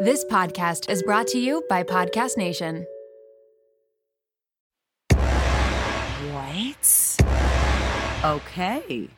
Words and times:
This 0.00 0.24
podcast 0.26 0.88
is 0.88 1.02
brought 1.02 1.26
to 1.28 1.38
you 1.38 1.64
by 1.68 1.82
Podcast 1.82 2.36
Nation. 2.36 2.86
What? 6.30 7.16
Okay. 8.24 9.08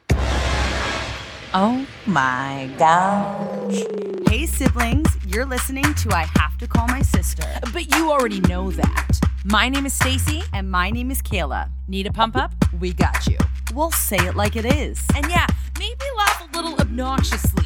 Oh 1.52 1.86
my 2.06 2.70
gosh. 2.78 3.84
Hey, 4.28 4.46
siblings, 4.46 5.08
you're 5.26 5.44
listening 5.44 5.92
to 5.92 6.14
I 6.14 6.26
Have 6.36 6.56
to 6.58 6.66
Call 6.66 6.86
My 6.88 7.02
Sister. 7.02 7.44
But 7.74 7.94
you 7.94 8.10
already 8.10 8.40
know 8.40 8.70
that. 8.70 9.20
My 9.44 9.68
name 9.68 9.84
is 9.84 9.92
Stacey. 9.92 10.42
And 10.54 10.70
my 10.70 10.90
name 10.90 11.10
is 11.10 11.20
Kayla. 11.20 11.68
Need 11.86 12.06
a 12.06 12.12
pump 12.12 12.34
up? 12.34 12.54
We 12.80 12.94
got 12.94 13.26
you. 13.26 13.36
We'll 13.74 13.90
say 13.90 14.16
it 14.16 14.36
like 14.36 14.56
it 14.56 14.64
is. 14.64 15.04
And 15.14 15.28
yeah, 15.28 15.46
maybe 15.78 16.04
laugh 16.16 16.48
a 16.48 16.56
little 16.56 16.80
obnoxiously. 16.80 17.65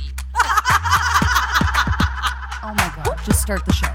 Oh 2.62 2.74
my 2.74 2.92
god, 3.04 3.18
just 3.24 3.40
start 3.40 3.64
the 3.64 3.72
show. 3.72 3.88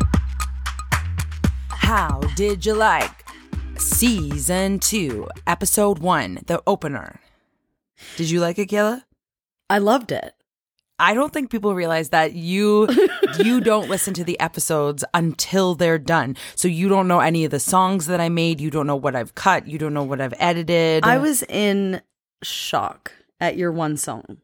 How 1.69 2.19
did 2.35 2.65
you 2.65 2.73
like 2.73 3.25
season 3.77 4.79
two, 4.79 5.27
episode 5.45 5.99
one, 5.99 6.39
the 6.47 6.63
opener? 6.65 7.19
Did 8.17 8.31
you 8.31 8.39
like 8.39 8.57
it, 8.57 8.69
Kayla? 8.69 9.03
I 9.69 9.77
loved 9.77 10.11
it. 10.11 10.33
I 10.97 11.13
don't 11.13 11.31
think 11.31 11.51
people 11.51 11.75
realize 11.75 12.09
that 12.09 12.33
you 12.33 12.87
you 13.39 13.61
don't 13.61 13.87
listen 13.87 14.15
to 14.15 14.23
the 14.23 14.39
episodes 14.39 15.03
until 15.13 15.75
they're 15.75 15.99
done. 15.99 16.35
So 16.55 16.67
you 16.67 16.89
don't 16.89 17.07
know 17.07 17.19
any 17.19 17.45
of 17.45 17.51
the 17.51 17.59
songs 17.59 18.07
that 18.07 18.19
I 18.19 18.29
made, 18.29 18.59
you 18.59 18.71
don't 18.71 18.87
know 18.87 18.95
what 18.95 19.15
I've 19.15 19.35
cut, 19.35 19.67
you 19.67 19.77
don't 19.77 19.93
know 19.93 20.03
what 20.03 20.21
I've 20.21 20.33
edited. 20.39 21.05
I 21.05 21.19
was 21.19 21.43
in 21.43 22.01
shock 22.41 23.11
at 23.39 23.57
your 23.57 23.71
one 23.71 23.95
song. 23.97 24.37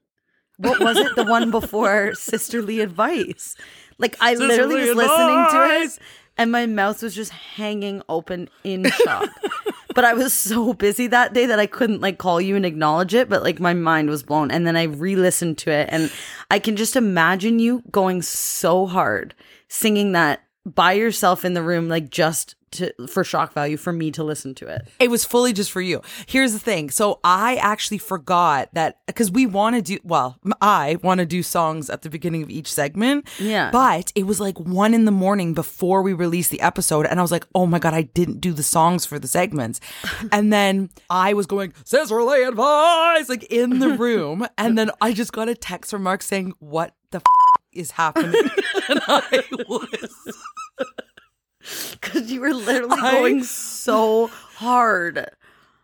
What 0.57 0.79
was 0.79 0.97
it? 0.97 1.15
the 1.15 1.23
one 1.23 1.49
before 1.59 2.13
Sisterly 2.13 2.81
Advice. 2.81 3.55
Like 3.97 4.17
I 4.19 4.35
literally 4.35 4.81
was 4.81 4.95
listening 4.95 5.45
to 5.51 5.83
it 5.83 5.99
and 6.37 6.51
my 6.51 6.65
mouth 6.65 7.03
was 7.03 7.15
just 7.15 7.31
hanging 7.31 8.01
open 8.09 8.49
in 8.63 8.89
shock. 8.89 9.29
but 9.95 10.05
I 10.05 10.13
was 10.13 10.33
so 10.33 10.73
busy 10.73 11.07
that 11.07 11.33
day 11.33 11.45
that 11.45 11.59
I 11.59 11.65
couldn't 11.65 12.01
like 12.01 12.17
call 12.17 12.41
you 12.41 12.55
and 12.55 12.65
acknowledge 12.65 13.13
it, 13.13 13.29
but 13.29 13.43
like 13.43 13.59
my 13.59 13.73
mind 13.73 14.09
was 14.09 14.23
blown. 14.23 14.51
And 14.51 14.65
then 14.65 14.75
I 14.75 14.83
re-listened 14.83 15.57
to 15.59 15.71
it 15.71 15.89
and 15.91 16.11
I 16.49 16.59
can 16.59 16.75
just 16.75 16.95
imagine 16.95 17.59
you 17.59 17.83
going 17.91 18.21
so 18.21 18.85
hard 18.85 19.35
singing 19.67 20.13
that 20.13 20.43
by 20.65 20.93
yourself 20.93 21.45
in 21.45 21.53
the 21.53 21.63
room 21.63 21.89
like 21.89 22.09
just 22.09 22.55
to 22.71 22.91
for 23.07 23.23
shock 23.23 23.53
value 23.53 23.77
for 23.77 23.91
me 23.93 24.11
to 24.11 24.23
listen 24.23 24.53
to 24.55 24.67
it. 24.67 24.87
It 24.99 25.09
was 25.09 25.25
fully 25.25 25.53
just 25.53 25.71
for 25.71 25.81
you. 25.81 26.01
Here's 26.25 26.53
the 26.53 26.59
thing. 26.59 26.89
So 26.89 27.19
I 27.23 27.55
actually 27.57 27.97
forgot 27.97 28.69
that 28.73 28.99
because 29.07 29.31
we 29.31 29.45
want 29.45 29.75
to 29.75 29.81
do, 29.81 29.99
well, 30.03 30.37
I 30.61 30.97
want 31.03 31.19
to 31.19 31.25
do 31.25 31.43
songs 31.43 31.89
at 31.89 32.01
the 32.01 32.09
beginning 32.09 32.43
of 32.43 32.49
each 32.49 32.71
segment. 32.71 33.27
Yeah. 33.39 33.71
But 33.71 34.11
it 34.15 34.25
was 34.25 34.39
like 34.39 34.59
one 34.59 34.93
in 34.93 35.05
the 35.05 35.11
morning 35.11 35.53
before 35.53 36.01
we 36.01 36.13
released 36.13 36.51
the 36.51 36.61
episode. 36.61 37.05
And 37.05 37.19
I 37.19 37.21
was 37.21 37.31
like, 37.31 37.45
oh 37.53 37.65
my 37.65 37.79
God, 37.79 37.93
I 37.93 38.03
didn't 38.03 38.39
do 38.41 38.53
the 38.53 38.63
songs 38.63 39.05
for 39.05 39.19
the 39.19 39.27
segments. 39.27 39.79
and 40.31 40.51
then 40.51 40.89
I 41.09 41.33
was 41.33 41.45
going, 41.45 41.73
sisterly 41.83 42.43
advice, 42.43 43.29
like 43.29 43.43
in 43.45 43.79
the 43.79 43.89
room. 43.97 44.47
and 44.57 44.77
then 44.77 44.91
I 45.01 45.13
just 45.13 45.33
got 45.33 45.49
a 45.49 45.55
text 45.55 45.91
from 45.91 46.03
Mark 46.03 46.21
saying, 46.21 46.53
what 46.59 46.95
the 47.11 47.17
f- 47.17 47.23
is 47.73 47.91
happening? 47.91 48.33
and 48.89 49.01
I 49.07 49.43
was. 49.67 50.37
Because 52.01 52.31
you 52.31 52.41
were 52.41 52.53
literally 52.53 52.97
I- 52.99 53.11
going 53.11 53.43
so 53.43 54.27
hard. 54.55 55.29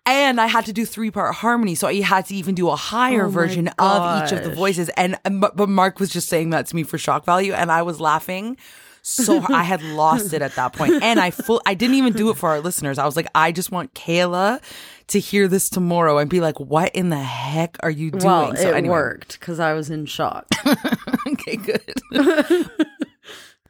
and 0.05 0.39
I 0.41 0.47
had 0.47 0.65
to 0.65 0.73
do 0.73 0.85
three 0.85 1.11
part 1.11 1.35
harmony, 1.35 1.75
so 1.75 1.87
I 1.87 2.01
had 2.01 2.25
to 2.27 2.35
even 2.35 2.55
do 2.55 2.69
a 2.69 2.75
higher 2.75 3.25
Oh 3.25 3.29
version 3.29 3.67
of 3.79 4.23
each 4.23 4.31
of 4.31 4.43
the 4.43 4.49
voices. 4.49 4.89
And 4.89 5.15
uh, 5.25 5.29
but, 5.29 5.55
but 5.55 5.69
Mark 5.69 5.99
was 5.99 6.09
just 6.09 6.27
saying 6.29 6.49
that 6.51 6.65
to 6.67 6.75
me 6.75 6.83
for 6.83 6.97
shock 6.97 7.25
value, 7.25 7.53
and 7.53 7.71
I 7.71 7.81
was 7.83 7.99
laughing. 7.99 8.57
So 9.03 9.41
I 9.47 9.63
had 9.63 9.81
lost 9.83 10.33
it 10.33 10.41
at 10.41 10.55
that 10.55 10.73
point, 10.73 10.93
and 11.01 11.17
I 11.19 11.31
full 11.31 11.61
I 11.65 11.75
didn't 11.75 11.95
even 11.95 12.11
do 12.13 12.29
it 12.29 12.37
for 12.37 12.49
our 12.49 12.59
listeners. 12.59 12.97
I 12.97 13.05
was 13.05 13.15
like, 13.15 13.27
I 13.33 13.53
just 13.53 13.71
want 13.71 13.93
Kayla 13.93 14.61
to 15.07 15.19
hear 15.19 15.47
this 15.47 15.69
tomorrow 15.69 16.17
and 16.17 16.29
be 16.29 16.41
like, 16.41 16.59
"What 16.59 16.93
in 16.93 17.09
the 17.09 17.15
heck 17.17 17.77
are 17.81 17.89
you 17.91 18.11
doing?" 18.11 18.25
Well, 18.25 18.55
so 18.57 18.69
it 18.69 18.75
anyway. 18.75 18.91
worked 18.95 19.39
because 19.39 19.61
I 19.61 19.73
was 19.73 19.89
in 19.89 20.07
shock. 20.07 20.45
okay, 21.27 21.55
good. 21.55 21.93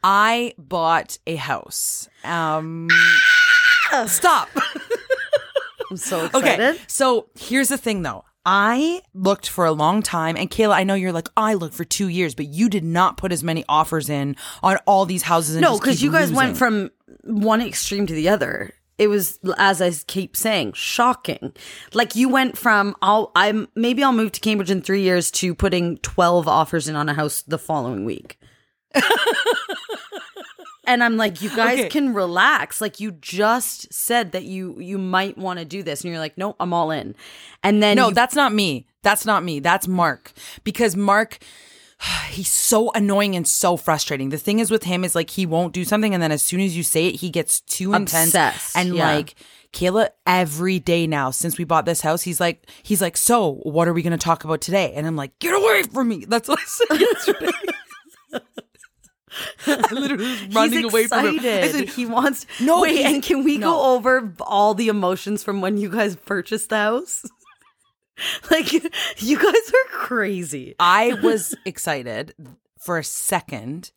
I 0.02 0.54
bought 0.58 1.18
a 1.26 1.36
house. 1.36 2.08
Um, 2.24 2.88
stop. 4.06 4.48
I'm 5.90 5.96
so 5.96 6.26
excited. 6.26 6.60
Okay. 6.60 6.78
So 6.86 7.28
here's 7.38 7.68
the 7.68 7.78
thing 7.78 8.02
though. 8.02 8.24
I 8.44 9.02
looked 9.12 9.48
for 9.48 9.66
a 9.66 9.72
long 9.72 10.00
time, 10.02 10.34
and 10.36 10.50
Kayla, 10.50 10.74
I 10.74 10.82
know 10.84 10.94
you're 10.94 11.12
like, 11.12 11.28
I 11.36 11.52
looked 11.54 11.74
for 11.74 11.84
two 11.84 12.08
years, 12.08 12.34
but 12.34 12.46
you 12.46 12.70
did 12.70 12.84
not 12.84 13.18
put 13.18 13.30
as 13.30 13.44
many 13.44 13.62
offers 13.68 14.08
in 14.08 14.36
on 14.62 14.78
all 14.86 15.04
these 15.04 15.22
houses. 15.22 15.56
And 15.56 15.62
No, 15.62 15.78
because 15.78 16.02
you 16.02 16.10
guys 16.10 16.30
losing. 16.30 16.36
went 16.36 16.56
from 16.56 16.90
one 17.24 17.60
extreme 17.60 18.06
to 18.06 18.14
the 18.14 18.28
other. 18.30 18.72
It 18.96 19.08
was, 19.08 19.38
as 19.58 19.82
I 19.82 19.90
keep 20.06 20.34
saying, 20.36 20.72
shocking. 20.72 21.52
Like 21.92 22.16
you 22.16 22.28
went 22.28 22.56
from 22.58 22.96
I'll 23.02 23.30
I'm 23.36 23.68
maybe 23.76 24.02
I'll 24.02 24.12
move 24.12 24.32
to 24.32 24.40
Cambridge 24.40 24.70
in 24.70 24.82
three 24.82 25.02
years 25.02 25.30
to 25.32 25.54
putting 25.54 25.98
twelve 25.98 26.48
offers 26.48 26.88
in 26.88 26.96
on 26.96 27.08
a 27.08 27.14
house 27.14 27.42
the 27.42 27.58
following 27.58 28.04
week. 28.04 28.38
And 30.86 31.04
I'm 31.04 31.16
like, 31.16 31.42
you 31.42 31.50
guys 31.50 31.78
Okay. 31.80 31.88
can 31.88 32.14
relax. 32.14 32.80
Like 32.80 33.00
you 33.00 33.12
just 33.12 33.92
said 33.92 34.32
that 34.32 34.44
you 34.44 34.78
you 34.80 34.98
might 34.98 35.36
want 35.36 35.58
to 35.58 35.64
do 35.64 35.82
this, 35.82 36.02
and 36.02 36.10
you're 36.10 36.20
like, 36.20 36.38
nope, 36.38 36.56
I'm 36.60 36.72
all 36.72 36.90
in. 36.90 37.14
And 37.62 37.82
then 37.82 37.96
No, 37.96 38.08
you- 38.08 38.14
that's 38.14 38.34
not 38.34 38.52
me. 38.52 38.86
That's 39.02 39.24
not 39.26 39.44
me. 39.44 39.60
That's 39.60 39.86
Mark. 39.86 40.32
Because 40.64 40.96
Mark, 40.96 41.38
he's 42.30 42.50
so 42.50 42.90
annoying 42.92 43.36
and 43.36 43.46
so 43.46 43.76
frustrating. 43.76 44.30
The 44.30 44.38
thing 44.38 44.58
is 44.58 44.70
with 44.70 44.84
him 44.84 45.04
is 45.04 45.14
like 45.14 45.30
he 45.30 45.46
won't 45.46 45.72
do 45.74 45.84
something, 45.84 46.14
and 46.14 46.22
then 46.22 46.32
as 46.32 46.42
soon 46.42 46.60
as 46.60 46.76
you 46.76 46.82
say 46.82 47.06
it, 47.08 47.16
he 47.16 47.30
gets 47.30 47.60
too 47.60 47.92
intense 47.94 48.28
Obsessed, 48.30 48.76
and 48.76 48.94
yeah. 48.94 49.14
like. 49.14 49.34
Kayla, 49.70 50.08
every 50.26 50.78
day 50.78 51.06
now 51.06 51.30
since 51.30 51.58
we 51.58 51.64
bought 51.64 51.84
this 51.84 52.00
house, 52.00 52.22
he's 52.22 52.40
like, 52.40 52.70
he's 52.82 53.02
like, 53.02 53.18
so 53.18 53.60
what 53.64 53.86
are 53.86 53.92
we 53.92 54.00
going 54.00 54.12
to 54.12 54.16
talk 54.16 54.42
about 54.44 54.62
today? 54.62 54.94
And 54.94 55.06
I'm 55.06 55.14
like, 55.14 55.38
get 55.40 55.52
away 55.54 55.82
from 55.82 56.08
me. 56.08 56.24
That's 56.26 56.48
what 56.48 56.58
I 56.58 56.64
said 56.64 57.00
yesterday. 58.32 58.42
Literally 59.66 60.24
was 60.24 60.54
running 60.54 60.84
He's 60.84 60.92
away 60.92 61.06
from 61.06 61.18
him. 61.26 61.26
I 61.26 61.36
excited. 61.36 61.70
said, 61.72 61.88
he 61.90 62.06
wants. 62.06 62.46
No, 62.60 62.82
wait, 62.82 63.04
and 63.04 63.22
can 63.22 63.44
we 63.44 63.58
no. 63.58 63.72
go 63.72 63.94
over 63.94 64.32
all 64.40 64.74
the 64.74 64.88
emotions 64.88 65.42
from 65.42 65.60
when 65.60 65.76
you 65.76 65.90
guys 65.90 66.16
purchased 66.16 66.70
the 66.70 66.76
house? 66.76 67.24
like, 68.50 68.72
you 68.72 69.36
guys 69.38 69.68
are 69.68 69.90
crazy. 69.92 70.74
I 70.78 71.14
was 71.22 71.54
excited 71.64 72.34
for 72.78 72.98
a 72.98 73.04
second. 73.04 73.92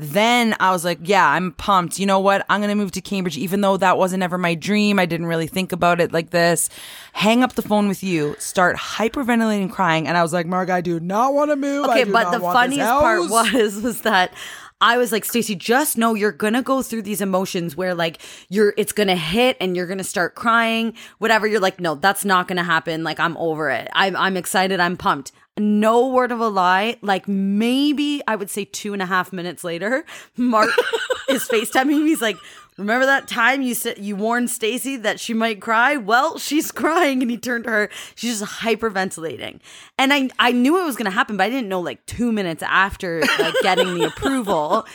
Then 0.00 0.54
I 0.60 0.70
was 0.70 0.84
like, 0.84 1.00
yeah, 1.02 1.28
I'm 1.28 1.50
pumped. 1.50 1.98
You 1.98 2.06
know 2.06 2.20
what? 2.20 2.46
I'm 2.48 2.60
going 2.60 2.68
to 2.68 2.76
move 2.76 2.92
to 2.92 3.00
Cambridge, 3.00 3.36
even 3.36 3.62
though 3.62 3.76
that 3.78 3.98
wasn't 3.98 4.22
ever 4.22 4.38
my 4.38 4.54
dream. 4.54 5.00
I 5.00 5.06
didn't 5.06 5.26
really 5.26 5.48
think 5.48 5.72
about 5.72 6.00
it 6.00 6.12
like 6.12 6.30
this. 6.30 6.70
Hang 7.14 7.42
up 7.42 7.54
the 7.54 7.62
phone 7.62 7.88
with 7.88 8.04
you, 8.04 8.36
start 8.38 8.76
hyperventilating, 8.76 9.72
crying. 9.72 10.06
And 10.06 10.16
I 10.16 10.22
was 10.22 10.32
like, 10.32 10.46
Mark, 10.46 10.70
I 10.70 10.82
do 10.82 11.00
not 11.00 11.34
want 11.34 11.50
to 11.50 11.56
move. 11.56 11.86
I 11.86 12.00
Okay, 12.00 12.04
but 12.04 12.30
the 12.30 12.38
funniest 12.38 12.88
part 12.88 13.28
was 13.28 13.82
was 13.82 14.02
that 14.02 14.32
I 14.80 14.96
was 14.96 15.10
like, 15.10 15.24
Stacey, 15.24 15.56
just 15.56 15.98
know 15.98 16.14
you're 16.14 16.32
gonna 16.32 16.62
go 16.62 16.82
through 16.82 17.02
these 17.02 17.20
emotions 17.20 17.76
where 17.76 17.94
like 17.94 18.20
you're 18.48 18.74
it's 18.76 18.92
gonna 18.92 19.16
hit 19.16 19.56
and 19.60 19.76
you're 19.76 19.86
gonna 19.86 20.04
start 20.04 20.34
crying, 20.34 20.94
whatever. 21.18 21.46
You're 21.46 21.60
like, 21.60 21.80
no, 21.80 21.96
that's 21.96 22.24
not 22.24 22.46
gonna 22.46 22.64
happen. 22.64 23.02
Like 23.02 23.18
I'm 23.18 23.36
over 23.38 23.70
it. 23.70 23.88
I'm 23.92 24.14
I'm 24.16 24.36
excited. 24.36 24.78
I'm 24.78 24.96
pumped. 24.96 25.32
No 25.58 26.08
word 26.08 26.30
of 26.30 26.38
a 26.38 26.48
lie. 26.48 26.96
Like 27.02 27.26
maybe 27.26 28.22
I 28.28 28.36
would 28.36 28.50
say 28.50 28.64
two 28.64 28.92
and 28.92 29.02
a 29.02 29.06
half 29.06 29.32
minutes 29.32 29.64
later, 29.64 30.04
Mark 30.36 30.70
is 31.28 31.48
FaceTiming 31.48 31.86
me. 31.86 32.06
He's 32.06 32.22
like, 32.22 32.36
Remember 32.78 33.06
that 33.06 33.26
time 33.26 33.60
you 33.60 33.74
said 33.74 33.98
you 33.98 34.14
warned 34.14 34.50
Stacey 34.50 34.96
that 34.96 35.18
she 35.18 35.34
might 35.34 35.60
cry? 35.60 35.96
Well, 35.96 36.38
she's 36.38 36.70
crying, 36.72 37.22
and 37.22 37.30
he 37.30 37.36
turned 37.36 37.64
to 37.64 37.70
her. 37.70 37.90
She's 38.14 38.38
just 38.38 38.60
hyperventilating, 38.60 39.58
and 39.98 40.12
I 40.12 40.30
I 40.38 40.52
knew 40.52 40.80
it 40.80 40.84
was 40.84 40.96
gonna 40.96 41.10
happen, 41.10 41.36
but 41.36 41.44
I 41.44 41.50
didn't 41.50 41.68
know 41.68 41.80
like 41.80 42.06
two 42.06 42.30
minutes 42.30 42.62
after 42.62 43.22
uh, 43.22 43.26
like 43.40 43.54
getting 43.62 43.94
the 43.94 44.04
approval. 44.04 44.86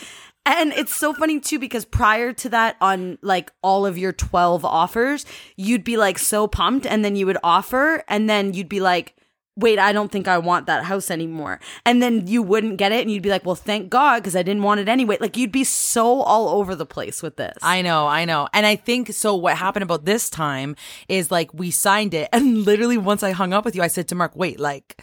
And 0.45 0.73
it's 0.73 0.93
so 0.95 1.13
funny 1.13 1.39
too 1.39 1.59
because 1.59 1.85
prior 1.85 2.33
to 2.33 2.49
that, 2.49 2.77
on 2.79 3.17
like 3.21 3.51
all 3.61 3.85
of 3.85 3.97
your 3.97 4.13
twelve 4.13 4.63
offers, 4.63 5.25
you'd 5.57 5.83
be 5.83 5.97
like 5.97 6.17
so 6.17 6.47
pumped, 6.47 6.85
and 6.85 7.03
then 7.03 7.17
you 7.17 7.25
would 7.25 7.37
offer, 7.43 8.03
and 8.07 8.29
then 8.29 8.53
you'd 8.53 8.69
be 8.69 8.79
like 8.79 9.13
wait, 9.55 9.77
I 9.77 9.91
don't 9.91 10.11
think 10.11 10.27
I 10.27 10.37
want 10.39 10.65
that 10.65 10.83
house 10.85 11.11
anymore. 11.11 11.59
And 11.85 12.01
then 12.01 12.27
you 12.27 12.41
wouldn't 12.41 12.77
get 12.77 12.91
it 12.91 13.01
and 13.01 13.11
you'd 13.11 13.23
be 13.23 13.29
like, 13.29 13.45
well, 13.45 13.55
thank 13.55 13.89
God 13.89 14.19
because 14.19 14.35
I 14.35 14.41
didn't 14.41 14.63
want 14.63 14.79
it 14.79 14.89
anyway. 14.89 15.17
Like 15.19 15.37
you'd 15.37 15.51
be 15.51 15.63
so 15.63 16.21
all 16.21 16.49
over 16.49 16.75
the 16.75 16.85
place 16.85 17.21
with 17.21 17.37
this. 17.37 17.57
I 17.61 17.81
know, 17.81 18.07
I 18.07 18.25
know. 18.25 18.47
And 18.53 18.65
I 18.65 18.75
think 18.75 19.13
so 19.13 19.35
what 19.35 19.57
happened 19.57 19.83
about 19.83 20.05
this 20.05 20.29
time 20.29 20.75
is 21.07 21.31
like 21.31 21.53
we 21.53 21.69
signed 21.69 22.13
it 22.13 22.29
and 22.33 22.65
literally 22.65 22.97
once 22.97 23.21
I 23.23 23.31
hung 23.31 23.53
up 23.53 23.65
with 23.65 23.75
you, 23.75 23.81
I 23.83 23.87
said 23.87 24.07
to 24.09 24.15
Mark, 24.15 24.35
wait, 24.35 24.59
like 24.59 25.01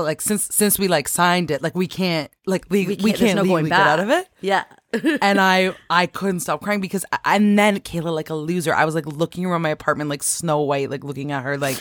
like 0.00 0.22
since 0.22 0.44
since 0.50 0.78
we 0.78 0.88
like 0.88 1.06
signed 1.06 1.50
it, 1.50 1.60
like 1.62 1.74
we 1.74 1.86
can't 1.86 2.30
like 2.46 2.64
we, 2.70 2.86
we 2.86 2.96
can't, 2.96 3.18
there's 3.18 3.34
no 3.34 3.42
legally 3.42 3.62
going 3.62 3.64
get 3.66 3.80
out 3.80 4.00
of 4.00 4.08
it. 4.08 4.28
Yeah. 4.40 4.64
and 5.20 5.38
I 5.38 5.74
I 5.90 6.06
couldn't 6.06 6.40
stop 6.40 6.62
crying 6.62 6.80
because 6.80 7.04
and 7.26 7.58
then 7.58 7.80
Kayla 7.80 8.14
like 8.14 8.30
a 8.30 8.34
loser. 8.34 8.74
I 8.74 8.86
was 8.86 8.94
like 8.94 9.06
looking 9.06 9.44
around 9.44 9.60
my 9.60 9.68
apartment 9.68 10.08
like 10.08 10.22
Snow 10.22 10.62
White, 10.62 10.88
like 10.88 11.04
looking 11.04 11.30
at 11.30 11.42
her 11.42 11.58
like 11.58 11.78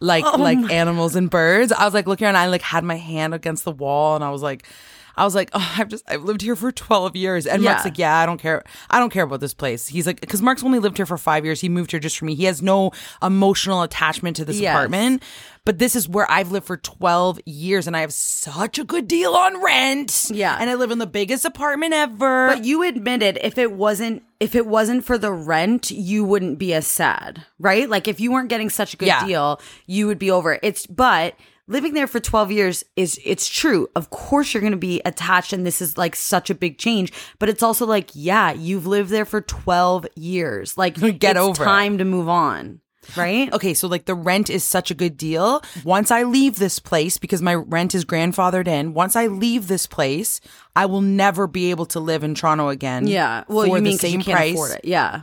like 0.00 0.24
Oh 0.26 0.36
like 0.36 0.58
animals 0.70 1.16
and 1.16 1.30
birds. 1.30 1.72
I 1.72 1.84
was 1.84 1.94
like 1.94 2.06
looking 2.06 2.26
around. 2.26 2.36
I 2.36 2.46
like 2.46 2.62
had 2.62 2.84
my 2.84 2.96
hand 2.96 3.34
against 3.34 3.64
the 3.64 3.72
wall 3.72 4.14
and 4.16 4.24
I 4.24 4.30
was 4.30 4.42
like. 4.42 4.66
I 5.16 5.24
was 5.24 5.34
like, 5.34 5.50
oh, 5.52 5.74
I've 5.78 5.88
just 5.88 6.04
I've 6.08 6.22
lived 6.24 6.42
here 6.42 6.56
for 6.56 6.72
12 6.72 7.16
years. 7.16 7.46
And 7.46 7.62
Yeah. 7.62 7.70
Mark's 7.70 7.84
like, 7.84 7.98
yeah, 7.98 8.16
I 8.18 8.26
don't 8.26 8.40
care. 8.40 8.64
I 8.90 8.98
don't 8.98 9.10
care 9.10 9.24
about 9.24 9.40
this 9.40 9.54
place. 9.54 9.86
He's 9.88 10.06
like, 10.06 10.20
because 10.20 10.42
Mark's 10.42 10.64
only 10.64 10.78
lived 10.78 10.96
here 10.96 11.06
for 11.06 11.18
five 11.18 11.44
years. 11.44 11.60
He 11.60 11.68
moved 11.68 11.90
here 11.90 12.00
just 12.00 12.18
for 12.18 12.24
me. 12.24 12.34
He 12.34 12.44
has 12.44 12.62
no 12.62 12.90
emotional 13.22 13.82
attachment 13.82 14.36
to 14.36 14.44
this 14.44 14.58
Yes. 14.58 14.74
apartment. 14.74 15.22
But 15.64 15.78
this 15.78 15.96
is 15.96 16.06
where 16.08 16.30
I've 16.30 16.50
lived 16.52 16.66
for 16.66 16.76
12 16.76 17.40
years 17.46 17.86
and 17.86 17.96
I 17.96 18.00
have 18.00 18.12
such 18.12 18.78
a 18.78 18.84
good 18.84 19.08
deal 19.08 19.32
on 19.34 19.62
rent. 19.64 20.26
Yeah. 20.30 20.56
And 20.60 20.68
I 20.68 20.74
live 20.74 20.90
in 20.90 20.98
the 20.98 21.06
biggest 21.06 21.46
apartment 21.46 21.94
ever. 21.94 22.48
But 22.48 22.64
you 22.64 22.82
admitted 22.82 23.38
if 23.42 23.56
it 23.56 23.72
wasn't 23.72 24.22
if 24.40 24.54
it 24.54 24.66
wasn't 24.66 25.04
for 25.06 25.16
the 25.16 25.32
rent, 25.32 25.90
you 25.90 26.22
wouldn't 26.24 26.58
be 26.58 26.74
as 26.74 26.86
sad, 26.86 27.46
right? 27.58 27.88
Like 27.88 28.08
if 28.08 28.20
you 28.20 28.30
weren't 28.30 28.50
getting 28.50 28.68
such 28.68 28.92
a 28.92 28.96
good 28.98 29.06
Yeah. 29.08 29.24
deal, 29.26 29.60
you 29.86 30.06
would 30.06 30.18
be 30.18 30.30
over 30.30 30.52
it. 30.52 30.60
It's 30.62 30.86
but 30.86 31.34
living 31.66 31.94
there 31.94 32.06
for 32.06 32.20
12 32.20 32.52
years 32.52 32.84
is 32.96 33.18
it's 33.24 33.48
true. 33.48 33.88
Of 33.96 34.10
course 34.10 34.52
you're 34.52 34.60
going 34.60 34.72
to 34.72 34.76
be 34.76 35.00
attached 35.04 35.52
and 35.52 35.64
this 35.66 35.80
is 35.80 35.96
like 35.96 36.14
such 36.16 36.50
a 36.50 36.54
big 36.54 36.78
change, 36.78 37.12
but 37.38 37.48
it's 37.48 37.62
also 37.62 37.86
like 37.86 38.10
yeah, 38.14 38.52
you've 38.52 38.86
lived 38.86 39.10
there 39.10 39.24
for 39.24 39.40
12 39.40 40.06
years. 40.16 40.76
Like 40.76 40.94
Get 41.18 41.36
it's 41.36 41.38
over 41.40 41.62
it. 41.62 41.66
time 41.66 41.98
to 41.98 42.04
move 42.04 42.28
on, 42.28 42.80
right? 43.16 43.52
okay, 43.52 43.72
so 43.74 43.88
like 43.88 44.04
the 44.04 44.14
rent 44.14 44.50
is 44.50 44.62
such 44.64 44.90
a 44.90 44.94
good 44.94 45.16
deal. 45.16 45.62
Once 45.84 46.10
I 46.10 46.22
leave 46.24 46.58
this 46.58 46.78
place, 46.78 47.16
because 47.18 47.40
my 47.42 47.54
rent 47.54 47.94
is 47.94 48.04
grandfathered 48.04 48.66
in, 48.68 48.92
once 48.94 49.16
I 49.16 49.26
leave 49.28 49.66
this 49.68 49.86
place, 49.86 50.40
I 50.76 50.86
will 50.86 51.00
never 51.02 51.46
be 51.46 51.70
able 51.70 51.86
to 51.86 52.00
live 52.00 52.24
in 52.24 52.34
Toronto 52.34 52.68
again. 52.68 53.06
Yeah. 53.06 53.44
Well, 53.48 53.66
for 53.66 53.68
you 53.68 53.74
the 53.76 53.80
mean 53.82 53.92
'cause 53.94 54.00
same 54.02 54.20
you 54.20 54.24
can't 54.24 54.36
price. 54.36 54.52
afford 54.54 54.70
it. 54.72 54.80
Yeah. 54.84 55.22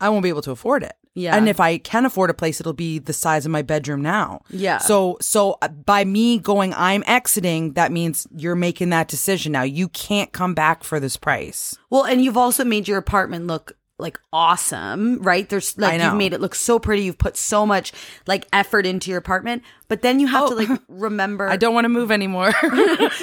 I 0.00 0.08
won't 0.08 0.22
be 0.22 0.30
able 0.30 0.42
to 0.42 0.50
afford 0.50 0.82
it. 0.82 0.94
Yeah. 1.14 1.36
And 1.36 1.48
if 1.48 1.58
I 1.58 1.78
can 1.78 2.06
afford 2.06 2.30
a 2.30 2.34
place, 2.34 2.60
it'll 2.60 2.72
be 2.72 2.98
the 2.98 3.12
size 3.12 3.44
of 3.44 3.50
my 3.50 3.62
bedroom 3.62 4.00
now. 4.00 4.42
Yeah. 4.48 4.78
So 4.78 5.18
so 5.20 5.58
uh, 5.60 5.68
by 5.68 6.04
me 6.04 6.38
going 6.38 6.72
I'm 6.74 7.02
exiting, 7.06 7.72
that 7.72 7.90
means 7.90 8.26
you're 8.34 8.54
making 8.54 8.90
that 8.90 9.08
decision 9.08 9.52
now. 9.52 9.62
You 9.62 9.88
can't 9.88 10.32
come 10.32 10.54
back 10.54 10.84
for 10.84 11.00
this 11.00 11.16
price. 11.16 11.76
Well, 11.90 12.04
and 12.04 12.22
you've 12.22 12.36
also 12.36 12.64
made 12.64 12.86
your 12.86 12.98
apartment 12.98 13.46
look 13.46 13.76
like 14.00 14.18
awesome, 14.32 15.20
right? 15.22 15.48
There's 15.48 15.76
like 15.76 16.00
you've 16.00 16.14
made 16.14 16.32
it 16.32 16.40
look 16.40 16.54
so 16.54 16.78
pretty. 16.78 17.02
You've 17.02 17.18
put 17.18 17.36
so 17.36 17.66
much 17.66 17.92
like 18.26 18.46
effort 18.52 18.86
into 18.86 19.10
your 19.10 19.18
apartment, 19.18 19.62
but 19.88 20.02
then 20.02 20.20
you 20.20 20.26
have 20.26 20.48
to 20.48 20.54
like 20.54 20.80
remember. 20.88 21.48
I 21.48 21.56
don't 21.56 21.74
want 21.74 21.84
to 21.84 21.90
move 21.90 22.10
anymore. 22.10 22.52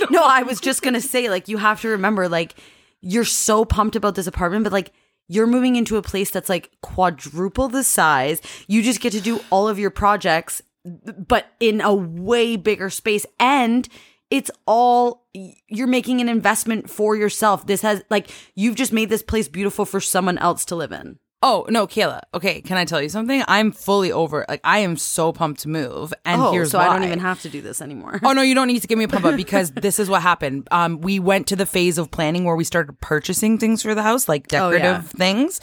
no, 0.09 0.23
I 0.23 0.43
was 0.45 0.59
just 0.59 0.81
gonna 0.81 1.01
say 1.01 1.29
like 1.29 1.47
you 1.47 1.57
have 1.57 1.81
to 1.81 1.89
remember 1.89 2.29
like 2.29 2.55
you're 3.01 3.25
so 3.25 3.65
pumped 3.65 3.95
about 3.95 4.15
this 4.15 4.27
apartment, 4.27 4.63
but 4.63 4.73
like 4.73 4.91
you're 5.27 5.47
moving 5.47 5.75
into 5.75 5.97
a 5.97 6.01
place 6.01 6.31
that's 6.31 6.49
like 6.49 6.71
quadruple 6.81 7.67
the 7.67 7.83
size. 7.83 8.41
You 8.67 8.81
just 8.81 9.01
get 9.01 9.11
to 9.13 9.21
do 9.21 9.41
all 9.49 9.67
of 9.67 9.79
your 9.79 9.91
projects, 9.91 10.61
but 10.85 11.47
in 11.59 11.81
a 11.81 11.93
way 11.93 12.55
bigger 12.55 12.89
space 12.89 13.25
and 13.39 13.87
it's 14.29 14.51
all 14.65 15.25
you're 15.33 15.87
making 15.87 16.19
an 16.19 16.29
investment 16.29 16.89
for 16.89 17.15
yourself. 17.15 17.65
This 17.65 17.81
has 17.81 18.03
like 18.09 18.29
you've 18.55 18.75
just 18.75 18.91
made 18.93 19.09
this 19.09 19.23
place 19.23 19.47
beautiful 19.47 19.85
for 19.85 20.01
someone 20.01 20.37
else 20.37 20.65
to 20.65 20.75
live 20.75 20.91
in. 20.91 21.17
Oh, 21.43 21.65
no, 21.69 21.87
Kayla. 21.87 22.21
Okay, 22.33 22.61
can 22.61 22.77
I 22.77 22.85
tell 22.85 23.01
you 23.01 23.09
something? 23.09 23.43
I'm 23.47 23.71
fully 23.71 24.11
over 24.11 24.45
like 24.49 24.61
I 24.63 24.79
am 24.79 24.97
so 24.97 25.31
pumped 25.31 25.61
to 25.61 25.69
move. 25.69 26.13
And 26.25 26.41
oh, 26.41 26.51
here's 26.51 26.71
so 26.71 26.79
why. 26.79 26.87
I 26.87 26.93
don't 26.93 27.03
even 27.05 27.19
have 27.19 27.41
to 27.43 27.49
do 27.49 27.61
this 27.61 27.81
anymore. 27.81 28.19
Oh 28.23 28.33
no, 28.33 28.41
you 28.41 28.55
don't 28.55 28.67
need 28.67 28.81
to 28.81 28.87
give 28.87 28.97
me 28.97 29.05
a 29.05 29.07
pump 29.07 29.25
up 29.25 29.35
because 29.45 29.71
this 29.71 29.99
is 29.99 30.09
what 30.09 30.21
happened. 30.21 30.67
Um, 30.71 30.99
we 31.01 31.19
went 31.19 31.47
to 31.47 31.55
the 31.55 31.65
phase 31.65 31.97
of 31.97 32.11
planning 32.11 32.43
where 32.43 32.55
we 32.55 32.63
started 32.63 32.99
purchasing 33.01 33.57
things 33.57 33.81
for 33.81 33.93
the 33.95 34.03
house, 34.03 34.27
like 34.27 34.45
Oh, 34.53 34.71
decorative 34.71 34.81
yeah. 34.81 35.01
things, 35.01 35.61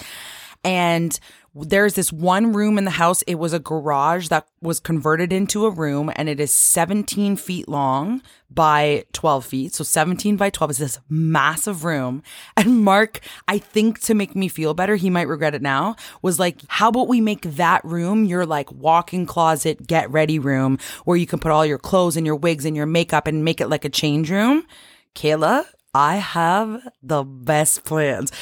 and 0.62 1.18
there's 1.54 1.94
this 1.94 2.12
one 2.12 2.52
room 2.52 2.78
in 2.78 2.84
the 2.84 2.90
house. 2.90 3.22
It 3.22 3.36
was 3.36 3.52
a 3.52 3.60
garage 3.60 4.28
that 4.28 4.48
was 4.60 4.80
converted 4.80 5.32
into 5.32 5.66
a 5.66 5.70
room, 5.70 6.10
and 6.16 6.28
it 6.28 6.40
is 6.40 6.52
17 6.52 7.36
feet 7.36 7.68
long 7.68 8.22
by 8.50 9.04
12 9.12 9.44
feet. 9.44 9.74
So 9.74 9.84
17 9.84 10.36
by 10.36 10.50
12 10.50 10.70
is 10.72 10.78
this 10.78 10.98
massive 11.08 11.84
room. 11.84 12.22
And 12.56 12.82
Mark, 12.82 13.20
I 13.46 13.58
think 13.58 14.00
to 14.02 14.14
make 14.14 14.34
me 14.34 14.48
feel 14.48 14.74
better, 14.74 14.96
he 14.96 15.10
might 15.10 15.28
regret 15.28 15.54
it 15.54 15.62
now, 15.62 15.96
was 16.22 16.38
like, 16.38 16.60
how 16.68 16.88
about 16.88 17.08
we 17.08 17.20
make 17.20 17.42
that 17.42 17.84
room 17.84 18.24
your 18.24 18.46
like 18.46 18.70
walk-in 18.72 19.26
closet, 19.26 19.86
get 19.86 20.10
ready 20.10 20.38
room 20.38 20.78
where 21.04 21.16
you 21.16 21.26
can 21.26 21.38
put 21.38 21.50
all 21.50 21.66
your 21.66 21.78
clothes 21.78 22.16
and 22.16 22.24
your 22.26 22.36
wigs 22.36 22.64
and 22.64 22.76
your 22.76 22.86
makeup 22.86 23.26
and 23.26 23.44
make 23.44 23.60
it 23.60 23.68
like 23.68 23.84
a 23.84 23.90
change 23.90 24.30
room? 24.30 24.66
Kayla, 25.14 25.66
I 25.94 26.16
have 26.16 26.88
the 27.02 27.22
best 27.22 27.84
plans. 27.84 28.32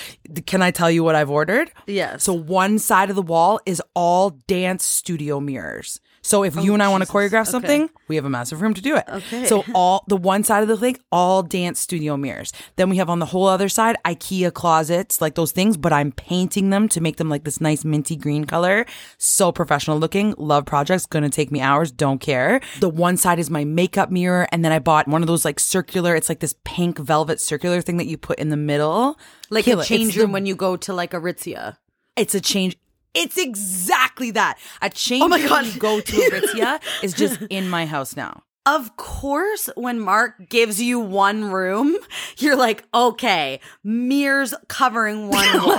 Can 0.47 0.63
I 0.63 0.71
tell 0.71 0.91
you 0.91 1.05
what 1.05 1.15
I've 1.15 1.31
ordered? 1.31 1.71
Yes. 1.87 2.25
So 2.25 2.33
one 2.33 2.79
side 2.79 3.11
of 3.11 3.17
the 3.17 3.23
wall 3.23 3.61
is 3.67 3.83
all 3.95 4.31
dance 4.47 4.85
studio 4.85 5.39
mirrors. 5.39 6.01
So 6.23 6.45
if 6.45 6.55
you 6.57 6.73
and 6.73 6.83
I 6.83 6.87
oh, 6.87 6.93
want 6.93 7.05
to 7.05 7.11
choreograph 7.11 7.49
something, 7.49 7.91
we 8.09 8.17
have 8.17 8.25
a 8.25 8.31
massive 8.31 8.63
room 8.63 8.75
to 8.75 8.81
do 8.81 8.97
it. 8.97 9.05
Okay. 9.09 9.45
So 9.47 9.65
all 9.75 10.05
the 10.07 10.17
one 10.17 10.45
side 10.45 10.63
of 10.63 10.69
the 10.69 10.77
thing, 10.77 10.97
all 11.11 11.43
dance 11.43 11.81
studio 11.81 12.17
mirrors. 12.17 12.53
Then 12.77 12.89
we 12.89 12.97
have 12.99 13.11
on 13.11 13.19
the 13.19 13.27
whole 13.27 13.47
other 13.47 13.69
side 13.69 13.97
IKEA 14.05 14.53
closets, 14.53 15.21
like 15.21 15.35
those 15.35 15.53
things, 15.53 15.77
but 15.77 15.93
I'm 15.93 16.13
painting 16.13 16.71
them 16.71 16.89
to 16.91 17.01
make 17.01 17.17
them 17.17 17.29
like 17.29 17.45
this 17.45 17.61
nice 17.61 17.85
minty 17.85 18.17
green 18.17 18.45
color. 18.45 18.87
So 19.19 19.51
professional 19.51 19.99
looking. 19.99 20.35
Love 20.39 20.65
projects. 20.65 21.07
Gonna 21.07 21.29
take 21.29 21.51
me 21.51 21.61
hours. 21.61 21.91
Don't 21.91 22.21
care. 22.21 22.61
The 22.81 22.89
one 22.89 23.17
side 23.17 23.39
is 23.39 23.51
my 23.51 23.65
makeup 23.65 24.11
mirror, 24.11 24.47
and 24.53 24.65
then 24.65 24.73
I 24.73 24.79
bought 24.79 25.09
one 25.09 25.23
of 25.23 25.27
those 25.27 25.45
like 25.45 25.59
circular. 25.59 26.15
It's 26.15 26.29
like 26.29 26.41
this 26.41 26.55
pink 26.65 26.99
velvet 26.99 27.41
circular 27.41 27.81
thing 27.81 27.97
that 27.97 28.07
you 28.07 28.17
put 28.17 28.39
in 28.39 28.49
the 28.51 28.57
middle, 28.57 29.19
like 29.51 29.65
Kayla, 29.65 29.83
a 29.83 29.85
change 29.85 30.17
room 30.17 30.33
when 30.33 30.47
you 30.47 30.55
go 30.55 30.77
to 30.77 30.93
like 30.93 31.11
Aritzia. 31.13 31.79
it's 32.17 32.35
a 32.35 32.41
change. 32.41 32.77
It's 33.15 33.37
exactly 33.37 34.31
that. 34.33 34.59
A 34.81 34.91
change 34.91 35.23
Oh 35.23 35.29
my 35.29 35.41
God. 35.47 35.67
you 35.67 35.79
go 35.81 36.01
to 36.01 36.13
Aritzia 36.31 36.81
is 37.03 37.13
just 37.13 37.41
in 37.51 37.69
my 37.69 37.87
house 37.87 38.17
now. 38.17 38.43
Of 38.65 38.97
course, 38.97 39.69
when 39.75 39.99
Mark 39.99 40.49
gives 40.49 40.81
you 40.81 41.01
one 41.01 41.51
room, 41.51 41.97
you're 42.39 42.55
like, 42.55 42.85
okay, 42.95 43.59
mirrors 43.83 44.55
covering 44.69 45.29
one 45.31 45.63
wall, 45.67 45.79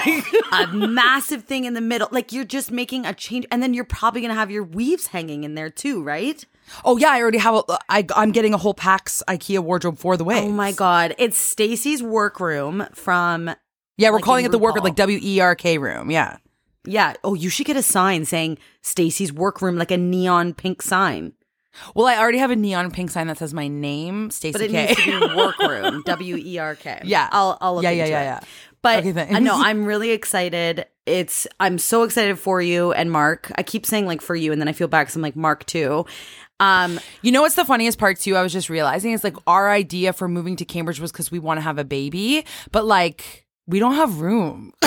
a 0.51 0.67
massive 0.67 1.45
thing 1.45 1.63
in 1.63 1.75
the 1.75 1.81
middle. 1.81 2.09
Like 2.11 2.33
you're 2.33 2.43
just 2.43 2.71
making 2.71 3.05
a 3.05 3.13
change, 3.13 3.45
and 3.51 3.63
then 3.63 3.73
you're 3.73 3.85
probably 3.85 4.19
gonna 4.19 4.33
have 4.33 4.51
your 4.51 4.63
weaves 4.65 5.07
hanging 5.07 5.45
in 5.45 5.55
there 5.55 5.69
too, 5.69 6.03
right? 6.03 6.43
Oh 6.83 6.97
yeah, 6.97 7.11
I 7.11 7.21
already 7.21 7.37
have. 7.37 7.55
A, 7.55 7.63
I 7.87 8.05
I'm 8.17 8.33
getting 8.33 8.53
a 8.53 8.57
whole 8.57 8.73
Pax 8.73 9.23
IKEA 9.29 9.59
wardrobe 9.59 9.97
for 9.97 10.17
the 10.17 10.25
way. 10.25 10.41
Oh 10.41 10.49
my 10.49 10.73
god, 10.73 11.15
it's 11.17 11.37
Stacey's 11.37 12.03
workroom 12.03 12.85
from 12.93 13.49
Yeah, 13.97 14.09
we're 14.09 14.15
like 14.15 14.25
calling 14.25 14.43
it 14.45 14.51
the 14.51 14.59
work 14.59 14.75
like 14.83 14.95
W 14.95 15.19
E 15.21 15.39
R 15.39 15.55
K 15.55 15.77
room. 15.77 16.11
Yeah. 16.11 16.35
Yeah. 16.85 17.13
Oh, 17.23 17.33
you 17.33 17.49
should 17.49 17.65
get 17.65 17.77
a 17.77 17.83
sign 17.83 18.25
saying 18.25 18.57
Stacey's 18.81 19.31
workroom, 19.33 19.77
like 19.77 19.91
a 19.91 19.97
neon 19.97 20.53
pink 20.53 20.81
sign, 20.81 21.33
Well, 21.95 22.05
I 22.07 22.17
already 22.17 22.37
have 22.39 22.51
a 22.51 22.55
neon 22.55 22.91
pink 22.91 23.09
sign 23.11 23.27
that 23.27 23.37
says 23.37 23.53
my 23.53 23.67
name, 23.67 24.29
Stacey 24.31 24.51
but 24.51 24.61
it 24.61 24.71
K. 24.71 24.85
needs 24.87 25.03
to 25.03 25.29
be 25.29 25.35
workroom, 25.35 26.03
W 26.05 26.35
E 26.37 26.57
R 26.59 26.75
K. 26.75 27.01
Yeah. 27.03 27.29
I'll 27.31 27.57
I'll 27.61 27.75
look 27.75 27.83
Yeah, 27.83 27.91
yeah, 27.91 28.03
into 28.03 28.11
yeah, 28.11 28.21
it. 28.21 28.25
yeah. 28.25 28.39
But 28.81 28.99
Okay, 28.99 29.11
thanks. 29.13 29.33
I 29.33 29.39
know 29.39 29.55
I'm 29.55 29.85
really 29.85 30.11
excited. 30.11 30.85
It's 31.05 31.47
I'm 31.59 31.77
so 31.77 32.03
excited 32.03 32.37
for 32.37 32.61
you 32.61 32.91
and 32.93 33.09
Mark. 33.11 33.51
I 33.55 33.63
keep 33.63 33.85
saying 33.85 34.05
like 34.07 34.21
for 34.21 34.35
you, 34.35 34.51
and 34.51 34.59
then 34.61 34.67
I 34.67 34.73
feel 34.73 34.87
bad 34.89 35.03
because 35.03 35.15
I'm 35.15 35.21
like 35.21 35.35
Mark 35.37 35.65
too. 35.65 36.05
Um, 36.59 36.99
You 37.21 37.31
know 37.31 37.41
what's 37.41 37.55
the 37.55 37.65
funniest 37.65 37.97
part 37.97 38.19
too? 38.19 38.35
I 38.35 38.43
was 38.43 38.51
just 38.53 38.69
realizing 38.69 39.13
it's 39.13 39.23
like 39.23 39.35
our 39.47 39.69
idea 39.71 40.11
for 40.13 40.27
moving 40.27 40.55
to 40.57 40.65
Cambridge 40.65 40.99
was 40.99 41.11
because 41.11 41.31
we 41.31 41.39
want 41.39 41.57
to 41.57 41.61
have 41.61 41.77
a 41.77 41.83
baby, 41.85 42.45
but 42.71 42.85
like 42.85 43.45
we 43.67 43.79
don't 43.79 43.95
have 43.95 44.19
room. 44.21 44.73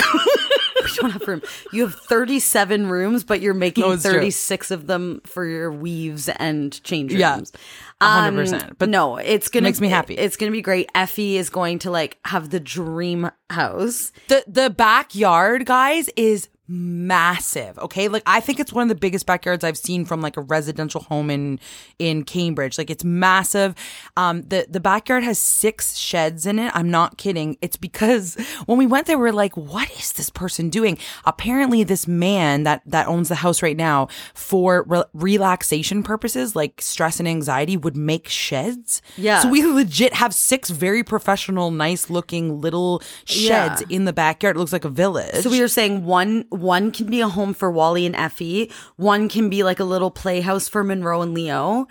we 0.97 1.09
don't 1.09 1.11
have 1.11 1.27
room. 1.27 1.41
You 1.71 1.83
have 1.83 1.95
37 1.95 2.87
rooms, 2.87 3.23
but 3.23 3.41
you're 3.41 3.53
making 3.53 3.83
No, 3.83 3.91
it's 3.91 4.03
true. 4.03 4.13
36 4.13 4.71
of 4.71 4.87
them 4.87 5.21
for 5.25 5.45
your 5.45 5.71
weaves 5.71 6.29
and 6.29 6.81
change 6.83 7.11
rooms. 7.13 7.51
Yeah. 7.53 8.27
Um, 8.27 8.35
100%. 8.35 8.73
But 8.77 8.89
no, 8.89 9.17
it's 9.17 9.49
gonna 9.49 9.63
makes 9.63 9.81
me 9.81 9.89
happy. 9.89 10.15
It's 10.15 10.37
gonna 10.37 10.51
be 10.51 10.61
great. 10.61 10.89
Effie 10.93 11.37
is 11.37 11.49
going 11.49 11.79
to 11.79 11.91
like 11.91 12.17
have 12.25 12.49
the 12.49 12.59
dream 12.59 13.31
house. 13.49 14.11
the 14.27 14.43
the 14.47 14.69
backyard 14.69 15.65
guys 15.65 16.09
is 16.15 16.49
massive 16.67 17.77
okay 17.79 18.07
like 18.07 18.23
i 18.25 18.39
think 18.39 18.59
it's 18.59 18.73
one 18.73 18.83
of 18.83 18.89
the 18.89 18.95
biggest 18.95 19.25
backyards 19.25 19.63
i've 19.63 19.77
seen 19.77 20.03
from 20.05 20.21
like 20.21 20.35
a 20.37 20.41
residential 20.41 21.01
home 21.01 21.29
in 21.29 21.59
in 21.99 22.23
cambridge 22.23 22.77
like 22.77 22.89
it's 22.89 23.03
massive 23.03 23.73
um 24.17 24.41
the 24.43 24.65
the 24.69 24.79
backyard 24.79 25.23
has 25.23 25.37
six 25.39 25.95
sheds 25.95 26.45
in 26.45 26.59
it 26.59 26.71
i'm 26.75 26.91
not 26.91 27.17
kidding 27.17 27.57
it's 27.61 27.77
because 27.77 28.35
when 28.65 28.77
we 28.77 28.85
went 28.85 29.07
there 29.07 29.17
we 29.17 29.29
are 29.29 29.33
like 29.33 29.55
what 29.55 29.89
is 29.91 30.13
this 30.13 30.29
person 30.29 30.69
doing 30.69 30.97
apparently 31.25 31.83
this 31.83 32.07
man 32.07 32.63
that 32.63 32.81
that 32.85 33.07
owns 33.07 33.29
the 33.29 33.35
house 33.35 33.61
right 33.61 33.77
now 33.77 34.07
for 34.33 34.83
re- 34.87 35.03
relaxation 35.13 36.03
purposes 36.03 36.55
like 36.55 36.81
stress 36.81 37.19
and 37.19 37.27
anxiety 37.27 37.77
would 37.77 37.95
make 37.95 38.27
sheds 38.27 39.01
Yeah. 39.15 39.39
so 39.39 39.49
we 39.49 39.65
legit 39.65 40.13
have 40.15 40.33
six 40.33 40.69
very 40.69 41.03
professional 41.03 41.71
nice 41.71 42.09
looking 42.09 42.59
little 42.61 43.01
sheds 43.25 43.81
Yeah. 43.81 43.95
in 43.95 44.05
the 44.05 44.13
backyard. 44.13 44.55
It 44.55 44.59
looks 44.59 44.73
like 44.73 44.85
a 44.85 44.89
village. 44.89 45.35
So 45.43 45.49
we 45.49 45.59
were 45.61 45.67
saying 45.67 46.05
one 46.05 46.45
one 46.59 46.91
can 46.91 47.07
be 47.07 47.21
a 47.21 47.27
home 47.27 47.53
for 47.53 47.71
Wally 47.71 48.05
and 48.05 48.15
Effie. 48.15 48.71
One 48.95 49.29
can 49.29 49.49
be 49.49 49.63
like 49.63 49.79
a 49.79 49.83
little 49.83 50.11
playhouse 50.11 50.67
for 50.67 50.83
Monroe 50.83 51.21
and 51.21 51.33
Leo. 51.33 51.87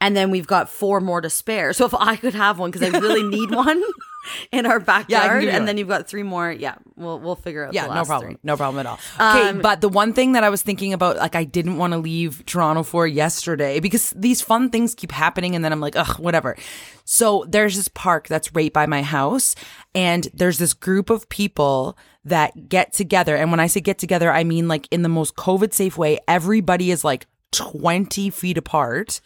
And 0.00 0.16
then 0.16 0.30
we've 0.30 0.46
got 0.46 0.70
four 0.70 1.00
more 1.00 1.20
to 1.20 1.28
spare. 1.28 1.72
So 1.72 1.84
if 1.84 1.94
I 1.94 2.16
could 2.16 2.34
have 2.34 2.58
one, 2.58 2.70
because 2.70 2.88
I 2.88 2.98
really 2.98 3.22
need 3.22 3.50
one. 3.54 3.82
in 4.52 4.66
our 4.66 4.78
Yeah, 4.78 4.84
backyard, 4.84 5.42
you 5.44 5.50
and 5.50 5.66
then 5.66 5.78
you've 5.78 5.88
got 5.88 6.08
three 6.08 6.22
more. 6.22 6.50
Yeah, 6.50 6.76
we'll 6.96 7.18
we'll 7.18 7.36
figure 7.36 7.64
out. 7.66 7.74
Yeah, 7.74 7.86
no 7.86 8.04
problem. 8.04 8.32
three. 8.32 8.38
No 8.42 8.56
problem 8.56 8.80
at 8.80 8.86
all. 8.86 8.98
Okay, 9.14 9.48
Um, 9.48 9.60
but 9.60 9.80
the 9.80 9.88
one 9.88 10.12
thing 10.12 10.32
that 10.32 10.44
I 10.44 10.50
was 10.50 10.62
thinking 10.62 10.92
about, 10.92 11.16
like, 11.16 11.34
I 11.34 11.44
didn't 11.44 11.76
want 11.78 11.92
to 11.92 11.98
leave 11.98 12.44
Toronto 12.46 12.82
for 12.82 13.06
yesterday 13.06 13.80
because 13.80 14.10
these 14.10 14.42
fun 14.42 14.70
things 14.70 14.94
keep 14.94 15.12
happening, 15.12 15.54
and 15.54 15.64
then 15.64 15.72
I'm 15.72 15.80
like, 15.80 15.96
ugh, 15.96 16.18
whatever. 16.18 16.56
So 17.04 17.44
there's 17.48 17.76
this 17.76 17.88
park 17.88 18.28
that's 18.28 18.54
right 18.54 18.72
by 18.72 18.86
my 18.86 19.02
house, 19.02 19.54
and 19.94 20.28
there's 20.34 20.58
this 20.58 20.74
group 20.74 21.10
of 21.10 21.28
people 21.28 21.96
that 22.24 22.68
get 22.68 22.92
together. 22.92 23.34
And 23.36 23.50
when 23.50 23.60
I 23.60 23.66
say 23.66 23.80
get 23.80 23.98
together, 23.98 24.30
I 24.30 24.44
mean 24.44 24.68
like 24.68 24.86
in 24.90 25.02
the 25.02 25.08
most 25.08 25.34
COVID 25.36 25.72
safe 25.72 25.96
way. 25.96 26.18
Everybody 26.28 26.90
is 26.90 27.02
like 27.02 27.26
20 27.52 28.30
feet 28.30 28.58
apart. 28.58 29.20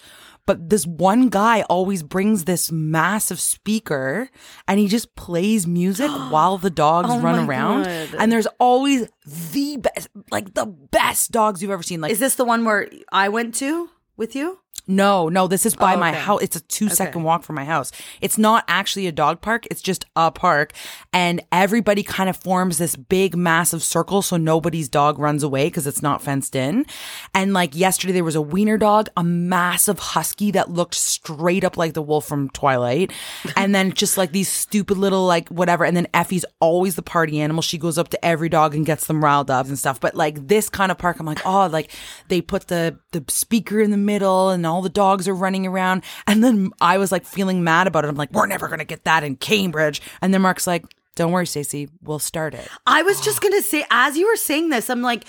But 0.47 0.69
this 0.69 0.87
one 0.87 1.29
guy 1.29 1.63
always 1.63 2.03
brings 2.03 2.45
this 2.45 2.71
massive 2.71 3.41
speaker 3.41 4.29
and 4.69 4.79
he 4.79 4.89
just 4.89 5.15
plays 5.17 5.67
music 5.67 6.11
while 6.31 6.59
the 6.59 6.71
dogs 6.71 7.09
Oh 7.11 7.21
run 7.21 7.49
around. 7.49 7.85
God. 7.85 8.15
And 8.19 8.31
there's 8.31 8.49
always 8.59 9.09
the 9.27 9.79
best, 9.79 10.09
like 10.31 10.55
the 10.55 10.67
best 10.67 11.31
dogs 11.33 11.63
you've 11.63 11.71
ever 11.71 11.83
seen. 11.83 12.01
Like, 12.01 12.13
Is 12.13 12.19
this 12.19 12.35
the 12.35 12.45
one 12.45 12.65
where 12.65 12.89
I 13.11 13.29
went 13.29 13.55
to 13.57 13.91
with 14.17 14.37
you? 14.37 14.59
No, 14.87 15.29
no, 15.29 15.47
this 15.47 15.65
is 15.65 15.75
by 15.75 15.95
Oh, 15.95 15.99
my 15.99 16.11
okay. 16.11 16.21
house. 16.21 16.43
It's 16.43 16.57
a 16.57 16.61
two 16.61 16.89
second 16.89 17.21
Okay. 17.21 17.25
walk 17.25 17.43
from 17.43 17.57
my 17.57 17.65
house. 17.65 17.91
It's 18.21 18.37
not 18.39 18.65
actually 18.69 19.07
a 19.07 19.13
dog 19.13 19.41
park. 19.41 19.67
It's 19.71 19.81
just 19.81 20.05
a 20.17 20.31
park. 20.31 20.73
And 21.13 21.41
everybody 21.53 22.03
kind 22.03 22.29
of 22.29 22.37
forms 22.37 22.79
this 22.79 22.97
big, 22.97 23.37
massive 23.37 23.83
circle 23.83 24.21
so 24.23 24.37
nobody's 24.37 24.89
dog 24.89 25.19
runs 25.19 25.43
away 25.43 25.67
because 25.67 25.87
it's 25.87 26.03
not 26.03 26.23
fenced 26.23 26.55
in. 26.55 26.85
And 27.33 27.53
like 27.53 27.75
yesterday, 27.75 28.13
there 28.13 28.25
was 28.25 28.35
a 28.37 28.43
wiener 28.43 28.77
dog, 28.79 29.09
a 29.17 29.25
massive 29.25 29.99
husky 29.99 30.51
that 30.51 30.71
looked 30.71 30.95
straight 30.95 31.65
up 31.65 31.77
like 31.77 31.95
the 31.95 32.03
wolf 32.03 32.27
from 32.27 32.51
Twilight. 32.51 33.13
And 33.57 33.75
then 33.75 33.93
just 33.93 34.19
like 34.19 34.33
these 34.33 34.49
stupid 34.49 34.99
little, 34.99 35.27
like 35.27 35.49
whatever. 35.49 35.85
And 35.85 35.97
then 35.97 36.09
Effie's 36.13 36.45
always 36.61 36.97
the 36.97 37.03
party 37.03 37.41
animal. 37.41 37.63
She 37.63 37.79
goes 37.79 37.97
up 37.99 38.09
to 38.11 38.23
every 38.25 38.49
dog 38.49 38.75
and 38.75 38.85
gets 38.85 39.07
them 39.07 39.23
riled 39.25 39.51
up 39.51 39.67
and 39.67 39.79
stuff. 39.79 40.01
But 40.01 40.15
like 40.15 40.49
this 40.49 40.69
kind 40.69 40.91
of 40.91 40.99
park, 40.99 41.19
I'm 41.21 41.27
like, 41.27 41.41
oh, 41.47 41.67
like 41.69 41.91
they 42.29 42.41
put 42.43 42.67
the, 42.67 42.99
the 43.13 43.25
speaker 43.29 43.81
in 43.81 43.91
the 43.91 43.97
middle 43.97 44.51
and 44.51 44.67
all 44.67 44.74
the 44.83 44.89
dogs 44.89 45.29
are 45.29 45.35
running 45.35 45.67
around. 45.67 46.03
And 46.27 46.43
then 46.43 46.71
I 46.81 46.99
was 46.99 47.11
like 47.13 47.25
feeling 47.25 47.65
mad 47.65 47.87
about 47.87 48.05
it. 48.05 48.09
I'm 48.09 48.17
like, 48.17 48.33
we're 48.33 48.47
never 48.47 48.69
going 48.69 48.79
to 48.81 48.85
get 48.85 49.05
that 49.05 49.25
in 49.25 49.37
Cambridge. 49.37 50.01
And 50.23 50.33
then 50.35 50.43
Mark's 50.43 50.67
like, 50.67 50.85
don't 51.17 51.31
worry, 51.33 51.47
Stacey, 51.47 51.89
we'll 52.03 52.19
start 52.19 52.55
it. 52.55 52.67
I 52.87 53.03
was 53.03 53.21
just 53.21 53.41
gonna 53.41 53.63
say, 53.63 53.85
as 53.89 54.17
you 54.17 54.27
were 54.27 54.35
saying 54.35 54.71
this, 54.71 54.91
I'm 54.91 55.01
like, 55.01 55.25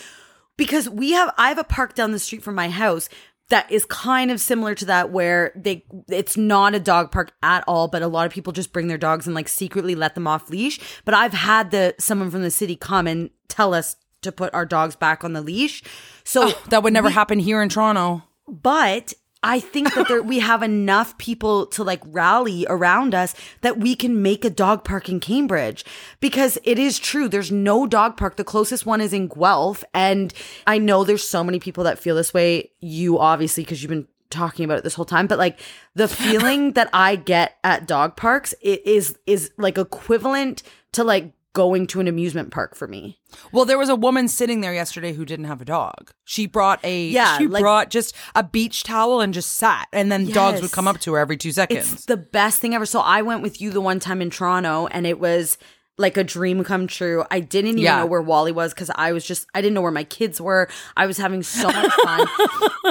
because 0.57 0.89
we 0.89 1.11
have, 1.11 1.31
I 1.37 1.49
have 1.49 1.59
a 1.59 1.63
park 1.63 1.93
down 1.93 2.11
the 2.11 2.17
street 2.17 2.41
from 2.41 2.55
my 2.55 2.69
house 2.69 3.07
that 3.49 3.71
is 3.71 3.85
kind 3.85 4.31
of 4.31 4.41
similar 4.41 4.73
to 4.73 4.85
that, 4.85 5.11
where 5.11 5.51
they, 5.55 5.85
it's 6.07 6.35
not 6.37 6.73
a 6.73 6.79
dog 6.79 7.11
park 7.11 7.33
at 7.43 7.63
all, 7.67 7.87
but 7.87 8.01
a 8.01 8.07
lot 8.07 8.25
of 8.25 8.31
people 8.31 8.51
just 8.51 8.73
bring 8.73 8.87
their 8.87 8.97
dogs 8.97 9.27
and 9.27 9.35
like 9.35 9.47
secretly 9.47 9.93
let 9.93 10.15
them 10.15 10.25
off 10.25 10.49
leash. 10.49 10.79
But 11.05 11.13
I've 11.13 11.33
had 11.33 11.69
the 11.69 11.93
someone 11.99 12.31
from 12.31 12.41
the 12.41 12.49
city 12.49 12.75
come 12.75 13.05
and 13.05 13.29
tell 13.47 13.75
us 13.75 13.95
to 14.23 14.31
put 14.31 14.51
our 14.55 14.65
dogs 14.65 14.95
back 14.95 15.23
on 15.23 15.33
the 15.33 15.41
leash. 15.41 15.83
So 16.23 16.49
That 16.69 16.81
would 16.81 16.93
never 16.93 17.11
happen 17.11 17.37
here 17.37 17.61
in 17.61 17.69
Toronto. 17.69 18.23
but 18.47 19.13
I 19.45 19.59
think 19.59 19.93
that 19.93 20.07
there, 20.07 20.23
we 20.23 20.39
have 20.39 20.63
enough 20.63 21.15
people 21.19 21.67
to 21.67 21.83
like 21.83 22.01
rally 22.07 22.65
around 22.67 23.13
us 23.13 23.35
that 23.61 23.77
we 23.77 23.95
can 23.95 24.23
make 24.23 24.43
a 24.43 24.49
dog 24.49 24.83
park 24.83 25.07
in 25.07 25.19
Cambridge 25.19 25.85
because 26.19 26.57
it 26.63 26.79
is 26.79 26.97
true. 26.97 27.29
There's 27.29 27.51
no 27.51 27.85
dog 27.85 28.17
park. 28.17 28.37
The 28.37 28.43
closest 28.43 28.87
one 28.87 29.01
is 29.01 29.13
in 29.13 29.27
Guelph. 29.27 29.83
And 29.93 30.33
I 30.65 30.79
know 30.79 31.03
there's 31.03 31.27
so 31.27 31.43
many 31.43 31.59
people 31.59 31.83
that 31.83 31.99
feel 31.99 32.15
this 32.15 32.33
way. 32.33 32.71
You 32.81 33.19
obviously, 33.19 33.63
because 33.63 33.83
you've 33.83 33.91
been 33.91 34.07
talking 34.31 34.65
about 34.65 34.79
it 34.79 34.83
this 34.83 34.95
whole 34.95 35.05
time, 35.05 35.27
but 35.27 35.37
like 35.37 35.59
the 35.93 36.07
feeling 36.07 36.71
that 36.73 36.89
I 36.91 37.15
get 37.15 37.57
at 37.63 37.87
dog 37.87 38.17
parks 38.17 38.55
it 38.61 38.85
is, 38.87 39.15
is 39.27 39.51
like 39.57 39.77
equivalent 39.77 40.63
to 40.93 41.03
like 41.03 41.33
going 41.55 41.87
to 41.87 41.99
an 41.99 42.07
amusement 42.07 42.51
park 42.51 42.75
for 42.75 42.87
me. 42.87 43.17
Well, 43.51 43.65
there 43.65 43.77
was 43.79 43.89
a 43.89 43.95
woman 43.95 44.27
sitting 44.27 44.61
there 44.61 44.73
yesterday 44.73 45.13
who 45.13 45.25
didn't 45.25 45.45
have 45.45 45.61
a 45.61 45.65
dog. 45.65 46.11
She 46.25 46.45
brought 46.45 46.79
a 46.83 47.07
Yeah, 47.07 47.37
she 47.39 47.47
like- 47.47 47.61
brought 47.61 47.89
just 47.89 48.13
a 48.35 48.43
beach 48.43 48.83
towel 48.83 49.21
and 49.21 49.33
just 49.33 49.55
sat, 49.55 49.87
and 49.91 50.11
then 50.11 50.27
dogs 50.27 50.61
would 50.61 50.71
come 50.71 50.87
up 50.87 50.99
to 50.99 51.13
her 51.13 51.19
every 51.19 51.37
two 51.37 51.51
seconds. 51.51 51.93
It's 51.93 52.05
the 52.05 52.17
best 52.17 52.61
thing 52.61 52.75
ever. 52.75 52.85
So 52.85 52.99
I 52.99 53.23
went 53.23 53.41
with 53.41 53.59
you 53.59 53.71
the 53.71 53.81
one 53.81 53.99
time 53.99 54.21
in 54.21 54.29
Toronto 54.29 54.85
and 54.87 55.07
it 55.07 55.19
was 55.19 55.57
like 55.97 56.17
a 56.17 56.25
dream 56.25 56.61
come 56.65 56.87
true. 56.87 57.23
I 57.31 57.39
didn't 57.39 57.71
even 57.71 57.81
Yeah. 57.83 57.99
know 57.99 58.05
where 58.05 58.21
Wally 58.21 58.51
was 58.51 58.73
because 58.73 58.91
I 58.95 59.13
was 59.13 59.25
just 59.25 59.47
I 59.55 59.61
didn't 59.61 59.75
know 59.75 59.81
where 59.81 59.91
my 59.91 60.03
kids 60.03 60.41
were. 60.41 60.67
I 60.97 61.05
was 61.07 61.17
having 61.17 61.41
so 61.41 61.67
much 61.67 61.91
fun. 62.03 62.27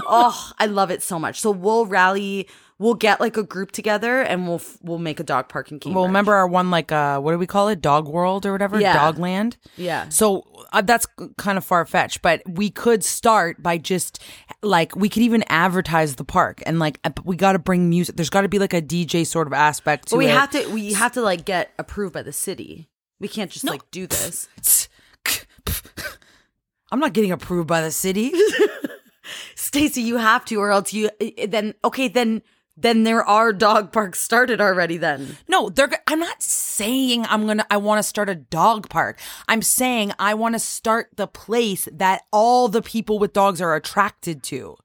oh, 0.09 0.53
I 0.59 0.65
love 0.67 0.91
it 0.91 1.03
so 1.03 1.19
much. 1.19 1.41
So 1.41 1.51
we'll 1.51 1.85
rally. 1.87 2.49
We'll 2.85 2.93
get 2.93 3.19
like 3.19 3.39
a 3.39 3.43
group 3.43 3.73
together 3.73 4.21
and 4.21 4.47
we'll 4.47 4.57
f- 4.57 4.77
we'll 4.83 4.99
make 4.99 5.19
a 5.19 5.25
dog 5.25 5.49
park 5.49 5.73
in 5.73 5.81
Cambridge. 5.81 5.95
well, 5.97 6.05
remember 6.07 6.35
our 6.35 6.47
one 6.47 6.71
like 6.71 6.93
uh 6.93 7.19
what 7.19 7.33
do 7.33 7.39
we 7.39 7.47
call 7.47 7.69
it? 7.69 7.81
Dog 7.81 8.07
World 8.09 8.45
or 8.45 8.53
whatever? 8.53 8.79
Yeah. 8.79 8.95
Dogland. 9.11 9.57
Yeah. 9.79 10.11
So 10.11 10.47
uh, 10.71 10.83
that's 10.83 11.07
kind 11.39 11.57
of 11.57 11.65
far 11.65 11.87
fetched, 11.87 12.21
but 12.21 12.43
we 12.47 12.69
could 12.69 13.03
start 13.03 13.63
by 13.63 13.79
just 13.79 14.23
like 14.63 14.95
we 14.95 15.09
could 15.09 15.23
even 15.23 15.45
advertise 15.49 16.17
the 16.17 16.25
park 16.25 16.63
and 16.67 16.79
like 16.79 16.99
we 17.25 17.37
got 17.37 17.53
to 17.53 17.59
bring 17.59 17.89
music. 17.89 18.17
There's 18.17 18.29
got 18.29 18.43
to 18.43 18.49
be 18.49 18.59
like 18.59 18.75
a 18.75 18.83
DJ 18.83 19.27
sort 19.27 19.47
of 19.47 19.55
aspect 19.55 20.09
to 20.09 20.17
But 20.17 20.19
we 20.19 20.27
it. 20.27 20.33
have 20.33 20.51
to 20.51 20.69
we 20.69 20.93
have 20.93 21.13
to 21.13 21.23
like 21.23 21.47
get 21.47 21.71
approved 21.79 22.13
by 22.13 22.23
the 22.23 22.35
city. 22.35 22.91
We 23.19 23.29
can't 23.29 23.51
just 23.51 23.65
like 23.65 23.91
do 23.93 24.07
this. 24.07 24.47
I'm 26.93 27.01
not 27.01 27.15
getting 27.15 27.33
approved 27.33 27.67
by 27.67 27.81
the 27.81 27.91
city. 27.91 28.31
Stacey, 29.57 30.03
you 30.03 30.19
have 30.19 30.45
to, 30.45 30.57
or 30.57 30.71
else 30.71 30.93
you 30.93 31.09
then 31.49 31.75
okay 31.83 32.09
then 32.09 32.43
then 32.77 33.05
there 33.05 33.25
are 33.25 33.53
dog 33.53 33.93
parks 33.93 34.21
started 34.21 34.61
already. 34.61 34.97
Then 34.97 35.37
No, 35.49 35.69
they're. 35.69 35.91
I'm 36.07 36.19
not 36.21 36.43
saying 36.43 37.25
I'm 37.29 37.47
gonna. 37.47 37.67
I 37.71 37.77
want 37.77 37.99
to 38.01 38.03
start 38.03 38.29
a 38.29 38.35
dog 38.35 38.89
park. 38.89 39.21
I'm 39.49 39.63
saying 39.63 40.13
I 40.19 40.35
want 40.35 40.55
to 40.55 40.59
start 40.59 41.09
the 41.17 41.27
place 41.27 41.89
that 41.93 42.23
all 42.33 42.69
the 42.69 42.83
people 42.83 43.19
with 43.19 43.33
dogs 43.33 43.61
are 43.61 43.75
attracted 43.75 44.43
to. 44.45 44.77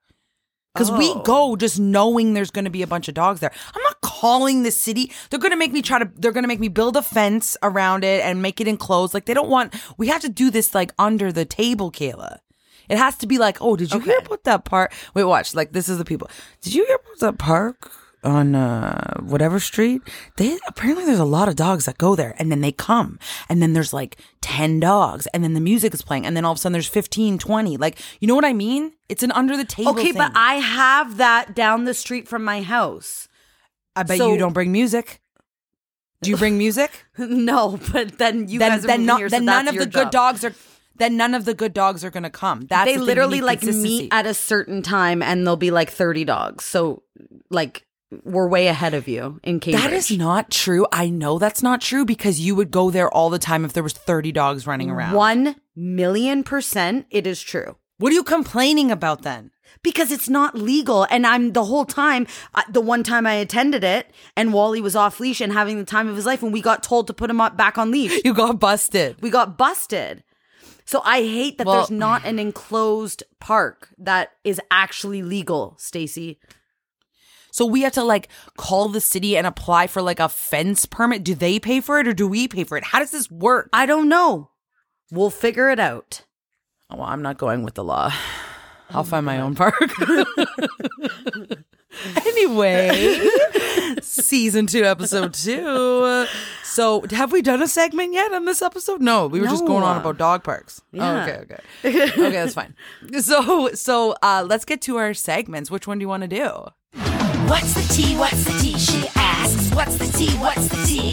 Because 0.75 0.91
we 0.91 1.10
Oh. 1.10 1.22
go 1.24 1.55
just 1.55 1.79
knowing 1.79 2.36
there's 2.36 2.51
going 2.51 2.63
to 2.65 2.72
be 2.72 2.84
a 2.84 2.88
bunch 2.88 3.08
of 3.08 3.15
dogs 3.15 3.39
there. 3.39 3.51
I'm 3.75 3.81
not 3.81 4.00
calling 4.01 4.62
the 4.62 4.72
city. 4.72 5.12
They're 5.29 5.39
going 5.39 5.51
to 5.51 5.58
make 5.58 5.74
me 5.74 5.81
try 5.81 5.98
to. 6.00 6.10
They're 6.15 6.31
going 6.31 6.43
to 6.43 6.48
make 6.48 6.60
me 6.60 6.67
build 6.67 6.96
a 6.96 7.01
fence 7.01 7.58
around 7.63 8.03
it 8.03 8.24
and 8.24 8.41
make 8.41 8.62
it 8.62 8.67
enclosed. 8.67 9.13
Like 9.15 9.25
they 9.25 9.34
don't 9.34 9.50
want. 9.50 9.74
We 9.98 10.08
have 10.10 10.22
to 10.22 10.29
do 10.29 10.51
this 10.51 10.75
like 10.75 10.93
under 11.00 11.31
the 11.31 11.43
table, 11.43 11.91
Kayla. 11.91 12.38
It 12.89 12.98
has 12.98 13.15
to 13.17 13.27
be 13.27 13.38
like, 13.38 13.62
oh, 13.62 13.75
did 13.75 13.93
you 13.93 14.00
hear 14.00 14.17
about 14.17 14.43
that 14.46 14.65
park? 14.65 14.93
Wait, 15.13 15.24
watch. 15.24 15.53
Like 15.53 15.72
this 15.72 15.88
is 15.88 15.98
the 15.98 16.05
people. 16.05 16.29
Did 16.62 16.74
you 16.74 16.86
hear 16.86 16.96
about 16.96 17.19
that 17.19 17.38
park 17.38 17.91
on 18.24 18.55
uh 18.55 19.22
whatever 19.22 19.60
street? 19.60 20.01
They 20.38 20.58
apparently 20.67 21.05
there's 21.05 21.19
a 21.19 21.25
lot 21.25 21.48
of 21.48 21.55
dogs 21.55 21.86
that 21.86 21.98
go 21.98 22.15
there, 22.15 22.36
and 22.39 22.51
then 22.51 22.62
they 22.62 22.72
come, 22.72 23.19
and 23.48 23.62
then 23.62 23.74
there's 23.74 23.93
like 23.93 24.19
ten 24.41 24.79
dogs, 24.79 25.27
and 25.27 25.43
then 25.43 25.53
the 25.53 25.62
music 25.62 25.93
is 25.93 26.01
playing, 26.01 26.25
and 26.25 26.36
then 26.36 26.46
all 26.46 26.51
of 26.53 26.58
a 26.58 26.62
sudden 26.62 26.74
there's 26.74 26.88
15, 26.88 27.38
20. 27.38 27.77
Like 27.77 28.00
you 28.19 28.27
know 28.27 28.36
what 28.36 28.46
I 28.46 28.53
mean? 28.53 28.93
It's 29.08 29.24
an 29.24 29.31
under 29.34 29.55
the 29.55 29.65
table. 29.65 29.91
okay, 29.91 30.12
but. 30.12 30.31
I 30.36 30.55
have 30.55 31.17
that 31.17 31.55
down 31.55 31.86
the 31.86 31.93
street 31.93 32.27
from 32.27 32.43
my 32.43 32.62
house. 32.62 33.27
I 33.96 34.03
bet 34.03 34.17
so- 34.17 34.31
you 34.31 34.38
don't 34.38 34.53
bring 34.53 34.72
music. 34.72 35.22
Do 36.22 36.29
you 36.29 36.38
bring 36.38 36.58
music? 36.58 36.91
no, 37.17 37.79
but 37.93 38.17
then 38.17 38.50
you 38.50 38.60
then 38.60 38.72
guys 38.72 38.84
are 38.84 38.88
then, 38.88 39.05
not, 39.05 39.19
here, 39.19 39.29
so 39.29 39.38
then 39.38 39.46
none 39.46 39.65
that's 39.65 39.77
of 39.77 39.84
the 39.84 39.89
good 39.89 40.10
dogs 40.10 40.43
are. 40.43 40.53
Then 41.00 41.18
none 41.18 41.34
of 41.34 41.46
the 41.46 41.53
good 41.53 41.74
dogs 41.74 42.03
are 42.03 42.10
gonna 42.12 42.29
come. 42.29 42.62
That's 42.62 42.86
They 42.86 42.98
the 42.98 43.03
literally 43.03 43.41
like 43.41 43.63
meet 43.63 44.13
at 44.13 44.25
a 44.25 44.34
certain 44.34 44.82
time, 44.82 45.24
and 45.24 45.46
there'll 45.46 45.58
be 45.58 45.72
like 45.72 45.89
thirty 45.89 46.24
dogs. 46.25 46.65
So 46.65 47.03
like 47.50 47.86
we're 48.24 48.48
way 48.48 48.68
ahead 48.68 48.94
of 48.94 49.08
you 49.08 49.39
in 49.44 49.60
Cambridge. 49.60 49.84
That 49.84 49.94
is 49.94 50.12
not 50.12 50.50
true. 50.50 50.86
I 50.91 51.10
know 51.10 51.38
that's 51.39 51.62
not 51.62 51.79
true 51.82 52.06
because 52.06 52.39
you 52.39 52.56
would 52.56 52.72
go 52.72 52.89
there 52.89 53.10
all 53.10 53.29
the 53.29 53.38
time 53.38 53.63
if 53.65 53.74
there 53.74 53.84
was 53.84 53.94
30 53.94 54.32
dogs 54.32 54.65
running 54.65 54.89
around. 54.89 55.13
one 55.13 55.56
million 55.75 56.44
percent. 56.44 57.06
It 57.12 57.27
is 57.27 57.41
true. 57.41 57.77
What 58.00 58.12
are 58.12 58.15
you 58.15 58.24
complaining 58.24 58.91
about 58.91 59.22
then? 59.22 59.51
because 59.84 60.12
it's 60.12 60.29
not 60.29 60.56
legal. 60.56 61.06
And 61.10 61.25
I'm 61.25 61.53
the 61.53 61.65
whole 61.65 61.86
time, 61.86 62.27
uh, 62.53 62.63
the 62.70 62.82
one 62.82 63.03
time 63.03 63.25
I 63.25 63.34
attended 63.34 63.84
it, 63.84 64.12
and 64.36 64.53
Wally 64.53 64.82
was 64.82 64.96
off 64.96 65.20
leash 65.20 65.41
and 65.41 65.53
having 65.53 65.77
the 65.77 65.86
time 65.86 66.08
of 66.08 66.15
his 66.15 66.25
life, 66.25 66.44
and 66.44 66.53
we 66.53 66.62
got 66.62 66.84
told 66.84 67.08
to 67.08 67.13
put 67.13 67.29
him 67.29 67.41
up 67.41 67.58
back 67.58 67.77
on 67.77 67.91
leash. 67.91 68.20
You 68.25 68.34
got 68.34 68.60
busted. 68.60 69.22
We 69.22 69.29
got 69.29 69.58
busted. 69.58 70.24
So 70.89 71.03
I 71.05 71.22
hate 71.22 71.60
that 71.60 71.67
Well- 71.67 71.75
there's 71.75 71.91
not 71.91 72.25
an 72.25 72.39
enclosed 72.39 73.22
park 73.39 73.89
that 74.00 74.31
is 74.43 74.60
actually 74.72 75.22
legal, 75.22 75.75
Stacey. 75.77 76.39
So 77.51 77.63
we 77.63 77.81
have 77.81 77.93
to 77.93 78.03
like 78.03 78.27
call 78.58 78.89
the 78.89 79.00
city 79.00 79.38
and 79.38 79.46
apply 79.46 79.86
for 79.86 80.01
like 80.01 80.19
a 80.19 80.27
fence 80.27 80.88
permit. 80.88 81.24
Do 81.24 81.36
they 81.36 81.60
pay 81.60 81.79
for 81.79 82.00
it 82.00 82.08
or 82.08 82.13
do 82.13 82.27
we 82.27 82.48
pay 82.48 82.63
for 82.63 82.75
it? 82.75 82.86
How 82.86 82.98
does 82.98 83.12
this 83.12 83.29
work? 83.29 83.69
I 83.72 83.86
don't 83.86 84.10
know. 84.10 84.50
We'll 85.12 85.29
figure 85.29 85.69
it 85.69 85.79
out. 85.79 86.25
Oh, 86.89 86.96
well, 86.96 87.05
I'm 87.05 87.22
not 87.22 87.38
going 87.38 87.62
with 87.62 87.75
the 87.75 87.84
law. 87.84 88.12
I'll 88.89 89.03
find 89.03 89.27
my 89.27 89.41
own 89.41 89.53
park. 89.53 89.77
anyway, 92.25 93.19
season 94.01 94.67
two, 94.67 94.84
episode 94.84 95.34
two. 95.34 96.25
So, 96.63 97.03
have 97.12 97.31
we 97.31 97.41
done 97.41 97.62
a 97.62 97.67
segment 97.67 98.13
yet 98.13 98.31
on 98.31 98.46
this 98.46 98.62
episode? 98.62 99.01
No, 99.01 99.27
we 99.27 99.39
were 99.41 99.48
just 99.48 99.65
going 99.65 99.84
on 99.84 99.98
about 99.98 100.17
dog 100.17 100.43
parks. 100.43 100.81
Oh, 100.93 101.17
okay, 101.22 101.39
okay, 101.84 102.03
okay, 102.12 102.29
that's 102.31 102.53
fine. 102.53 102.75
So, 103.19 103.69
so 103.74 104.15
uh, 104.22 104.46
let's 104.48 104.65
get 104.65 104.81
to 104.84 104.98
our 104.98 105.13
segments. 105.13 105.72
Which 105.72 105.88
one 105.88 105.98
do 106.00 106.03
you 106.03 106.08
want 106.08 106.22
to 106.22 106.27
do? 106.27 106.67
What's 107.48 107.74
the 107.74 107.93
tea? 107.93 108.15
What's 108.17 108.43
the 108.43 108.51
tea? 108.60 108.77
She 108.77 109.08
asks. 109.15 109.74
What's 109.74 109.98
the 109.98 110.05
tea? 110.17 110.31
What's 110.38 110.67
the 110.67 110.86
tea? 110.86 111.12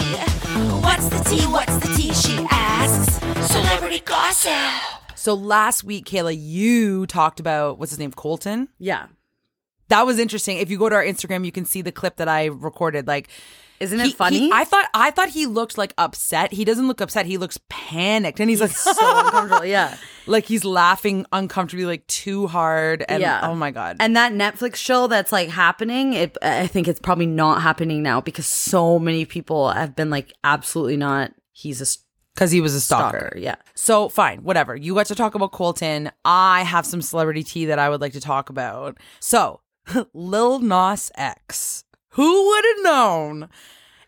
What's 0.83 1.09
the 1.09 1.25
tea? 1.25 1.47
What's 1.47 1.77
the 1.79 1.95
tea? 1.95 2.13
She 2.13 2.47
asks. 2.51 3.15
Celebrity 3.51 4.01
gossip. 4.01 4.53
So 5.15 5.35
last 5.35 5.85
week, 5.85 6.05
Kayla, 6.05 6.37
you 6.39 7.07
talked 7.07 7.41
about 7.41 7.79
what's 7.79 7.91
his 7.91 7.99
name, 7.99 8.13
Colton. 8.13 8.69
Yeah. 8.79 9.07
That 9.89 10.05
was 10.07 10.19
interesting. 10.19 10.59
If 10.59 10.71
you 10.71 10.79
go 10.79 10.89
to 10.89 10.95
our 10.97 11.05
Instagram, 11.05 11.45
you 11.45 11.53
can 11.53 11.65
see 11.65 11.83
the 11.83 11.93
clip 11.93 12.17
that 12.17 12.29
I 12.29 12.47
recorded. 12.47 13.07
Like, 13.07 13.29
Isn't 13.79 14.01
he- 14.01 14.09
it 14.11 14.17
funny? 14.17 14.39
he- 14.39 14.53
I 14.53 14.65
thought 14.65 14.87
I 14.95 15.11
thought 15.11 15.29
he 15.29 15.47
looked 15.47 15.79
like 15.79 15.93
upset. 15.99 16.53
He 16.53 16.65
doesn't 16.65 16.89
look 16.89 17.01
upset. 17.01 17.27
He 17.27 17.37
looks 17.39 17.59
panicked, 17.69 18.41
and 18.41 18.51
he's, 18.51 18.61
like 18.61 18.71
so 18.73 18.91
uncomfortable. 19.01 19.65
Yeah. 19.65 19.97
like 20.27 20.45
he's 20.47 20.65
laughing 20.65 21.25
uncomfortably, 21.33 21.85
like 21.87 22.07
too 22.09 22.47
hard. 22.49 23.05
And 23.09 23.21
Yeah. 23.21 23.41
oh 23.49 23.55
my 23.55 23.71
god. 23.71 23.99
And 24.01 24.17
that 24.17 24.33
Netflix 24.33 24.77
show 24.77 25.07
that's 25.07 25.31
like 25.31 25.51
happening, 25.51 26.15
it, 26.15 26.37
I 26.43 26.67
think 26.67 26.89
it's 26.89 26.99
probably 27.01 27.27
not 27.27 27.63
happening 27.63 28.03
now 28.03 28.21
because 28.21 28.47
so 28.47 28.99
many 28.99 29.25
people 29.25 29.71
have 29.71 29.95
been 29.95 30.11
like, 30.11 30.33
absolutely 30.43 30.97
not. 30.97 31.33
He's 31.53 31.81
a 31.81 31.87
because 32.35 32.51
he 32.51 32.61
was 32.61 32.75
a 32.75 32.81
stalker. 32.83 33.19
stalker. 33.19 33.39
Yeah. 33.39 33.55
So 33.75 34.09
fine, 34.11 34.41
whatever. 34.43 34.77
You 34.77 34.95
got 34.95 35.07
to 35.07 35.15
talk 35.15 35.35
about 35.35 35.53
Colton. 35.53 36.11
I 36.25 36.65
have 36.65 36.85
some 36.85 37.01
celebrity 37.01 37.43
tea 37.43 37.65
that 37.67 37.79
I 37.79 37.89
would 37.89 38.01
like 38.03 38.13
to 38.13 38.21
talk 38.21 38.51
about. 38.51 38.99
So, 39.21 39.61
Lil 40.15 40.61
Nas 40.61 41.11
X. 41.15 41.85
Who 42.11 42.47
would 42.49 42.65
have 42.65 42.85
known? 42.85 43.49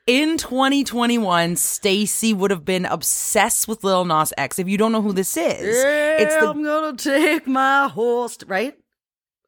In 0.06 0.38
2021, 0.38 1.56
Stacey 1.56 2.32
would 2.32 2.50
have 2.50 2.64
been 2.64 2.86
obsessed 2.86 3.68
with 3.68 3.84
Lil 3.84 4.06
Nas 4.06 4.32
X. 4.38 4.58
If 4.58 4.66
you 4.66 4.78
don't 4.78 4.92
know 4.92 5.02
who 5.02 5.12
this 5.12 5.36
is, 5.36 5.76
it's 5.84 6.34
the 6.36 6.48
I'm 6.48 6.64
gonna 6.64 6.96
take 6.96 7.46
my 7.46 7.88
horse, 7.88 8.38
right? 8.46 8.74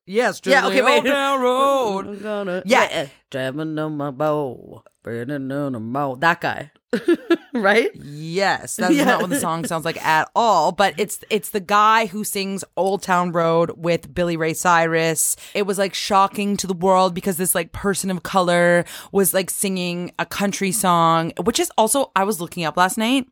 yes, 0.07 0.41
Yeah, 0.45 0.67
okay, 0.67 0.83
wait. 0.83 1.07
Old 1.07 1.41
Road. 1.41 2.07
I'm 2.09 2.19
gonna 2.23 2.63
Yeah. 2.67 3.07
jamming 3.31 3.79
on 3.79 3.97
my 3.97 4.11
bow, 4.11 4.83
burning 5.03 5.51
on 5.51 5.75
a 5.75 5.81
bow. 5.81 6.17
That 6.17 6.41
guy, 6.43 6.73
right? 7.55 7.91
Yes, 7.95 8.77
that's 8.77 8.95
Yeah. 8.95 9.05
not 9.05 9.21
what 9.21 9.31
the 9.31 9.39
song 9.39 9.65
sounds 9.65 9.85
like 9.85 10.03
at 10.05 10.31
all. 10.35 10.73
But 10.73 10.95
it's 10.99 11.21
it's 11.31 11.51
the 11.51 11.61
guy 11.61 12.07
who 12.07 12.25
sings 12.25 12.65
"Old 12.77 13.03
Town 13.03 13.33
Road" 13.33 13.73
with 13.77 14.13
Billy 14.15 14.37
Ray 14.37 14.55
Cyrus. 14.55 15.37
It 15.55 15.63
was 15.67 15.79
like 15.79 15.95
shocking 15.95 16.57
to 16.59 16.67
the 16.67 16.75
world 16.75 17.15
because 17.15 17.37
this 17.37 17.55
like 17.55 17.73
person 17.73 18.11
of 18.11 18.23
color 18.23 18.85
was 19.13 19.33
like 19.35 19.51
singing 19.51 20.13
a 20.19 20.27
country 20.27 20.73
song, 20.73 21.33
which 21.43 21.61
is 21.61 21.71
also 21.79 22.11
I 22.17 22.25
was 22.25 22.41
looking 22.41 22.65
up 22.65 22.77
last 22.77 22.99
night. 22.99 23.27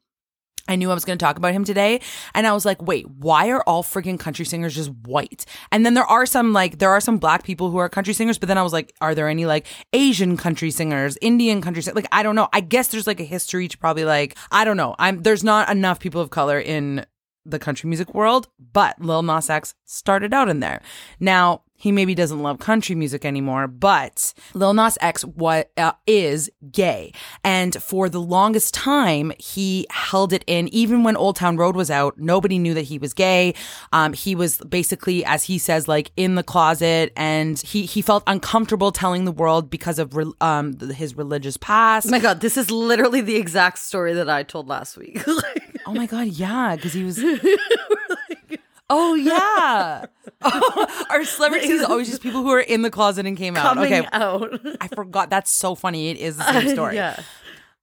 I 0.69 0.77
knew 0.77 0.91
I 0.91 0.95
was 0.95 1.05
going 1.05 1.19
to 1.19 1.25
talk 1.25 1.37
about 1.37 1.53
him 1.53 1.65
today. 1.65 2.01
And 2.35 2.47
I 2.47 2.53
was 2.53 2.65
like, 2.65 2.81
wait, 2.83 3.09
why 3.09 3.49
are 3.49 3.63
all 3.63 3.83
freaking 3.83 4.21
country 4.21 4.45
singers 4.45 4.75
just 4.75 4.91
white? 4.91 5.45
And 5.73 5.85
then 5.85 5.95
there 5.95 6.05
are 6.05 6.27
some 6.27 6.53
like, 6.53 6.79
there 6.79 6.91
are 6.91 7.01
some 7.01 7.19
black 7.19 7.43
people 7.43 7.71
who 7.71 7.79
are 7.79 7.89
country 7.89 8.15
singers, 8.15 8.39
but 8.39 8.49
then 8.49 8.59
I 8.59 8.63
was 8.63 8.73
like, 8.73 8.95
are 9.01 9.15
there 9.15 9.29
any 9.29 9.47
like 9.47 9.67
Asian 9.93 10.37
country 10.37 10.71
singers, 10.71 11.17
Indian 11.21 11.63
country 11.63 11.83
singers? 11.83 11.97
Like, 11.97 12.13
I 12.13 12.23
don't 12.23 12.37
know. 12.37 12.49
I 12.53 12.61
guess 12.61 12.89
there's 12.89 13.07
like 13.07 13.21
a 13.21 13.25
history 13.25 13.69
to 13.69 13.79
probably 13.79 14.05
like, 14.05 14.37
I 14.51 14.65
don't 14.65 14.77
know. 14.77 14.95
I'm, 14.99 15.23
there's 15.23 15.45
not 15.45 15.71
enough 15.71 16.01
people 16.01 16.21
of 16.21 16.31
color 16.31 16.61
in 16.61 17.07
the 17.45 17.59
country 17.59 17.89
music 17.89 18.15
world, 18.15 18.49
but 18.73 19.01
Lil 19.01 19.23
Nas 19.23 19.49
X 19.49 19.75
started 19.85 20.35
out 20.35 20.49
in 20.49 20.61
there. 20.61 20.83
Now, 21.19 21.63
he 21.79 21.93
maybe 21.93 22.15
doesn't 22.15 22.43
love 22.43 22.59
country 22.59 22.95
music 22.95 23.25
anymore, 23.25 23.69
but 23.69 24.35
Lil 24.53 24.75
Nas 24.75 24.99
X 25.01 25.25
what 25.25 25.71
uh, 25.77 25.93
is 26.07 26.51
gay, 26.71 27.13
and 27.45 27.81
for 27.83 28.09
the 28.09 28.21
longest 28.21 28.75
time 28.75 29.33
he 29.39 29.87
held 29.91 30.33
it 30.33 30.45
in. 30.47 30.69
Even 30.69 31.05
when 31.05 31.17
Old 31.17 31.37
Town 31.37 31.57
Road 31.57 31.77
was 31.77 31.91
out, 31.91 32.19
nobody 32.19 32.59
knew 32.59 32.75
that 32.75 32.83
he 32.83 32.99
was 32.99 33.15
gay. 33.15 33.55
Um, 33.93 34.13
he 34.13 34.35
was 34.35 34.59
basically, 34.69 35.25
as 35.25 35.45
he 35.45 35.57
says, 35.59 35.89
like 35.89 36.11
in 36.17 36.35
the 36.35 36.43
closet, 36.43 37.13
and 37.17 37.59
he 37.61 37.87
he 37.87 38.03
felt 38.03 38.25
uncomfortable 38.27 38.93
telling 38.93 39.25
the 39.25 39.33
world 39.33 39.71
because 39.71 39.99
of 39.99 40.17
re- 40.17 40.33
um 40.41 40.79
his 40.81 41.17
religious 41.17 41.57
past. 41.57 42.09
Oh 42.09 42.11
my 42.11 42.19
god, 42.19 42.41
this 42.41 42.57
is 42.57 42.71
literally 42.71 43.21
the 43.21 43.37
exact 43.37 43.79
story 43.79 44.15
that 44.15 44.29
I 44.29 44.43
told 44.43 44.69
last 44.69 44.97
week. 44.97 45.23
Oh 45.87 45.95
my 45.95 46.05
god, 46.05 46.27
yeah, 46.27 46.77
because 46.77 46.93
he 46.93 47.03
was. 47.03 47.19
oh 48.91 49.15
yeah, 49.15 50.07
our 51.11 51.25
celebrities 51.25 51.83
always 51.83 52.09
just 52.09 52.23
people 52.23 52.43
who 52.43 52.51
are 52.51 52.61
in 52.61 52.83
the 52.83 52.91
closet 52.91 53.27
and 53.27 53.37
came 53.37 53.57
out. 53.57 53.75
coming 53.75 53.93
Okay, 53.93 54.09
out. 54.13 54.61
I 54.81 54.89
forgot. 54.89 55.31
That's 55.31 55.51
so 55.51 55.75
funny. 55.75 56.09
It 56.11 56.17
is 56.19 56.37
the 56.37 56.45
same 56.53 56.69
story. 56.75 56.95
yeah. 56.97 57.21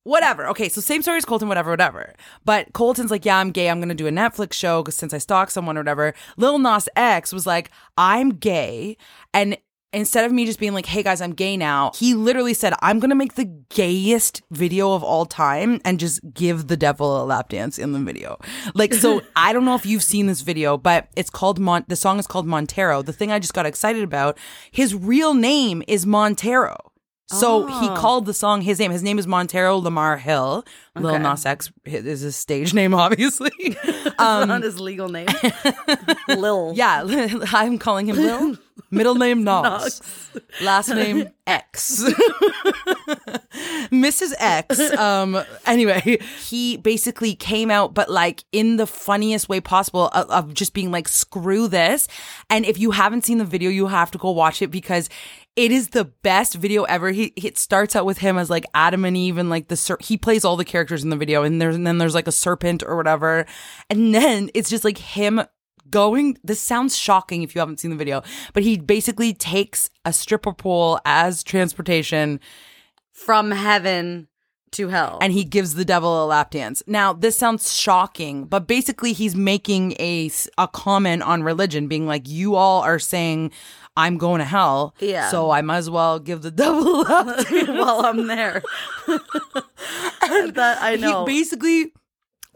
Whatever. 0.03 0.45
Okay, 0.49 0.69
so 0.69 0.81
same 0.81 1.01
story 1.01 1.17
as 1.17 1.25
Colton. 1.25 1.47
Whatever, 1.47 1.71
whatever. 1.71 2.13
But 2.45 2.73
Colton's 2.73 3.09
like, 3.09 3.25
yeah, 3.25 3.39
I'm 3.39 3.49
gay. 3.51 3.69
I'm 3.69 3.79
gonna 3.79 3.95
do 3.95 4.05
a 4.05 4.11
Netflix 4.11 4.53
show 4.53 4.83
because 4.83 4.95
since 4.95 5.13
I 5.13 5.17
stalked 5.17 5.51
someone 5.51 5.77
or 5.77 5.79
whatever. 5.79 6.13
Lil 6.37 6.59
Nas 6.59 6.87
X 6.95 7.33
was 7.33 7.47
like, 7.47 7.71
I'm 7.97 8.29
gay, 8.29 8.97
and 9.33 9.57
instead 9.93 10.25
of 10.25 10.31
me 10.31 10.45
just 10.45 10.59
being 10.59 10.73
like, 10.73 10.85
hey 10.85 11.03
guys, 11.03 11.21
I'm 11.21 11.33
gay 11.33 11.57
now, 11.57 11.91
he 11.95 12.13
literally 12.13 12.53
said, 12.53 12.73
I'm 12.81 12.99
gonna 12.99 13.15
make 13.15 13.35
the 13.35 13.45
gayest 13.69 14.41
video 14.51 14.93
of 14.93 15.03
all 15.03 15.25
time 15.25 15.81
and 15.85 15.99
just 15.99 16.21
give 16.33 16.67
the 16.67 16.77
devil 16.77 17.21
a 17.21 17.25
lap 17.25 17.49
dance 17.49 17.77
in 17.77 17.93
the 17.93 17.99
video. 17.99 18.37
Like, 18.73 18.93
so 18.93 19.21
I 19.35 19.53
don't 19.53 19.65
know 19.65 19.75
if 19.75 19.85
you've 19.85 20.03
seen 20.03 20.27
this 20.27 20.41
video, 20.41 20.77
but 20.77 21.07
it's 21.15 21.29
called 21.29 21.59
Mon. 21.59 21.85
The 21.87 21.95
song 21.95 22.19
is 22.19 22.27
called 22.27 22.45
Montero. 22.45 23.01
The 23.01 23.13
thing 23.13 23.31
I 23.31 23.39
just 23.39 23.53
got 23.53 23.65
excited 23.65 24.03
about, 24.03 24.37
his 24.71 24.93
real 24.93 25.33
name 25.33 25.83
is 25.87 26.05
Montero. 26.05 26.77
So 27.27 27.65
he 27.65 27.87
called 27.89 28.27
the 28.27 28.33
song 28.33 28.61
his 28.61 28.77
name. 28.79 28.91
His 28.91 29.01
name 29.01 29.17
is 29.17 29.25
Montero 29.25 29.77
Lamar 29.77 30.17
Hill. 30.17 30.63
Lil 30.95 31.15
Okay. 31.15 31.23
Nas 31.23 31.45
X 31.45 31.71
is 31.85 32.21
his 32.21 32.35
stage 32.35 32.73
name, 32.73 32.93
obviously. 33.05 33.51
Um, 34.17 34.47
not 34.47 34.63
his 34.63 34.79
legal 34.79 35.09
name. 35.09 35.27
Lil. 36.29 36.71
yeah, 36.73 37.03
I'm 37.51 37.77
calling 37.77 38.07
him 38.07 38.15
Lil. 38.15 38.57
Middle 38.91 39.15
name 39.15 39.43
Nas. 39.43 40.01
Last 40.61 40.89
name 40.89 41.27
X. 41.45 42.03
Mrs. 43.91 44.33
X. 44.39 44.79
Um. 44.93 45.43
Anyway, 45.65 46.19
he 46.39 46.77
basically 46.77 47.35
came 47.35 47.69
out, 47.71 47.93
but 47.93 48.09
like 48.09 48.43
in 48.51 48.77
the 48.77 48.87
funniest 48.87 49.49
way 49.49 49.59
possible 49.59 50.07
of, 50.13 50.29
of 50.29 50.53
just 50.53 50.73
being 50.73 50.91
like, 50.91 51.07
"Screw 51.07 51.67
this." 51.67 52.07
And 52.49 52.65
if 52.65 52.79
you 52.79 52.91
haven't 52.91 53.25
seen 53.25 53.37
the 53.39 53.45
video, 53.45 53.69
you 53.69 53.87
have 53.87 54.11
to 54.11 54.17
go 54.17 54.31
watch 54.31 54.61
it 54.61 54.71
because 54.71 55.09
it 55.55 55.71
is 55.71 55.89
the 55.89 56.05
best 56.05 56.55
video 56.55 56.83
ever. 56.83 57.11
He 57.11 57.33
it 57.37 57.57
starts 57.57 57.95
out 57.95 58.05
with 58.05 58.17
him 58.17 58.37
as 58.37 58.49
like 58.49 58.65
Adam 58.73 59.05
and 59.05 59.15
Eve, 59.15 59.37
and 59.37 59.49
like 59.49 59.67
the 59.69 59.77
ser- 59.77 59.97
he 60.01 60.17
plays 60.17 60.43
all 60.43 60.57
the 60.57 60.65
characters 60.65 61.03
in 61.03 61.09
the 61.09 61.15
video, 61.15 61.43
and 61.43 61.61
there's 61.61 61.75
and 61.75 61.87
then 61.87 61.97
there's 61.97 62.15
like 62.15 62.27
a 62.27 62.31
serpent 62.31 62.83
or 62.83 62.95
whatever, 62.97 63.45
and 63.89 64.13
then 64.13 64.49
it's 64.53 64.69
just 64.69 64.83
like 64.83 64.97
him 64.97 65.41
going. 65.89 66.37
This 66.43 66.59
sounds 66.59 66.97
shocking 66.97 67.43
if 67.43 67.55
you 67.55 67.59
haven't 67.59 67.79
seen 67.79 67.91
the 67.91 67.97
video, 67.97 68.21
but 68.53 68.63
he 68.63 68.77
basically 68.77 69.33
takes 69.33 69.89
a 70.03 70.11
stripper 70.11 70.53
pole 70.53 70.99
as 71.05 71.43
transportation 71.43 72.39
From 73.13 73.51
heaven 73.51 74.27
to 74.71 74.89
hell. 74.89 75.19
and 75.21 75.31
he 75.31 75.45
gives 75.45 75.75
the 75.75 75.85
devil 75.85 76.25
a 76.25 76.27
lap 76.27 76.51
dance. 76.51 76.83
Now, 76.85 77.13
this 77.13 77.37
sounds 77.37 77.73
shocking, 77.73 78.43
but 78.45 78.67
basically 78.67 79.13
he's 79.13 79.35
making 79.35 79.93
a 79.99 80.29
a 80.57 80.67
comment 80.67 81.23
on 81.23 81.43
religion 81.43 81.87
being 81.87 82.05
like 82.07 82.27
you 82.27 82.55
all 82.55 82.81
are 82.81 82.99
saying 82.99 83.51
I'm 83.97 84.17
going 84.17 84.39
to 84.39 84.45
hell. 84.45 84.93
Yeah. 84.99 85.29
So 85.29 85.51
I 85.51 85.61
might 85.61 85.77
as 85.77 85.89
well 85.89 86.19
give 86.19 86.41
the 86.41 86.51
devil 86.63 87.03
dance. 87.03 87.49
while 87.67 88.05
I'm 88.05 88.27
there. 88.27 88.61
that 89.07 90.77
I 90.81 90.95
know. 90.97 91.25
He 91.25 91.33
basically 91.33 91.93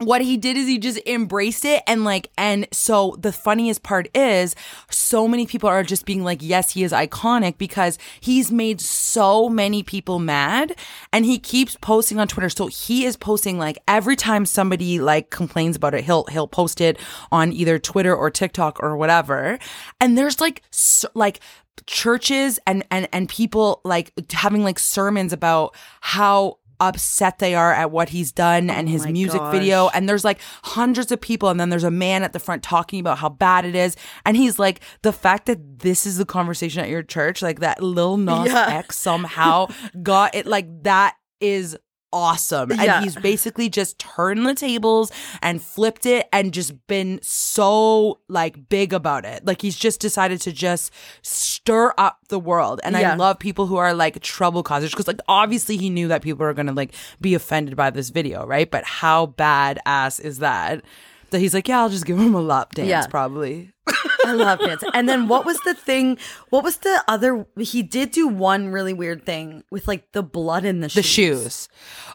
what 0.00 0.22
he 0.22 0.36
did 0.36 0.56
is 0.56 0.66
he 0.66 0.78
just 0.78 0.98
embraced 1.06 1.64
it 1.64 1.82
and 1.86 2.04
like 2.04 2.30
and 2.38 2.66
so 2.72 3.16
the 3.18 3.32
funniest 3.32 3.82
part 3.82 4.08
is 4.14 4.56
so 4.90 5.28
many 5.28 5.46
people 5.46 5.68
are 5.68 5.82
just 5.82 6.06
being 6.06 6.24
like 6.24 6.38
yes 6.42 6.72
he 6.72 6.82
is 6.82 6.92
iconic 6.92 7.58
because 7.58 7.98
he's 8.20 8.50
made 8.50 8.80
so 8.80 9.48
many 9.48 9.82
people 9.82 10.18
mad 10.18 10.74
and 11.12 11.24
he 11.24 11.38
keeps 11.38 11.76
posting 11.76 12.18
on 12.18 12.28
Twitter. 12.28 12.48
So 12.48 12.68
he 12.68 13.04
is 13.04 13.16
posting 13.16 13.58
like 13.58 13.78
every 13.88 14.16
time 14.16 14.46
somebody 14.46 15.00
like 15.00 15.30
complains 15.30 15.76
about 15.76 15.94
it 15.94 16.04
he'll 16.04 16.24
he'll 16.24 16.48
post 16.48 16.80
it 16.80 16.98
on 17.30 17.52
either 17.52 17.78
Twitter 17.78 18.14
or 18.14 18.30
TikTok 18.30 18.82
or 18.82 18.96
whatever. 18.96 19.58
And 20.00 20.16
there's 20.16 20.40
like 20.40 20.62
s 20.72 21.04
like 21.14 21.40
churches 21.86 22.58
and 22.66 22.84
and 22.90 23.08
and 23.12 23.28
people 23.28 23.80
like 23.84 24.12
having 24.32 24.62
like 24.64 24.78
sermons 24.78 25.32
about 25.32 25.74
how 26.00 26.58
upset 26.80 27.38
they 27.38 27.54
are 27.54 27.72
at 27.72 27.90
what 27.90 28.08
he's 28.08 28.32
done 28.32 28.70
and 28.70 28.88
oh 28.88 28.90
his 28.90 29.02
Oh 29.02 29.06
my 29.06 29.12
music 29.12 29.40
gosh. 29.40 29.52
video 29.52 29.88
and 29.90 30.08
there's 30.08 30.24
like 30.24 30.40
hundreds 30.64 31.12
of 31.12 31.20
people 31.20 31.48
and 31.50 31.60
then 31.60 31.68
there's 31.68 31.84
a 31.84 31.90
man 31.90 32.22
at 32.22 32.32
the 32.32 32.38
front 32.40 32.62
talking 32.62 32.98
about 33.00 33.18
how 33.18 33.28
bad 33.28 33.64
it 33.64 33.74
is 33.74 33.96
and 34.24 34.36
he's 34.36 34.58
like 34.58 34.80
the 35.02 35.12
fact 35.12 35.46
that 35.46 35.80
this 35.80 36.06
is 36.06 36.16
the 36.16 36.24
conversation 36.24 36.80
at 36.82 36.88
your 36.88 37.02
church 37.02 37.42
like 37.42 37.60
that 37.60 37.82
Lil 37.82 38.16
Nas 38.16 38.46
Yeah. 38.50 38.66
X 38.68 38.96
somehow 38.96 39.66
got 40.02 40.34
it 40.34 40.46
like 40.46 40.82
that 40.84 41.16
is 41.40 41.76
awesome. 42.12 42.70
And 42.72 42.82
he's 43.04 43.16
basically 43.16 43.68
just 43.68 43.98
turned 43.98 44.44
the 44.46 44.54
tables 44.54 45.12
and 45.42 45.62
flipped 45.62 46.06
it 46.06 46.28
and 46.32 46.52
just 46.52 46.86
been 46.86 47.20
so 47.22 48.20
like 48.28 48.68
big 48.68 48.92
about 48.92 49.24
it. 49.24 49.46
Like 49.46 49.62
he's 49.62 49.76
just 49.76 50.00
decided 50.00 50.40
to 50.42 50.52
just 50.52 50.92
stir 51.22 51.92
up 51.98 52.18
the 52.28 52.38
world. 52.38 52.80
And 52.84 52.96
I 52.96 53.00
love 53.16 53.38
people 53.38 53.66
who 53.66 53.76
are 53.76 53.94
like 53.94 54.20
trouble 54.22 54.62
causers 54.62 54.90
because 54.90 55.06
like 55.06 55.20
obviously 55.28 55.76
he 55.76 55.90
knew 55.90 56.08
that 56.08 56.22
people 56.22 56.44
are 56.44 56.54
gonna 56.54 56.72
like 56.72 56.94
be 57.20 57.34
offended 57.34 57.76
by 57.76 57.90
this 57.90 58.10
video 58.10 58.44
right? 58.46 58.70
But 58.70 58.84
how 58.84 59.26
badass 59.26 60.20
is 60.20 60.38
that? 60.40 60.82
That 61.30 61.38
he's 61.38 61.54
like 61.54 61.68
yeah 61.68 61.80
I'll 61.80 61.88
just 61.90 62.06
give 62.06 62.18
him 62.18 62.34
a 62.34 62.40
lap 62.40 62.74
dance 62.74 62.88
Yeah. 62.88 63.06
probably 63.06 63.70
I 64.26 64.32
love 64.32 64.60
pants. 64.60 64.84
And 64.94 65.08
then 65.08 65.28
what 65.28 65.44
was 65.44 65.58
the 65.60 65.74
thing? 65.74 66.18
What 66.50 66.64
was 66.64 66.78
the 66.78 67.02
other? 67.08 67.46
He 67.58 67.82
did 67.82 68.10
do 68.10 68.28
one 68.28 68.68
really 68.68 68.92
weird 68.92 69.24
thing 69.24 69.64
with 69.70 69.86
like 69.88 70.12
the 70.12 70.22
blood 70.22 70.64
in 70.64 70.80
the 70.80 70.88
shoes. 70.88 70.94
the 70.96 71.08
shoes. 71.08 71.68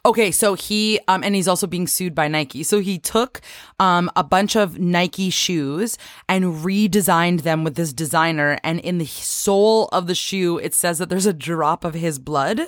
Okay, 0.05 0.31
so 0.31 0.53
he 0.53 0.99
um 1.07 1.23
and 1.23 1.35
he's 1.35 1.47
also 1.47 1.67
being 1.67 1.87
sued 1.87 2.13
by 2.13 2.27
Nike. 2.27 2.63
So 2.63 2.79
he 2.79 2.99
took 2.99 3.41
um 3.79 4.11
a 4.15 4.23
bunch 4.23 4.55
of 4.55 4.79
Nike 4.79 5.29
shoes 5.29 5.97
and 6.29 6.45
redesigned 6.45 7.41
them 7.41 7.63
with 7.63 7.75
this 7.75 7.93
designer 7.93 8.57
and 8.63 8.79
in 8.81 8.97
the 8.97 9.05
sole 9.05 9.87
of 9.91 10.07
the 10.07 10.15
shoe 10.15 10.57
it 10.59 10.73
says 10.73 10.97
that 10.99 11.09
there's 11.09 11.25
a 11.25 11.33
drop 11.33 11.83
of 11.83 11.93
his 11.93 12.19
blood. 12.19 12.61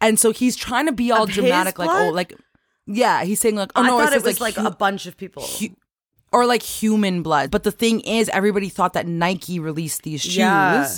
And 0.00 0.18
so 0.20 0.30
he's 0.32 0.56
trying 0.56 0.86
to 0.86 0.92
be 0.92 1.10
all 1.10 1.24
Of 1.24 1.30
dramatic 1.30 1.78
like 1.78 1.90
oh 1.90 2.10
like 2.10 2.34
yeah, 2.86 3.24
he's 3.24 3.40
saying 3.40 3.56
like 3.56 3.72
oh 3.74 3.82
I 3.82 3.86
no, 3.88 3.98
thought 3.98 4.12
it, 4.12 4.18
it, 4.18 4.24
was 4.24 4.40
like, 4.40 4.54
hu- 4.54 4.66
a 4.66 4.70
bunch 4.70 5.06
of 5.06 5.16
people. 5.16 5.42
hu- 5.42 5.74
or 6.32 6.46
like 6.46 6.62
human 6.62 7.22
blood. 7.22 7.50
But 7.50 7.62
the 7.64 7.72
thing 7.72 8.00
is, 8.00 8.28
everybody 8.30 8.68
thought 8.68 8.92
that 8.94 9.06
Nike 9.06 9.58
released 9.58 10.02
these 10.02 10.20
shoes, 10.22 10.36
Yeah. 10.36 10.88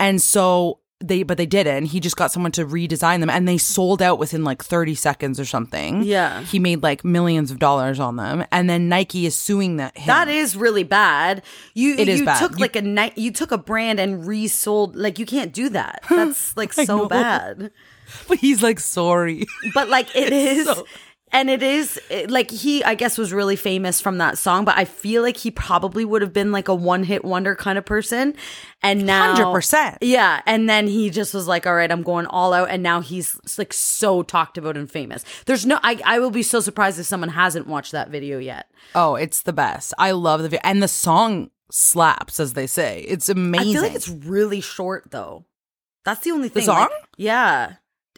and 0.00 0.20
so 0.22 0.80
they, 1.00 1.22
but 1.22 1.36
they 1.36 1.44
didn't. 1.44 1.86
He 1.86 2.00
just 2.00 2.16
got 2.16 2.32
someone 2.32 2.52
to 2.52 2.64
redesign 2.64 3.20
them, 3.20 3.28
and 3.28 3.46
they 3.46 3.58
sold 3.58 4.00
out 4.00 4.18
within 4.18 4.42
like 4.42 4.64
thirty 4.64 4.94
seconds 4.94 5.38
or 5.38 5.44
something. 5.44 6.02
Yeah. 6.02 6.40
he 6.44 6.58
made 6.58 6.82
like 6.82 7.04
millions 7.04 7.50
of 7.50 7.58
dollars 7.58 8.00
on 8.00 8.16
them, 8.16 8.44
and 8.50 8.70
then 8.70 8.88
Nike 8.88 9.26
is 9.26 9.34
suing 9.36 9.76
that. 9.76 9.98
Him. 9.98 10.06
That 10.06 10.28
is 10.28 10.56
really 10.56 10.84
bad. 10.84 11.42
You 11.74 11.96
It 11.98 12.08
is 12.08 12.20
you 12.20 12.24
bad. 12.26 12.38
took 12.38 12.52
You- 12.52 12.58
like 12.58 12.76
a 12.76 12.82
night. 12.82 13.18
You 13.18 13.32
took 13.32 13.52
a 13.52 13.58
brand 13.58 14.00
and 14.00 14.26
resold. 14.26 14.96
Like 14.96 15.18
you 15.18 15.26
can't 15.26 15.52
do 15.52 15.68
that. 15.70 16.02
That's 16.08 16.56
like 16.56 16.72
so 16.72 17.06
bad. 17.06 17.70
but 18.28 18.38
he's 18.38 18.62
like 18.62 18.80
sorry. 18.80 19.44
But 19.74 19.90
like 19.90 20.14
it 20.16 20.32
is. 20.32 20.66
so- 20.66 20.86
and 21.34 21.50
it 21.50 21.62
is 21.62 22.00
like 22.28 22.50
he, 22.50 22.82
I 22.82 22.94
guess, 22.94 23.18
was 23.18 23.32
really 23.32 23.56
famous 23.56 24.00
from 24.00 24.16
that 24.18 24.38
song. 24.38 24.64
But 24.64 24.78
I 24.78 24.86
feel 24.86 25.20
like 25.20 25.36
he 25.36 25.50
probably 25.50 26.04
would 26.06 26.22
have 26.22 26.32
been 26.32 26.50
like 26.52 26.68
a 26.68 26.74
one-hit 26.74 27.24
wonder 27.24 27.54
kind 27.54 27.76
of 27.76 27.84
person. 27.84 28.34
And 28.82 29.04
now, 29.04 29.34
100%. 29.52 29.98
yeah. 30.00 30.40
And 30.46 30.68
then 30.70 30.86
he 30.86 31.10
just 31.10 31.34
was 31.34 31.46
like, 31.46 31.66
"All 31.66 31.74
right, 31.74 31.90
I'm 31.92 32.02
going 32.02 32.26
all 32.26 32.52
out." 32.54 32.70
And 32.70 32.82
now 32.82 33.00
he's 33.00 33.36
like 33.58 33.72
so 33.74 34.22
talked 34.22 34.56
about 34.56 34.76
and 34.76 34.90
famous. 34.90 35.24
There's 35.44 35.66
no, 35.66 35.78
I, 35.82 36.00
I 36.04 36.18
will 36.20 36.30
be 36.30 36.42
so 36.42 36.60
surprised 36.60 36.98
if 36.98 37.06
someone 37.06 37.30
hasn't 37.30 37.66
watched 37.66 37.92
that 37.92 38.08
video 38.10 38.38
yet. 38.38 38.70
Oh, 38.94 39.16
it's 39.16 39.42
the 39.42 39.52
best. 39.52 39.92
I 39.98 40.12
love 40.12 40.40
the 40.42 40.48
video, 40.48 40.60
and 40.64 40.82
the 40.82 40.88
song 40.88 41.50
slaps, 41.70 42.38
as 42.38 42.52
they 42.52 42.66
say. 42.66 43.00
It's 43.08 43.28
amazing. 43.28 43.68
I 43.70 43.72
feel 43.72 43.82
like 43.82 43.94
it's 43.94 44.08
really 44.08 44.60
short 44.60 45.10
though. 45.10 45.46
That's 46.04 46.20
the 46.20 46.30
only 46.32 46.48
The 46.48 46.60
thing. 46.60 46.68
like- 46.68 46.90
song? 46.90 46.98
yeah. 47.16 47.72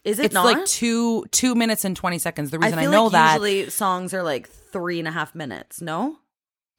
Is 0.07 0.21
it 0.21 0.27
it's 0.27 0.35
not? 0.35 0.45
like 0.45 0.65
two 0.67 1.25
two 1.33 1.57
minutes 1.57 1.85
and 1.85 1.97
twenty 1.97 2.19
seconds. 2.19 2.51
The 2.51 2.61
reason 2.61 2.79
I, 2.79 2.83
feel 2.83 2.93
know 2.93 3.05
like 3.05 3.13
that 3.13 3.33
usually 3.35 3.71
songs 3.71 4.15
are 4.15 4.23
like 4.23 4.49
three 4.49 5.01
and 5.01 5.09
a 5.09 5.11
half 5.11 5.35
minutes. 5.35 5.81
No. 5.81 6.19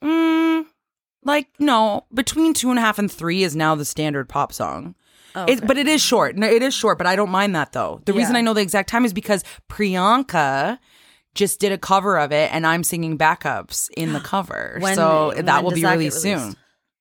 Mm, 0.01 0.65
like 1.25 1.49
no, 1.59 2.05
between 2.13 2.53
two 2.53 2.69
and 2.69 2.79
a 2.79 2.81
half 2.81 2.99
and 2.99 3.11
three 3.11 3.43
is 3.43 3.53
now 3.53 3.75
the 3.75 3.83
standard 3.83 4.29
pop 4.29 4.53
song. 4.53 4.95
It, 5.35 5.67
but 5.67 5.77
it 5.77 5.87
is 5.87 6.01
short. 6.01 6.35
No, 6.35 6.47
it 6.47 6.63
is 6.63 6.73
short, 6.73 6.97
but 6.97 7.05
I 7.05 7.15
don't 7.15 7.29
mind 7.29 7.55
that 7.55 7.73
though. 7.73 8.01
The 8.05 8.13
reason 8.13 8.35
I 8.35 8.41
know 8.41 8.55
the 8.55 8.61
exact 8.61 8.89
time 8.89 9.05
is 9.05 9.13
because 9.13 9.43
Priyanka 9.69 10.79
just 11.35 11.59
did 11.59 11.71
a 11.71 11.77
cover 11.77 12.17
of 12.17 12.31
it, 12.31 12.51
and 12.51 12.65
I'm 12.65 12.83
singing 12.83 13.19
backups 13.19 13.89
in 13.95 14.13
the 14.13 14.19
cover. 14.23 14.77
When- 14.79 14.95
so 14.95 15.33
that 15.35 15.63
will 15.63 15.71
be 15.71 15.83
released 15.85 16.23
released? 16.23 16.43
soon. 16.43 16.55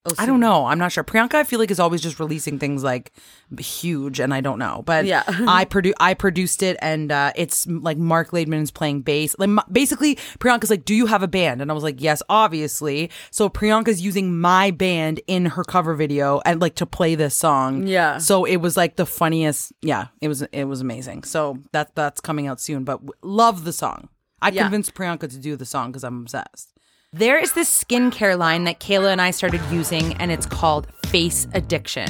Oh, 0.07 0.15
I 0.17 0.25
don't 0.25 0.39
know. 0.39 0.65
I'm 0.65 0.77
not 0.79 0.91
sure. 0.91 1.03
Priyanka, 1.03 1.35
I 1.35 1.43
feel 1.43 1.59
like 1.59 1.71
is 1.71 1.79
always 1.79 2.01
just 2.01 2.19
releasing 2.19 2.59
things 2.59 2.83
like 2.83 3.11
huge, 3.59 4.19
and 4.19 4.33
I 4.33 4.41
don't 4.41 4.59
know. 4.59 4.83
But 4.85 5.05
Yeah. 5.05 5.23
I 5.27 5.65
produ- 5.65 5.93
I 5.99 6.13
produced 6.13 6.63
it, 6.63 6.77
and 6.81 7.11
uh, 7.11 7.31
it's 7.35 7.67
like 7.67 7.97
Mark 7.97 8.31
Laidman 8.31 8.61
is 8.61 8.71
playing 8.71 9.01
bass. 9.01 9.35
Like 9.39 9.49
basically, 9.71 10.15
Priyanka's 10.39 10.69
like, 10.69 10.85
"Do 10.85 10.95
you 10.95 11.05
have 11.07 11.23
a 11.23 11.27
band?" 11.27 11.61
And 11.61 11.69
I 11.71 11.73
was 11.73 11.83
like, 11.83 12.01
"Yes, 12.01 12.21
obviously." 12.29 13.09
So 13.31 13.49
Priyanka's 13.49 14.01
using 14.01 14.39
my 14.39 14.71
band 14.71 15.21
in 15.27 15.45
her 15.45 15.63
cover 15.63 15.93
video 15.95 16.41
and 16.45 16.61
like 16.61 16.75
to 16.75 16.85
play 16.85 17.15
this 17.15 17.35
song. 17.35 17.87
Yeah. 17.87 18.17
So 18.17 18.45
it 18.45 18.57
was 18.57 18.77
like 18.77 18.95
the 18.95 19.05
funniest. 19.05 19.73
Yeah, 19.81 20.07
it 20.21 20.27
was 20.27 20.41
it 20.43 20.65
was 20.65 20.81
amazing. 20.81 21.23
So 21.23 21.59
that 21.71 21.95
that's 21.95 22.21
coming 22.21 22.47
out 22.47 22.59
soon. 22.61 22.83
But 22.83 22.97
w- 23.05 23.13
love 23.21 23.63
the 23.63 23.73
song. 23.73 24.09
I 24.41 24.49
Yeah. 24.49 24.63
convinced 24.63 24.93
Priyanka 24.93 25.29
to 25.31 25.37
do 25.39 25.55
the 25.55 25.65
song 25.65 25.91
because 25.91 26.03
I'm 26.03 26.21
obsessed. 26.21 26.73
There 27.13 27.37
is 27.37 27.53
this 27.53 27.69
skincare 27.83 28.37
line 28.37 28.65
that 28.65 28.81
Kayla 28.81 29.13
and 29.13 29.21
I 29.21 29.31
started 29.31 29.61
using, 29.71 30.15
and 30.15 30.29
it's 30.29 30.45
called 30.45 30.87
Face 31.05 31.47
Addiction. 31.53 32.09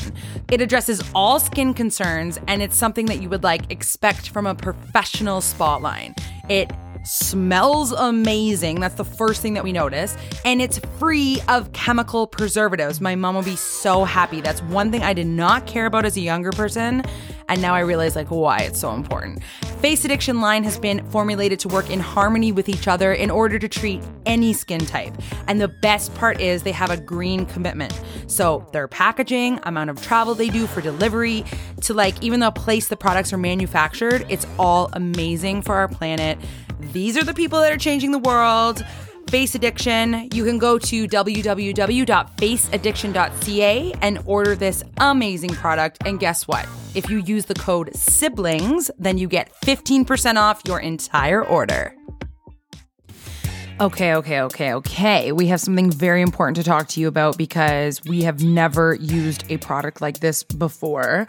It 0.51 0.59
addresses 0.59 1.03
all 1.13 1.39
skin 1.39 1.75
concerns, 1.75 2.39
and 2.47 2.63
it's 2.63 2.75
something 2.75 3.05
that 3.05 3.21
you 3.21 3.29
would 3.29 3.43
like 3.43 3.71
expect 3.71 4.29
from 4.29 4.47
a 4.47 4.55
professional 4.55 5.41
spa 5.41 5.75
line. 5.75 6.15
It 6.49 6.71
smells 7.07 7.93
amazing. 7.93 8.81
That's 8.81 8.95
the 8.95 9.05
first 9.05 9.41
thing 9.41 9.53
that 9.53 9.63
we 9.63 9.71
notice. 9.71 10.15
And 10.43 10.61
it's 10.61 10.79
free 10.99 11.41
of 11.47 11.71
chemical 11.71 12.27
preservatives. 12.27 12.99
My 12.99 13.15
mom 13.15 13.35
will 13.35 13.43
be 13.43 13.55
so 13.55 14.03
happy. 14.03 14.41
That's 14.41 14.61
one 14.63 14.91
thing 14.91 15.03
I 15.03 15.13
did 15.13 15.27
not 15.27 15.65
care 15.65 15.85
about 15.85 16.05
as 16.05 16.17
a 16.17 16.21
younger 16.21 16.51
person. 16.51 17.03
And 17.49 17.61
now 17.61 17.73
I 17.73 17.79
realize 17.79 18.15
like 18.15 18.29
why 18.29 18.59
it's 18.59 18.79
so 18.79 18.91
important. 18.91 19.41
Face 19.79 20.03
Addiction 20.03 20.41
line 20.41 20.65
has 20.65 20.77
been 20.77 21.05
formulated 21.11 21.59
to 21.59 21.69
work 21.69 21.89
in 21.89 21.99
harmony 22.01 22.51
with 22.51 22.67
each 22.67 22.89
other 22.89 23.13
in 23.13 23.31
order 23.31 23.57
to 23.57 23.69
treat 23.69 24.01
any 24.25 24.51
skin 24.51 24.85
type. 24.85 25.13
And 25.47 25.61
the 25.61 25.69
best 25.69 26.13
part 26.15 26.41
is 26.41 26.63
they 26.63 26.73
have 26.73 26.89
a 26.89 26.97
green 26.97 27.45
commitment. 27.45 27.97
So 28.27 28.67
their 28.73 28.89
packaging, 28.89 29.61
amount 29.63 29.89
of 29.89 30.01
travel 30.01 30.35
they 30.35 30.49
do 30.49 30.67
for 30.67 30.81
delivery, 30.81 31.45
to 31.81 31.93
like 31.93 32.21
even 32.21 32.41
the 32.41 32.51
place 32.51 32.89
the 32.89 32.97
products 32.97 33.31
are 33.31 33.37
manufactured, 33.37 34.25
it's 34.27 34.45
all 34.59 34.89
amazing 34.91 35.61
for 35.61 35.75
our 35.75 35.87
planet. 35.87 36.37
These 36.79 37.17
are 37.17 37.23
the 37.23 37.33
people 37.33 37.59
that 37.61 37.71
are 37.71 37.77
changing 37.77 38.11
the 38.11 38.19
world. 38.19 38.85
Face 39.29 39.55
Addiction. 39.55 40.29
You 40.33 40.43
can 40.45 40.57
go 40.57 40.79
to 40.79 41.07
www.faceaddiction.ca 41.07 43.93
and 44.01 44.19
order 44.25 44.55
this 44.55 44.83
amazing 44.97 45.49
product. 45.49 45.97
And 46.05 46.17
guess 46.19 46.47
what? 46.47 46.65
If 46.95 47.09
you 47.09 47.17
use 47.17 47.43
the 47.45 47.55
code 47.55 47.91
SIBLINGS, 47.93 48.89
then 48.97 49.17
you 49.17 49.27
get 49.27 49.51
15% 49.65 50.37
off 50.37 50.61
your 50.65 50.79
entire 50.79 51.45
order. 51.45 51.93
Okay, 53.79 54.15
okay, 54.15 54.41
okay, 54.41 54.73
okay. 54.73 55.31
We 55.31 55.45
have 55.47 55.61
something 55.61 55.91
very 55.91 56.23
important 56.23 56.55
to 56.55 56.63
talk 56.63 56.87
to 56.89 56.99
you 56.99 57.07
about 57.07 57.37
because 57.37 58.03
we 58.05 58.23
have 58.23 58.41
never 58.41 58.95
used 58.95 59.43
a 59.51 59.57
product 59.57 60.01
like 60.01 60.19
this 60.19 60.41
before. 60.41 61.27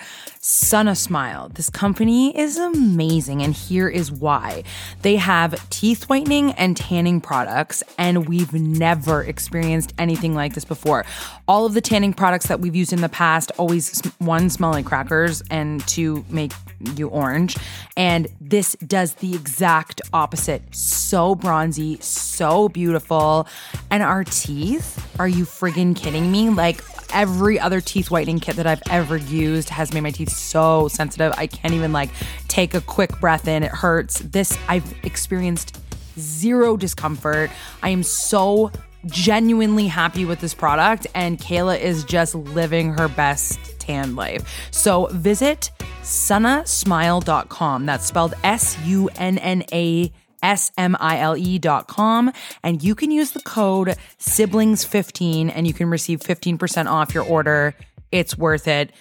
Sunna 0.49 0.97
Smile. 0.97 1.51
This 1.51 1.69
company 1.69 2.35
is 2.35 2.57
amazing, 2.57 3.43
and 3.43 3.53
here 3.53 3.87
is 3.87 4.11
why. 4.11 4.65
They 5.03 5.17
have 5.17 5.69
teeth 5.69 6.09
whitening 6.09 6.53
and 6.53 6.75
tanning 6.75 7.21
products, 7.21 7.83
and 7.99 8.27
we've 8.27 8.55
never 8.55 9.23
experienced 9.23 9.93
anything 9.99 10.35
like 10.35 10.55
this 10.55 10.65
before. 10.65 11.05
All 11.47 11.67
of 11.67 11.75
the 11.75 11.83
tanning 11.83 12.15
products 12.15 12.47
that 12.47 12.61
we've 12.61 12.75
used 12.75 12.95
in 12.95 13.03
the 13.03 13.11
past 13.11 13.53
always 13.59 14.01
one 14.21 14.49
smell 14.49 14.71
like 14.71 14.87
crackers 14.87 15.43
and 15.51 15.87
two 15.87 16.25
make 16.31 16.53
you 16.97 17.09
orange. 17.09 17.55
And 17.95 18.27
this 18.41 18.75
does 18.87 19.17
the 19.17 19.35
exact 19.35 20.01
opposite. 20.15 20.63
So 20.75 21.35
bronzy, 21.35 21.99
so 22.01 22.71
beautiful. 22.71 23.47
And 23.91 24.03
our 24.03 24.25
teeth, 24.25 25.15
are 25.21 25.29
you 25.29 25.45
friggin' 25.45 25.95
kidding 25.95 26.33
me? 26.33 26.49
Like 26.49 26.83
every 27.13 27.59
other 27.59 27.81
teeth 27.81 28.11
whitening 28.11 28.41
kit 28.41 28.57
that 28.57 28.67
I've 28.67 28.83
ever 28.91 29.17
used 29.17 29.69
has 29.71 29.93
made 29.93 30.03
my 30.03 30.11
teeth 30.11 30.31
so 30.31 30.89
sensitive. 30.89 31.33
I 31.37 31.47
can't 31.47 31.75
even 31.75 31.93
like 31.93 32.11
take 32.49 32.75
a 32.75 32.81
quick 32.81 33.19
breath 33.21 33.49
in. 33.49 33.63
It 33.63 33.71
hurts. 33.71 34.21
This 34.21 34.59
I've 34.69 34.95
experienced 35.05 35.79
zero 36.19 36.77
discomfort. 36.77 37.51
I 37.83 37.91
am 37.91 38.03
so 38.03 38.71
genuinely 39.07 39.87
happy 39.87 40.25
with 40.25 40.41
this 40.41 40.55
product 40.55 41.07
and 41.15 41.39
Kayla 41.39 41.81
is 41.81 42.05
just 42.05 42.35
living 42.35 42.91
her 42.95 43.09
best 43.09 43.59
tan 43.79 44.17
life. 44.17 44.69
So 44.71 45.07
visit 45.13 45.71
sunnasmile.com. 46.03 47.87
That's 47.87 48.07
spelled 48.07 48.35
S 48.45 48.79
U 48.85 49.09
N 49.17 49.39
N 49.39 49.65
A 49.73 50.13
S 50.43 50.71
M 50.77 50.97
I 51.01 51.19
L 51.19 51.37
E 51.37 51.59
dot 51.59 51.89
com. 51.89 52.33
And 52.63 52.83
you 52.83 52.95
can 52.95 53.11
use 53.11 53.33
the 53.33 53.41
code 53.41 53.97
siblings15 54.19 55.53
and 55.55 55.67
you 55.67 55.75
can 55.75 55.91
receive 55.91 56.21
15% 56.21 56.87
off 56.87 57.15
your 57.15 57.25
order. 57.25 57.75
It's 58.13 58.37
worth 58.39 58.69
it. 58.69 58.93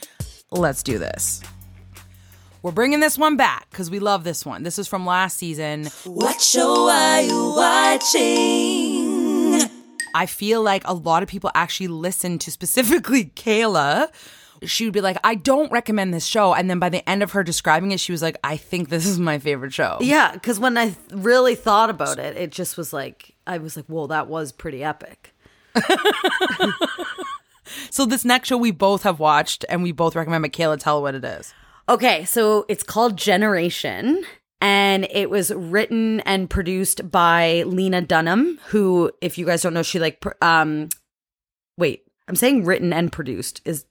Let's 0.52 0.84
do 0.84 0.98
this. 0.98 1.42
We're 2.64 2.72
bringing 2.72 3.00
this 3.00 3.18
one 3.18 3.38
back 3.38 3.70
because 3.70 3.90
we 3.90 4.00
love 4.00 4.24
this 4.24 4.46
one. 4.46 4.64
This 4.64 4.78
is 4.80 4.88
from 4.88 5.06
last 5.06 5.38
season. 5.38 5.86
What 6.04 6.42
show 6.42 6.90
are 6.90 7.22
you 7.22 7.54
watching? 7.56 9.38
I 10.14 10.26
feel 10.26 10.64
like 10.64 10.82
a 10.86 10.94
lot 10.94 11.22
of 11.22 11.30
people 11.30 11.52
actually 11.54 11.90
listen 11.90 12.40
to 12.40 12.52
specifically 12.52 13.26
Kayla. 13.36 14.10
She 14.64 14.86
would 14.86 14.94
be 14.94 15.02
like, 15.02 15.18
I 15.24 15.36
don't 15.36 15.72
recommend 15.72 16.14
this 16.14 16.26
show. 16.26 16.54
And 16.54 16.70
then 16.70 16.80
by 16.80 16.90
the 16.90 17.08
end 17.10 17.24
of 17.24 17.32
her 17.32 17.44
describing 17.44 17.92
it, 17.92 18.00
she 18.00 18.12
was 18.12 18.22
like, 18.22 18.38
I 18.44 18.58
think 18.58 18.90
this 18.90 19.06
is 19.06 19.20
my 19.20 19.40
favorite 19.40 19.74
show. 19.74 19.98
Yeah, 20.02 20.32
because 20.34 20.60
when 20.60 20.78
I 20.78 20.96
really 21.12 21.56
thought 21.56 21.90
about 21.90 22.20
it, 22.20 22.36
it 22.38 22.52
just 22.52 22.78
was 22.78 22.94
like 22.94 23.36
I 23.46 23.58
was 23.58 23.76
like, 23.76 23.86
"Whoa, 23.86 24.08
that 24.08 24.28
was 24.28 24.52
pretty 24.52 24.84
epic." 24.84 25.34
So 27.90 28.06
this 28.06 28.26
next 28.26 28.50
show 28.50 28.58
we 28.58 28.72
both 28.72 29.04
have 29.04 29.20
watched 29.20 29.66
and 29.70 29.84
we 29.84 29.92
both 29.92 30.16
recommend, 30.16 30.42
but 30.44 30.52
Kayla, 30.52 30.80
tell 30.80 31.02
what 31.02 31.16
it 31.16 31.26
is. 31.26 31.54
Okay, 31.90 32.26
so 32.26 32.66
it's 32.68 32.84
called 32.84 33.18
Generation. 33.18 34.24
And 34.60 35.08
it 35.12 35.30
was 35.30 35.54
written 35.54 36.20
and 36.22 36.50
produced 36.50 37.12
by 37.12 37.64
Lena 37.64 38.02
Dunham, 38.02 38.60
who, 38.68 39.12
if 39.22 39.38
you 39.38 39.46
guys 39.46 39.62
don't 39.62 39.74
know, 39.76 39.84
she 39.84 40.00
like, 40.00 40.24
um, 40.42 40.90
wait, 41.78 42.04
I'm 42.28 42.36
saying 42.36 42.66
written 42.66 42.92
and 42.92 43.12
produced. 43.12 43.62
Is 43.66 43.86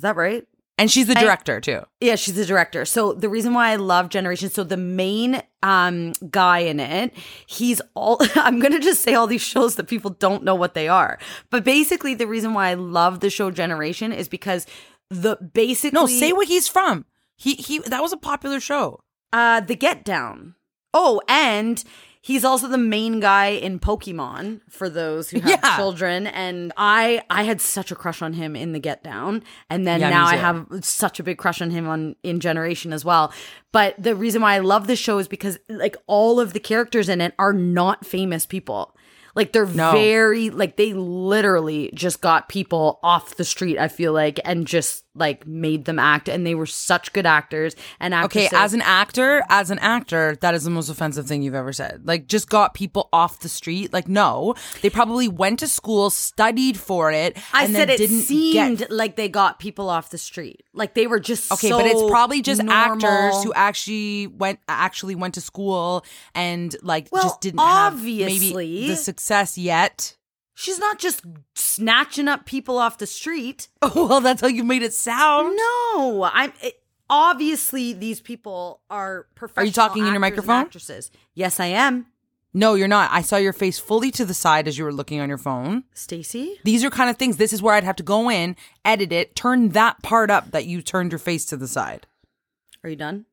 is 0.00 0.02
that 0.02 0.16
right? 0.16 0.46
And 0.78 0.90
she's 0.90 1.08
the 1.08 1.14
director 1.14 1.60
too. 1.60 1.82
Yeah, 2.00 2.14
she's 2.16 2.36
the 2.36 2.46
director. 2.46 2.86
So 2.86 3.12
the 3.12 3.28
reason 3.28 3.52
why 3.52 3.68
I 3.68 3.76
love 3.76 4.08
Generation, 4.08 4.48
so 4.48 4.64
the 4.64 4.78
main 4.78 5.42
um 5.62 6.12
guy 6.30 6.60
in 6.60 6.80
it, 6.80 7.12
he's 7.46 7.82
all 7.92 8.16
I'm 8.34 8.60
gonna 8.60 8.80
just 8.80 9.02
say 9.02 9.12
all 9.12 9.26
these 9.26 9.42
shows 9.42 9.74
that 9.76 9.88
people 9.88 10.12
don't 10.12 10.42
know 10.42 10.54
what 10.54 10.72
they 10.72 10.88
are. 10.88 11.18
But 11.50 11.64
basically 11.64 12.14
the 12.14 12.26
reason 12.26 12.54
why 12.54 12.70
I 12.70 12.74
love 12.74 13.20
the 13.20 13.28
show 13.28 13.50
Generation 13.50 14.10
is 14.10 14.26
because 14.26 14.66
the 15.10 15.36
basically 15.36 16.00
No, 16.00 16.06
say 16.06 16.32
what 16.32 16.48
he's 16.48 16.66
from. 16.66 17.04
He 17.36 17.56
he 17.56 17.80
that 17.80 18.00
was 18.00 18.14
a 18.14 18.16
popular 18.16 18.58
show. 18.58 19.00
uh 19.34 19.60
the 19.60 19.76
Get 19.76 20.02
Down. 20.02 20.54
Oh, 20.94 21.20
and 21.28 21.84
he's 22.20 22.44
also 22.44 22.68
the 22.68 22.76
main 22.78 23.18
guy 23.20 23.46
in 23.48 23.78
Pokemon 23.80 24.60
for 24.68 24.88
those 24.90 25.30
who 25.30 25.40
have 25.40 25.50
Yeah. 25.62 25.76
children. 25.76 26.26
And 26.26 26.72
I 26.76 27.22
I 27.30 27.44
had 27.44 27.60
such 27.60 27.90
a 27.90 27.94
crush 27.94 28.20
on 28.22 28.34
him 28.34 28.54
in 28.54 28.72
the 28.72 28.78
Get 28.78 29.02
Down, 29.02 29.42
and 29.68 29.86
then 29.86 30.00
Yeah, 30.00 30.10
now 30.10 30.26
I 30.26 30.36
have 30.36 30.66
such 30.82 31.18
a 31.18 31.22
big 31.22 31.38
crush 31.38 31.60
on 31.62 31.70
him 31.70 31.88
on 31.88 32.16
in 32.22 32.40
Generation 32.40 32.92
as 32.92 33.04
well. 33.04 33.32
But 33.72 33.94
the 34.02 34.14
reason 34.14 34.42
why 34.42 34.54
I 34.54 34.58
love 34.58 34.86
this 34.86 34.98
show 34.98 35.18
is 35.18 35.28
because 35.28 35.58
like 35.68 35.96
all 36.06 36.40
of 36.40 36.52
the 36.52 36.60
characters 36.60 37.08
in 37.08 37.20
it 37.20 37.34
are 37.38 37.52
not 37.52 38.04
famous 38.04 38.44
people. 38.46 38.96
Like 39.36 39.52
they're 39.52 39.64
No. 39.66 39.92
very 39.92 40.50
like 40.50 40.76
they 40.76 40.92
literally 40.92 41.90
just 41.94 42.20
got 42.20 42.48
people 42.48 42.98
off 43.02 43.36
the 43.36 43.44
street. 43.44 43.78
I 43.78 43.86
feel 43.88 44.12
like 44.12 44.40
and 44.44 44.66
just 44.66 45.04
like 45.14 45.46
made 45.46 45.84
them 45.86 45.98
act, 45.98 46.28
and 46.28 46.46
they 46.46 46.54
were 46.54 46.66
such 46.66 47.12
good 47.12 47.26
actors 47.26 47.74
and 47.98 48.14
Okay, 48.14 48.48
as 48.52 48.74
an 48.74 48.82
actor, 48.82 49.42
as 49.48 49.70
an 49.70 49.78
actor, 49.80 50.36
that 50.40 50.54
is 50.54 50.64
the 50.64 50.70
most 50.70 50.88
offensive 50.88 51.26
thing 51.26 51.42
you've 51.42 51.54
ever 51.54 51.72
said. 51.72 52.02
Like, 52.04 52.26
just 52.28 52.48
got 52.48 52.74
people 52.74 53.08
off 53.12 53.40
the 53.40 53.48
street. 53.48 53.92
Like, 53.92 54.08
no, 54.08 54.54
they 54.82 54.90
probably 54.90 55.26
went 55.28 55.58
to 55.60 55.68
school, 55.68 56.10
studied 56.10 56.76
for 56.78 57.10
it. 57.10 57.36
I 57.52 57.64
and 57.64 57.72
said 57.74 57.88
then 57.88 57.94
it 57.94 57.98
didn't 57.98 58.22
seemed 58.22 58.78
Get- 58.78 58.90
like 58.92 59.16
they 59.16 59.28
got 59.28 59.58
people 59.58 59.88
off 59.88 60.10
the 60.10 60.18
street. 60.18 60.62
Like 60.72 60.94
they 60.94 61.06
were 61.06 61.20
just 61.20 61.50
okay, 61.52 61.68
so 61.68 61.78
but 61.78 61.86
it's 61.86 62.10
probably 62.10 62.42
just 62.42 62.62
normal. 62.62 63.04
actors 63.06 63.42
who 63.42 63.52
actually 63.54 64.28
went 64.28 64.60
actually 64.68 65.14
went 65.14 65.34
to 65.34 65.40
school 65.40 66.04
and 66.34 66.74
like 66.82 67.08
Well, 67.10 67.22
just 67.22 67.40
didn't 67.40 67.60
have 67.60 68.02
maybe 68.04 68.86
the 68.86 68.96
success 68.96 69.58
yet. 69.58 70.16
She's 70.54 70.78
not 70.78 70.98
just 70.98 71.22
snatching 71.54 72.28
up 72.28 72.44
people 72.44 72.78
off 72.78 72.98
the 72.98 73.06
street. 73.06 73.68
Oh, 73.82 74.06
well, 74.06 74.20
that's 74.20 74.40
how 74.42 74.46
you 74.48 74.62
made 74.62 74.82
it 74.82 74.92
sound. 74.92 75.56
No, 75.56 76.28
I'm 76.32 76.52
it, 76.62 76.82
obviously 77.08 77.92
these 77.92 78.20
people 78.20 78.80
are 78.90 79.26
professional. 79.34 79.62
Are 79.62 79.66
you 79.66 79.72
talking 79.72 80.06
in 80.06 80.12
your 80.12 80.20
microphone? 80.20 80.62
Actresses. 80.62 81.10
Yes, 81.34 81.58
I 81.60 81.66
am. 81.66 82.06
No, 82.52 82.74
you're 82.74 82.88
not. 82.88 83.10
I 83.12 83.22
saw 83.22 83.36
your 83.36 83.52
face 83.52 83.78
fully 83.78 84.10
to 84.12 84.24
the 84.24 84.34
side 84.34 84.66
as 84.66 84.76
you 84.76 84.84
were 84.84 84.92
looking 84.92 85.20
on 85.20 85.28
your 85.28 85.38
phone. 85.38 85.84
Stacey. 85.94 86.58
These 86.64 86.84
are 86.84 86.90
kind 86.90 87.08
of 87.08 87.16
things. 87.16 87.36
This 87.36 87.52
is 87.52 87.62
where 87.62 87.74
I'd 87.74 87.84
have 87.84 87.96
to 87.96 88.02
go 88.02 88.28
in, 88.28 88.56
edit 88.84 89.12
it, 89.12 89.36
turn 89.36 89.70
that 89.70 90.02
part 90.02 90.30
up 90.30 90.50
that 90.50 90.66
you 90.66 90.82
turned 90.82 91.12
your 91.12 91.20
face 91.20 91.44
to 91.46 91.56
the 91.56 91.68
side. 91.68 92.06
Are 92.82 92.90
you 92.90 92.96
done? 92.96 93.26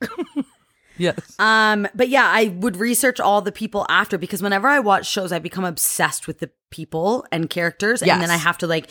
Yes. 1.02 1.34
Um, 1.38 1.88
but 1.94 2.08
yeah, 2.08 2.26
I 2.26 2.46
would 2.58 2.76
research 2.76 3.18
all 3.18 3.42
the 3.42 3.50
people 3.50 3.84
after 3.88 4.16
because 4.18 4.42
whenever 4.42 4.68
I 4.68 4.78
watch 4.78 5.06
shows, 5.06 5.32
I 5.32 5.38
become 5.40 5.64
obsessed 5.64 6.26
with 6.26 6.38
the 6.38 6.50
people 6.70 7.26
and 7.32 7.50
characters, 7.50 8.02
and 8.02 8.22
then 8.22 8.30
I 8.30 8.36
have 8.36 8.56
to 8.58 8.66
like 8.66 8.88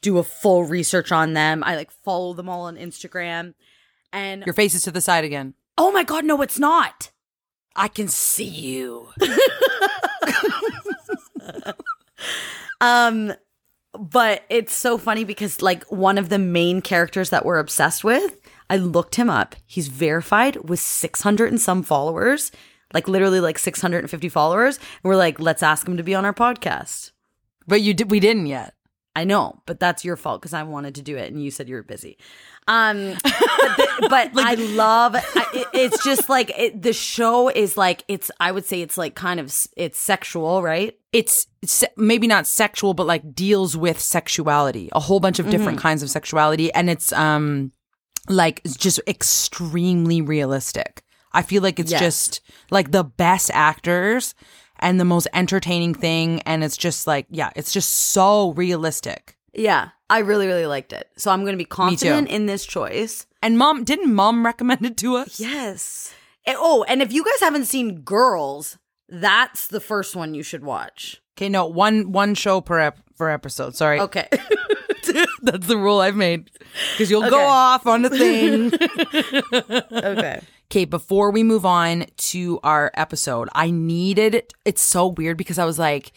do 0.00 0.16
a 0.18 0.22
full 0.24 0.64
research 0.64 1.12
on 1.12 1.34
them. 1.34 1.62
I 1.62 1.76
like 1.76 1.90
follow 1.90 2.32
them 2.32 2.48
all 2.48 2.62
on 2.62 2.76
Instagram, 2.76 3.52
and 4.12 4.44
Your 4.46 4.54
face 4.54 4.74
is 4.74 4.82
to 4.84 4.90
the 4.90 5.00
side 5.02 5.24
again. 5.24 5.54
oh 5.76 5.92
my 5.92 6.02
god, 6.02 6.24
no, 6.24 6.40
it's 6.42 6.58
not. 6.58 7.10
I 7.76 7.88
can 7.88 8.08
see 8.08 8.44
you. 8.44 9.08
Um, 12.80 13.32
but 13.92 14.44
it's 14.48 14.74
so 14.74 14.96
funny 14.96 15.24
because 15.24 15.60
like 15.60 15.84
one 15.90 16.16
of 16.16 16.28
the 16.28 16.38
main 16.38 16.80
characters 16.80 17.30
that 17.30 17.44
we're 17.44 17.58
obsessed 17.58 18.04
with, 18.04 18.39
I 18.70 18.76
looked 18.76 19.16
him 19.16 19.28
up. 19.28 19.54
He's 19.66 19.88
verified 19.88 20.56
with 20.68 20.80
600 20.80 21.50
and 21.50 21.60
some 21.60 21.82
followers, 21.82 22.52
like 22.94 23.08
literally 23.08 23.40
like 23.40 23.58
650 23.58 24.28
followers. 24.30 24.76
And 24.78 24.86
we're 25.10 25.16
like, 25.16 25.38
let's 25.40 25.62
ask 25.62 25.86
him 25.86 25.96
to 25.98 26.02
be 26.02 26.14
on 26.14 26.24
our 26.24 26.32
podcast. 26.32 27.10
But 27.66 27.82
you 27.82 27.92
did 27.92 28.10
we 28.10 28.20
didn't 28.20 28.46
yet. 28.46 28.74
I 29.16 29.24
know, 29.24 29.60
but 29.66 29.80
that's 29.80 30.04
your 30.04 30.16
fault 30.16 30.40
because 30.40 30.54
I 30.54 30.62
wanted 30.62 30.94
to 30.94 31.02
do 31.02 31.16
it 31.16 31.32
and 31.32 31.42
you 31.42 31.50
said 31.50 31.68
you 31.68 31.74
were 31.74 31.82
busy. 31.82 32.16
Um, 32.68 33.14
but, 33.24 33.32
the- 33.32 34.06
but 34.08 34.30
I 34.36 34.54
love 34.54 35.16
I, 35.16 35.46
it, 35.52 35.66
it's 35.74 36.04
just 36.04 36.28
like 36.28 36.52
it, 36.56 36.80
the 36.80 36.92
show 36.92 37.48
is 37.48 37.76
like 37.76 38.04
it's 38.06 38.30
I 38.38 38.52
would 38.52 38.64
say 38.64 38.82
it's 38.82 38.96
like 38.96 39.16
kind 39.16 39.40
of 39.40 39.46
it's 39.76 39.98
sexual, 39.98 40.62
right? 40.62 40.96
It's, 41.12 41.48
it's 41.60 41.84
maybe 41.96 42.28
not 42.28 42.46
sexual, 42.46 42.94
but 42.94 43.08
like 43.08 43.34
deals 43.34 43.76
with 43.76 43.98
sexuality, 44.00 44.88
a 44.92 45.00
whole 45.00 45.18
bunch 45.18 45.40
of 45.40 45.50
different 45.50 45.80
kinds 45.80 46.04
of 46.04 46.10
sexuality, 46.10 46.72
and 46.72 46.88
it's 46.88 47.12
um 47.12 47.72
like 48.30 48.62
just 48.78 49.00
extremely 49.06 50.22
realistic. 50.22 51.02
I 51.32 51.42
feel 51.42 51.62
like 51.62 51.78
it's 51.78 51.90
Yes. 51.92 52.00
just 52.00 52.40
like 52.70 52.90
the 52.92 53.04
best 53.04 53.50
actors 53.52 54.34
and 54.78 54.98
the 54.98 55.04
most 55.04 55.28
entertaining 55.34 55.94
thing, 55.94 56.40
and 56.42 56.64
it's 56.64 56.76
just 56.76 57.06
like 57.06 57.26
yeah, 57.30 57.50
it's 57.56 57.72
just 57.72 57.90
so 57.90 58.52
realistic. 58.52 59.36
Yeah, 59.52 59.90
I 60.08 60.20
really 60.20 60.46
really 60.46 60.66
liked 60.66 60.92
it. 60.92 61.08
So 61.16 61.30
I'm 61.30 61.40
going 61.42 61.52
to 61.54 61.58
be 61.58 61.64
confident 61.64 62.28
in 62.28 62.46
this 62.46 62.64
choice. 62.64 63.26
And 63.42 63.58
mom 63.58 63.84
didn't 63.84 64.14
mom 64.14 64.44
recommend 64.44 64.84
it 64.86 64.96
to 64.98 65.16
us? 65.16 65.40
Yes. 65.40 66.12
And- 66.46 66.56
oh, 66.58 66.84
and 66.88 67.02
if 67.02 67.12
you 67.12 67.24
guys 67.24 67.40
haven't 67.40 67.66
seen 67.66 68.00
Girls, 68.02 68.78
that's 69.08 69.66
the 69.68 69.80
first 69.80 70.14
one 70.16 70.34
you 70.34 70.42
should 70.42 70.62
watch. 70.64 71.20
Okay, 71.36 71.48
no, 71.48 71.66
one 71.66 72.12
one 72.12 72.34
show 72.34 72.60
per 72.60 72.78
ep- 72.78 72.98
per 73.16 73.28
episode. 73.30 73.74
Sorry. 73.76 73.98
Okay. 74.00 74.28
That's 75.42 75.66
the 75.66 75.76
rule 75.76 76.00
I've 76.00 76.16
made. 76.16 76.50
Because 76.92 77.10
you'll 77.10 77.22
go 77.22 77.36
Okay. 77.38 77.46
off 77.46 77.86
on 77.86 78.02
the 78.02 78.10
thing. 78.10 78.72
okay. 79.92 80.40
okay, 80.70 80.84
before 80.84 81.30
we 81.30 81.42
move 81.42 81.64
on 81.66 82.06
to 82.16 82.60
our 82.62 82.90
episode, 82.94 83.48
I 83.54 83.70
needed 83.70 84.52
it's 84.64 84.82
so 84.82 85.06
weird 85.08 85.36
because 85.36 85.58
I 85.58 85.64
was 85.64 85.78
like, 85.78 86.12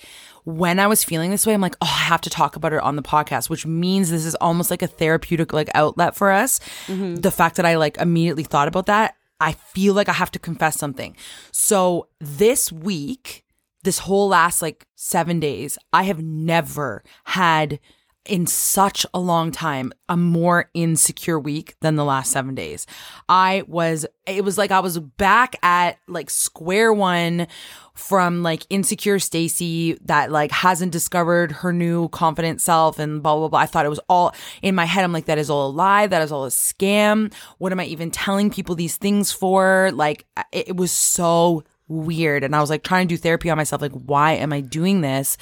when 0.45 0.77
I 0.79 0.87
was 0.87 1.03
feeling 1.03 1.31
this 1.31 1.47
way, 1.47 1.53
I'm 1.53 1.61
like, 1.61 1.77
oh, 1.81 1.85
I 1.85 2.03
have 2.03 2.21
to 2.21 2.29
talk 2.29 2.55
about 2.55 2.73
it 2.73 2.81
on 2.81 2.95
the 2.97 3.01
podcast, 3.01 3.49
which 3.49 3.65
means 3.65 4.09
this 4.09 4.25
is 4.25 4.35
almost 4.35 4.69
like 4.69 4.81
a 4.81 4.87
therapeutic 4.87 5.53
like 5.53 5.69
outlet 5.73 6.15
for 6.15 6.31
us. 6.31 6.59
Mm-hmm. 6.87 7.15
The 7.15 7.31
fact 7.31 7.55
that 7.55 7.65
I 7.65 7.77
like 7.77 7.97
immediately 7.97 8.43
thought 8.43 8.67
about 8.67 8.87
that, 8.87 9.15
I 9.39 9.53
feel 9.53 9.93
like 9.93 10.09
I 10.09 10.13
have 10.13 10.31
to 10.31 10.39
confess 10.39 10.77
something. 10.77 11.15
So 11.51 12.09
this 12.19 12.71
week, 12.73 13.45
this 13.83 13.99
whole 13.99 14.27
last 14.27 14.61
like 14.61 14.85
seven 14.95 15.39
days, 15.39 15.77
I 15.93 16.03
have 16.03 16.21
never 16.21 17.03
had 17.23 17.79
in 18.25 18.47
such 18.47 19.05
a 19.13 19.19
long 19.19 19.51
time 19.51 19.91
a 20.07 20.15
more 20.15 20.69
insecure 20.73 21.39
week 21.39 21.75
than 21.81 21.95
the 21.95 22.05
last 22.05 22.31
seven 22.31 22.55
days. 22.55 22.87
I 23.27 23.63
was, 23.67 24.05
it 24.25 24.45
was 24.45 24.57
like 24.57 24.71
I 24.71 24.79
was 24.79 24.99
back 24.99 25.55
at 25.61 25.97
like 26.07 26.29
square 26.29 26.93
one 26.93 27.47
from 27.93 28.41
like 28.41 28.65
insecure 28.69 29.19
Stacy 29.19 29.97
that 30.05 30.31
like 30.31 30.51
hasn't 30.51 30.93
discovered 30.93 31.51
her 31.51 31.73
new 31.73 32.07
confident 32.09 32.61
self 32.61 32.97
and 32.97 33.21
blah, 33.21 33.35
blah, 33.35 33.49
blah. 33.49 33.59
I 33.59 33.65
thought 33.65 33.85
it 33.85 33.89
was 33.89 33.99
all 34.07 34.33
in 34.61 34.73
my 34.73 34.85
head. 34.85 35.03
I'm 35.03 35.13
like, 35.13 35.25
that 35.25 35.37
is 35.37 35.49
all 35.49 35.67
a 35.67 35.71
lie. 35.71 36.07
That 36.07 36.21
is 36.21 36.31
all 36.31 36.45
a 36.45 36.49
scam. 36.49 37.33
What 37.57 37.71
am 37.71 37.79
I 37.79 37.85
even 37.85 38.09
telling 38.09 38.49
people 38.49 38.75
these 38.75 38.97
things 38.97 39.31
for? 39.31 39.91
Like, 39.93 40.25
it, 40.51 40.69
it 40.69 40.77
was 40.77 40.91
so 40.91 41.63
weird. 41.89 42.43
And 42.43 42.55
I 42.55 42.61
was 42.61 42.69
like 42.69 42.83
trying 42.83 43.07
to 43.07 43.13
do 43.13 43.17
therapy 43.17 43.49
on 43.49 43.57
myself. 43.57 43.81
Like, 43.81 43.91
why 43.91 44.33
am 44.33 44.53
I 44.53 44.61
doing 44.61 45.01
this? 45.01 45.37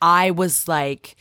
I 0.00 0.30
was 0.32 0.68
like, 0.68 1.16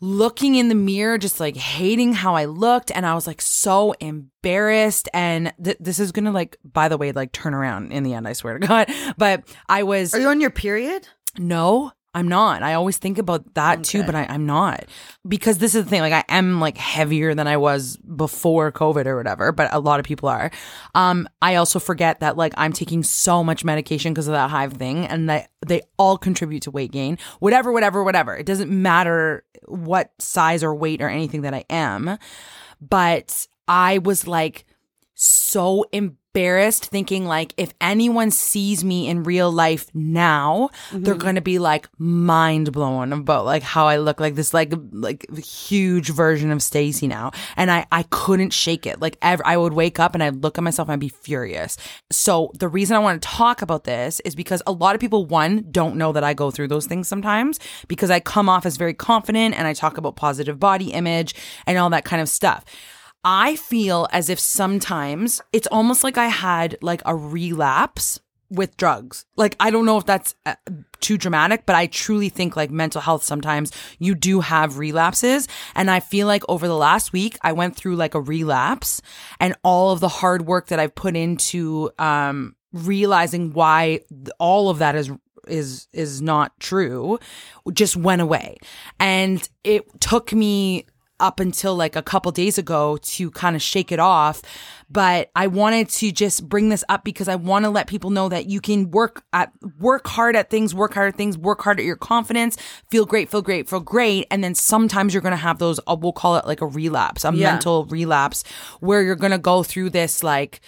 looking 0.00 0.54
in 0.54 0.68
the 0.68 0.74
mirror, 0.74 1.18
just 1.18 1.40
like 1.40 1.56
hating 1.56 2.12
how 2.14 2.34
I 2.34 2.46
looked. 2.46 2.90
And 2.94 3.04
I 3.04 3.14
was 3.14 3.26
like 3.26 3.40
so 3.42 3.92
embarrassed. 4.00 5.08
And 5.12 5.52
th- 5.62 5.76
this 5.80 5.98
is 5.98 6.12
gonna 6.12 6.32
like, 6.32 6.56
by 6.64 6.88
the 6.88 6.96
way, 6.96 7.12
like 7.12 7.32
turn 7.32 7.54
around 7.54 7.92
in 7.92 8.02
the 8.02 8.14
end, 8.14 8.26
I 8.26 8.32
swear 8.32 8.58
to 8.58 8.66
God. 8.66 8.88
But 9.18 9.44
I 9.68 9.82
was, 9.82 10.14
Are 10.14 10.20
you 10.20 10.28
on 10.28 10.40
your 10.40 10.50
period? 10.50 11.06
no, 11.38 11.92
I'm 12.12 12.26
not. 12.26 12.64
I 12.64 12.74
always 12.74 12.98
think 12.98 13.18
about 13.18 13.54
that 13.54 13.84
too, 13.84 14.02
but 14.02 14.16
I, 14.16 14.26
I'm 14.28 14.44
not. 14.44 14.86
Because 15.28 15.58
this 15.58 15.76
is 15.76 15.84
the 15.84 15.90
thing, 15.90 16.00
like 16.00 16.12
I 16.12 16.24
am 16.28 16.60
like 16.60 16.76
heavier 16.76 17.34
than 17.34 17.46
I 17.46 17.56
was 17.56 17.96
before 17.98 18.72
COVID 18.72 19.06
or 19.06 19.16
whatever, 19.16 19.52
but 19.52 19.72
a 19.72 19.78
lot 19.78 20.00
of 20.00 20.06
people 20.06 20.28
are. 20.28 20.50
Um, 20.96 21.28
I 21.40 21.54
also 21.54 21.78
forget 21.78 22.18
that 22.18 22.36
like 22.36 22.52
I'm 22.56 22.72
taking 22.72 23.04
so 23.04 23.44
much 23.44 23.64
medication 23.64 24.12
because 24.12 24.26
of 24.26 24.32
that 24.32 24.50
hive 24.50 24.72
thing 24.72 25.06
and 25.06 25.28
that 25.30 25.50
they 25.64 25.82
all 25.98 26.18
contribute 26.18 26.62
to 26.62 26.72
weight 26.72 26.90
gain. 26.90 27.16
Whatever, 27.38 27.70
whatever, 27.70 28.02
whatever. 28.02 28.36
It 28.36 28.46
doesn't 28.46 28.70
matter 28.70 29.44
what 29.66 30.10
size 30.18 30.64
or 30.64 30.74
weight 30.74 31.00
or 31.00 31.08
anything 31.08 31.42
that 31.42 31.54
I 31.54 31.64
am. 31.70 32.18
But 32.80 33.46
I 33.68 33.98
was 33.98 34.26
like 34.26 34.64
so 35.14 35.84
embarrassed 35.92 36.19
thinking 36.32 37.24
like 37.26 37.52
if 37.56 37.72
anyone 37.80 38.30
sees 38.30 38.84
me 38.84 39.08
in 39.08 39.24
real 39.24 39.50
life 39.50 39.86
now, 39.94 40.70
they're 40.92 41.14
Mm-hmm. 41.14 41.20
going 41.20 41.34
to 41.34 41.40
be 41.40 41.58
like 41.58 41.88
mind 41.98 42.72
blown 42.72 43.12
about 43.12 43.44
like 43.44 43.62
how 43.62 43.86
I 43.86 43.96
look 43.96 44.20
like 44.20 44.34
this 44.36 44.54
like 44.54 44.72
like 44.92 45.26
huge 45.38 46.10
version 46.10 46.50
of 46.52 46.62
Stacey 46.62 47.08
now. 47.08 47.32
And 47.56 47.70
I 47.70 47.86
I 47.90 48.04
couldn't 48.10 48.52
shake 48.52 48.86
it. 48.86 49.00
Like 49.00 49.16
ever 49.22 49.42
I 49.44 49.56
would 49.56 49.72
wake 49.72 49.98
up 49.98 50.14
and 50.14 50.22
I'd 50.22 50.42
look 50.42 50.56
at 50.56 50.64
myself 50.64 50.88
and 50.88 50.94
I'd 50.94 51.00
be 51.00 51.08
furious. 51.08 51.76
So 52.12 52.52
the 52.58 52.68
reason 52.68 52.96
I 52.96 53.00
want 53.00 53.20
to 53.22 53.28
talk 53.28 53.60
about 53.62 53.84
this 53.84 54.20
is 54.20 54.34
because 54.34 54.62
a 54.66 54.72
lot 54.72 54.94
of 54.94 55.00
people 55.00 55.26
one 55.26 55.66
don't 55.70 55.96
know 55.96 56.12
that 56.12 56.22
I 56.24 56.34
go 56.34 56.50
through 56.50 56.68
those 56.68 56.86
things 56.86 57.08
sometimes 57.08 57.58
because 57.88 58.10
I 58.10 58.20
come 58.20 58.48
off 58.48 58.64
as 58.66 58.76
very 58.76 58.94
confident 58.94 59.54
and 59.56 59.66
I 59.66 59.72
talk 59.72 59.98
about 59.98 60.16
positive 60.16 60.60
body 60.60 60.92
image 60.92 61.34
and 61.66 61.76
all 61.76 61.90
that 61.90 62.04
kind 62.04 62.22
of 62.22 62.28
stuff. 62.28 62.64
I 63.24 63.56
feel 63.56 64.08
as 64.12 64.28
if 64.30 64.40
sometimes 64.40 65.42
it's 65.52 65.66
almost 65.68 66.02
like 66.04 66.16
I 66.16 66.28
had 66.28 66.78
like 66.80 67.02
a 67.04 67.14
relapse 67.14 68.20
with 68.50 68.76
drugs. 68.76 69.24
Like 69.36 69.56
I 69.60 69.70
don't 69.70 69.86
know 69.86 69.98
if 69.98 70.06
that's 70.06 70.34
uh, 70.44 70.56
too 71.00 71.16
dramatic, 71.16 71.66
but 71.66 71.76
I 71.76 71.86
truly 71.86 72.28
think 72.28 72.56
like 72.56 72.70
mental 72.70 73.00
health 73.00 73.22
sometimes 73.22 73.72
you 73.98 74.14
do 74.14 74.40
have 74.40 74.78
relapses 74.78 75.48
and 75.74 75.90
I 75.90 76.00
feel 76.00 76.26
like 76.26 76.42
over 76.48 76.66
the 76.66 76.76
last 76.76 77.12
week 77.12 77.38
I 77.42 77.52
went 77.52 77.76
through 77.76 77.96
like 77.96 78.14
a 78.14 78.20
relapse 78.20 79.00
and 79.38 79.54
all 79.62 79.92
of 79.92 80.00
the 80.00 80.08
hard 80.08 80.46
work 80.46 80.66
that 80.68 80.80
I've 80.80 80.94
put 80.94 81.14
into 81.16 81.90
um 81.98 82.56
realizing 82.72 83.52
why 83.52 84.00
all 84.38 84.70
of 84.70 84.78
that 84.78 84.94
is 84.96 85.10
is 85.46 85.88
is 85.92 86.20
not 86.20 86.58
true 86.60 87.18
just 87.72 87.96
went 87.96 88.22
away. 88.22 88.56
And 88.98 89.46
it 89.64 90.00
took 90.00 90.32
me 90.32 90.86
up 91.20 91.38
until 91.40 91.74
like 91.76 91.94
a 91.96 92.02
couple 92.02 92.32
days 92.32 92.58
ago 92.58 92.96
to 93.02 93.30
kind 93.30 93.54
of 93.54 93.62
shake 93.62 93.92
it 93.92 93.98
off. 94.00 94.42
But 94.92 95.30
I 95.36 95.46
wanted 95.46 95.88
to 95.90 96.10
just 96.10 96.48
bring 96.48 96.68
this 96.68 96.82
up 96.88 97.04
because 97.04 97.28
I 97.28 97.36
want 97.36 97.64
to 97.64 97.70
let 97.70 97.86
people 97.86 98.10
know 98.10 98.28
that 98.28 98.46
you 98.46 98.60
can 98.60 98.90
work 98.90 99.22
at 99.32 99.52
work 99.78 100.08
hard 100.08 100.34
at 100.34 100.50
things, 100.50 100.74
work 100.74 100.94
hard 100.94 101.12
at 101.12 101.16
things, 101.16 101.38
work 101.38 101.62
hard 101.62 101.78
at 101.78 101.86
your 101.86 101.94
confidence, 101.96 102.56
feel 102.90 103.06
great, 103.06 103.30
feel 103.30 103.42
great, 103.42 103.68
feel 103.68 103.78
great. 103.80 104.26
And 104.32 104.42
then 104.42 104.54
sometimes 104.56 105.14
you're 105.14 105.22
gonna 105.22 105.36
have 105.36 105.58
those, 105.58 105.78
uh, 105.86 105.96
we'll 105.98 106.12
call 106.12 106.36
it 106.36 106.46
like 106.46 106.60
a 106.60 106.66
relapse, 106.66 107.24
a 107.24 107.32
Yeah. 107.32 107.52
mental 107.52 107.84
relapse 107.84 108.42
where 108.80 109.02
you're 109.02 109.14
gonna 109.14 109.38
go 109.38 109.62
through 109.62 109.90
this 109.90 110.24
like 110.24 110.60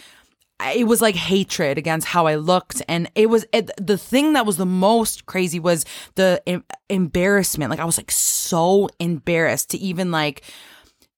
it 0.70 0.84
was 0.84 1.00
like 1.02 1.14
hatred 1.14 1.78
against 1.78 2.06
how 2.06 2.26
I 2.26 2.36
looked. 2.36 2.82
And 2.88 3.10
it 3.14 3.28
was 3.28 3.44
it, 3.52 3.70
the 3.76 3.98
thing 3.98 4.32
that 4.34 4.46
was 4.46 4.56
the 4.56 4.66
most 4.66 5.26
crazy 5.26 5.60
was 5.60 5.84
the 6.14 6.42
em- 6.46 6.64
embarrassment. 6.88 7.70
Like 7.70 7.80
I 7.80 7.84
was 7.84 7.98
like 7.98 8.10
so 8.10 8.88
embarrassed 8.98 9.70
to 9.70 9.78
even 9.78 10.10
like, 10.10 10.42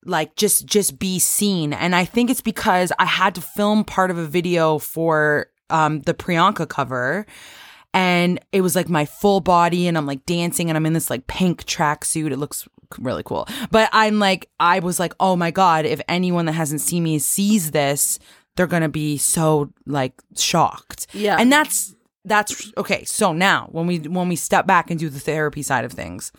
like 0.05 0.37
just, 0.37 0.67
just 0.67 0.99
be 0.99 1.19
seen. 1.19 1.73
And 1.73 1.95
I 1.95 2.05
think 2.05 2.31
it's 2.31 2.43
because 2.43 2.93
I 2.99 3.07
had 3.07 3.35
to 3.37 3.41
film 3.41 3.85
part 3.85 4.11
of 4.11 4.19
a 4.19 4.27
video 4.27 4.79
for, 4.79 5.49
um, 5.71 6.01
the 6.01 6.15
Priyanka 6.15 6.69
cover. 6.69 7.27
And 7.95 8.41
it 8.53 8.61
was 8.61 8.75
like 8.75 8.89
my 8.89 9.05
full 9.05 9.41
body 9.41 9.87
and 9.87 9.97
I'm 9.97 10.07
like 10.07 10.27
dancing 10.27 10.69
and 10.69 10.77
I'm 10.77 10.85
in 10.85 10.93
this 10.95 11.11
like 11.11 11.27
pink 11.27 11.65
tracksuit. 11.65 12.33
It 12.33 12.39
looks 12.39 12.69
really 12.99 13.23
cool. 13.23 13.49
But 13.71 13.89
I'm 13.93 14.19
like, 14.19 14.51
I 14.61 14.81
was 14.81 14.99
like, 14.99 15.15
oh 15.21 15.37
my 15.37 15.51
God, 15.51 15.87
if 15.87 16.01
anyone 16.09 16.47
that 16.47 16.53
hasn't 16.53 16.81
seen 16.81 17.03
me 17.03 17.19
sees 17.19 17.71
this, 17.71 18.19
they're 18.57 18.67
gonna 18.67 18.89
be 18.89 19.17
so 19.19 19.73
like 19.87 20.15
shocked. 20.37 21.07
Yeah. 21.13 21.37
And 21.39 21.53
that's 21.53 21.95
that's 22.25 22.73
okay. 22.77 23.05
So 23.05 23.33
now 23.33 23.69
when 23.71 23.87
we 23.87 23.99
when 23.99 24.29
we 24.29 24.37
step 24.37 24.67
back 24.67 24.91
and 24.91 24.99
do 24.99 25.09
the 25.09 25.21
therapy 25.21 25.63
side 25.63 25.85
of 25.85 25.93
things, 25.93 26.33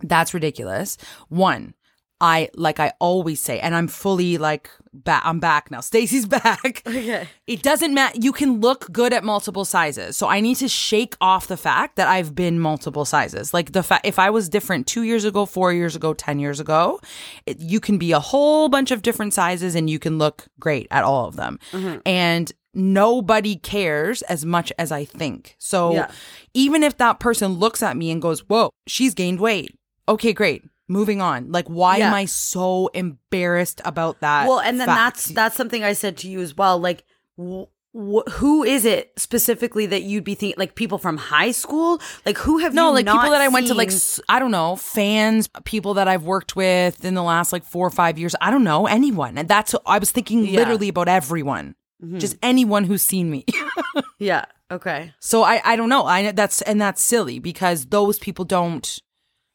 that's 0.00 0.34
ridiculous. 0.34 0.96
One, 1.28 1.74
I 2.20 2.50
like 2.54 2.80
I 2.80 2.92
always 2.98 3.40
say, 3.42 3.60
and 3.60 3.74
I'm 3.74 3.88
fully 3.88 4.38
like 4.38 4.70
back. 4.94 5.22
I'm 5.24 5.40
back 5.40 5.70
now. 5.70 5.80
Stacey's 5.80 6.26
back. 6.38 6.82
Okay. 6.86 7.28
It 7.46 7.62
doesn't 7.62 7.94
matter. 7.94 8.18
You 8.20 8.32
can 8.32 8.60
look 8.60 8.90
good 8.92 9.12
at 9.12 9.24
multiple 9.24 9.64
sizes. 9.64 10.16
So 10.16 10.28
I 10.28 10.40
need 10.40 10.56
to 10.56 10.68
shake 10.68 11.16
off 11.20 11.46
the 11.48 11.56
fact 11.56 11.96
that 11.96 12.08
I've 12.08 12.34
been 12.34 12.58
multiple 12.58 13.04
sizes. 13.04 13.52
Like 13.54 13.72
the 13.72 13.82
fact, 13.82 14.06
if 14.06 14.18
I 14.18 14.30
was 14.30 14.48
different 14.48 14.86
two 14.86 15.02
years 15.02 15.24
ago, 15.24 15.46
four 15.46 15.72
years 15.72 15.96
ago, 15.96 16.14
10 16.14 16.38
years 16.38 16.60
ago, 16.60 17.00
it, 17.46 17.58
you 17.60 17.80
can 17.80 17.98
be 17.98 18.12
a 18.12 18.20
whole 18.20 18.68
bunch 18.68 18.90
of 18.90 19.02
different 19.02 19.34
sizes 19.34 19.74
and 19.74 19.88
you 19.88 19.98
can 19.98 20.18
look 20.18 20.46
great 20.60 20.86
at 20.90 21.04
all 21.04 21.26
of 21.26 21.36
them. 21.36 21.58
Mm-hmm. 21.72 21.98
And 22.06 22.52
nobody 22.74 23.56
cares 23.56 24.22
as 24.22 24.44
much 24.44 24.72
as 24.78 24.90
I 24.92 25.04
think. 25.04 25.56
So 25.58 25.92
Yeah. 25.92 26.10
even 26.54 26.82
if 26.82 26.96
that 26.98 27.20
person 27.20 27.52
looks 27.54 27.82
at 27.82 27.96
me 27.96 28.10
and 28.10 28.20
goes, 28.22 28.40
whoa, 28.48 28.70
she's 28.86 29.14
gained 29.14 29.40
weight. 29.40 29.76
Okay, 30.08 30.32
great. 30.32 30.64
Moving 30.92 31.20
on. 31.22 31.50
Like, 31.50 31.68
why 31.68 31.96
am 31.98 32.12
I 32.14 32.26
so 32.26 32.88
embarrassed 32.94 33.80
about 33.84 34.20
that? 34.20 34.46
well 34.48 34.60
and 34.60 34.78
then 34.78 34.86
fact? 34.86 34.98
that's 35.16 35.26
that's 35.38 35.56
something 35.56 35.82
i 35.82 35.92
said 35.94 36.16
to 36.18 36.28
you 36.28 36.40
as 36.40 36.56
well 36.56 36.78
like 36.78 37.04
wh- 37.38 37.64
wh- 37.94 38.28
who 38.38 38.62
is 38.62 38.84
it 38.84 39.12
specifically 39.16 39.86
that 39.86 40.02
you'd 40.02 40.24
be 40.24 40.34
thinking 40.34 40.58
like 40.58 40.74
people 40.74 40.98
from 40.98 41.16
high 41.16 41.50
school 41.50 42.00
like 42.26 42.36
who 42.38 42.58
have 42.58 42.74
No, 42.74 42.90
like 42.92 43.06
people 43.06 43.30
that 43.30 43.40
I 43.40 43.48
went 43.48 43.66
to, 43.68 43.74
like, 43.74 43.90
i 44.28 44.38
don't 44.38 44.50
know, 44.50 44.76
fans, 44.76 45.48
people 45.64 45.94
that 45.94 46.08
I've 46.08 46.24
worked 46.24 46.56
with 46.56 47.04
in 47.04 47.14
the 47.14 47.22
last 47.22 47.52
like 47.52 47.64
four 47.64 47.86
or 47.86 47.90
five 47.90 48.18
years. 48.18 48.34
I 48.40 48.50
don't 48.50 48.64
know, 48.64 48.86
anyone. 48.86 49.38
And 49.38 49.48
that's, 49.48 49.74
I 49.86 49.98
was 49.98 50.10
thinking 50.10 50.38
Yeah. 50.40 50.44
Mm-hmm. 50.46 50.56
literally 50.56 50.88
about 50.88 51.08
everyone, 51.08 51.74
just 52.18 52.36
anyone 52.42 52.84
who's 52.84 53.02
seen 53.02 53.30
me. 53.30 53.44
yeah 54.18 54.44
okay 54.70 55.12
so 55.20 55.42
I, 55.42 55.60
I 55.64 55.76
don't 55.76 55.88
know. 55.88 56.04
I, 56.04 56.32
that's, 56.32 56.62
and 56.62 56.80
that's 56.80 57.02
silly 57.02 57.38
because 57.38 57.86
those 57.86 58.18
people 58.18 58.44
don't, 58.44 58.98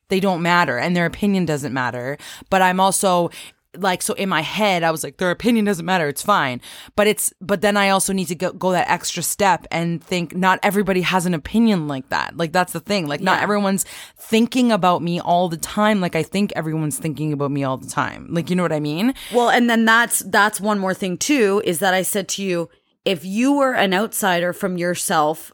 they 0.10 0.20
don't 0.20 0.42
matter 0.42 0.78
and 0.78 0.96
their 0.96 1.06
opinion 1.06 1.46
doesn't 1.46 1.74
matter. 1.74 2.18
But 2.50 2.62
I'm 2.62 2.80
also, 2.80 3.30
like 3.76 4.02
so 4.02 4.14
in 4.16 4.30
my 4.30 4.42
head 4.42 4.82
i 4.82 4.90
was 4.90 5.04
like 5.04 5.18
their 5.18 5.30
opinion 5.30 5.66
doesn't 5.66 5.86
matter 5.86 6.08
it's 6.08 6.24
fine. 6.24 6.62
But 6.96 7.08
it's 7.08 7.34
but 7.42 7.62
then 7.62 7.78
i 7.78 7.90
also 7.90 8.14
need 8.14 8.28
to 8.30 8.36
go, 8.36 8.52
go 8.52 8.72
that 8.72 8.90
extra 8.90 9.22
step 9.22 9.68
and 9.72 10.04
think 10.04 10.36
not 10.36 10.60
everybody 10.64 11.02
has 11.02 11.26
an 11.26 11.34
opinion 11.34 11.88
like 11.88 12.10
that. 12.10 12.36
Like 12.36 12.52
that's 12.52 12.74
the 12.74 12.80
thing. 12.80 13.08
Like 13.08 13.22
not 13.22 13.42
everyone's 13.42 13.84
thinking 14.18 14.72
about 14.72 15.02
me 15.02 15.20
all 15.20 15.50
the 15.50 15.58
time 15.58 16.02
like 16.02 16.16
i 16.16 16.24
think 16.24 16.54
everyone's 16.56 16.98
thinking 16.98 17.34
about 17.34 17.52
me 17.52 17.64
all 17.64 17.78
the 17.78 17.90
time. 17.90 18.28
Like 18.32 18.50
you 18.50 18.56
know 18.56 18.64
what 18.64 18.74
i 18.74 18.80
mean? 18.80 19.14
Well, 19.34 19.50
and 19.50 19.70
then 19.70 19.86
that's 19.86 20.20
that's 20.20 20.60
one 20.60 20.80
more 20.80 20.94
thing 20.94 21.18
too 21.18 21.62
is 21.66 21.80
that 21.80 21.94
I 21.94 22.02
said 22.02 22.28
to 22.30 22.44
you, 22.44 22.70
if 23.06 23.24
you 23.24 23.54
were 23.54 23.74
an 23.74 23.94
outsider 23.94 24.54
from 24.54 24.78
yourself, 24.78 25.52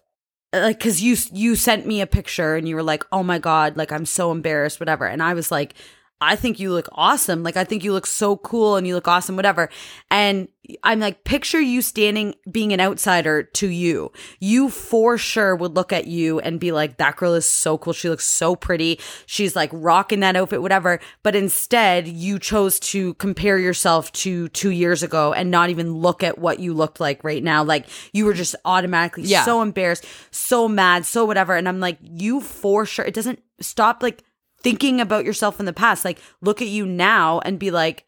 Uh, 0.53 0.59
like 0.61 0.77
because 0.77 1.01
you 1.01 1.17
you 1.31 1.55
sent 1.55 1.85
me 1.85 2.01
a 2.01 2.07
picture 2.07 2.55
and 2.55 2.67
you 2.67 2.75
were 2.75 2.83
like, 2.83 3.03
oh 3.11 3.23
my 3.23 3.39
god, 3.39 3.75
like 3.77 3.91
I'm 3.91 4.05
so 4.05 4.31
embarrassed, 4.31 4.79
whatever, 4.79 5.05
and 5.05 5.21
I 5.23 5.33
was 5.33 5.51
like. 5.51 5.73
I 6.21 6.38
think 6.38 6.58
you 6.60 6.71
look 6.71 6.88
awesome. 6.93 7.43
Like 7.43 7.58
I 7.58 7.65
think 7.65 7.84
you 7.84 7.91
look 7.91 8.06
so 8.06 8.38
cool 8.38 8.78
and 8.78 8.88
you 8.88 8.95
look 8.95 9.10
awesome, 9.10 9.36
whatever. 9.36 9.67
And 10.10 10.47
I'm 10.82 11.02
like, 11.02 11.26
picture 11.26 11.60
you 11.60 11.82
standing 11.82 12.36
being 12.49 12.71
an 12.71 12.80
outsider 12.80 13.43
to 13.43 13.67
you. 13.67 14.13
You 14.39 14.69
for 14.69 15.17
sure 15.17 15.54
would 15.54 15.76
look 15.76 15.91
at 15.91 16.08
you 16.08 16.39
and 16.39 16.62
be 16.62 16.71
like, 16.71 16.95
that 16.97 17.17
girl 17.17 17.34
is 17.34 17.45
so 17.49 17.78
cool. 17.78 17.91
She 17.91 18.08
looks 18.08 18.26
so 18.26 18.56
pretty. 18.56 19.02
She's 19.26 19.54
like 19.54 19.69
rocking 19.73 20.21
that 20.21 20.38
outfit, 20.38 20.62
whatever. 20.62 21.02
But 21.23 21.36
instead, 21.36 22.08
you 22.08 22.39
chose 22.39 22.80
to 22.82 23.15
compare 23.15 23.58
yourself 23.60 24.10
to 24.13 24.47
two 24.49 24.69
years 24.71 25.04
ago 25.04 25.34
and 25.34 25.52
not 25.52 25.69
even 25.71 25.91
look 25.95 26.23
at 26.23 26.39
what 26.39 26.60
you 26.60 26.73
looked 26.73 27.02
like 27.02 27.26
right 27.26 27.43
now. 27.43 27.65
Like 27.65 27.88
you 28.13 28.23
were 28.23 28.34
just 28.34 28.56
automatically 28.63 29.23
Yeah. 29.23 29.43
so 29.43 29.62
embarrassed, 29.62 30.06
so 30.32 30.69
mad, 30.69 31.06
so 31.06 31.26
whatever. 31.26 31.58
And 31.58 31.67
I'm 31.67 31.82
like, 31.82 31.97
you 32.02 32.39
for 32.39 32.86
sure. 32.86 33.04
It 33.04 33.13
doesn't 33.13 33.39
stop 33.60 34.02
like 34.02 34.23
thinking 34.63 34.99
about 34.99 35.26
yourself 35.26 35.60
in 35.60 35.65
the 35.65 35.73
past. 35.73 36.04
Like 36.06 36.19
look 36.41 36.62
at 36.62 36.67
you 36.67 36.86
now 36.86 37.39
and 37.39 37.60
be 37.60 37.69
like, 37.69 38.06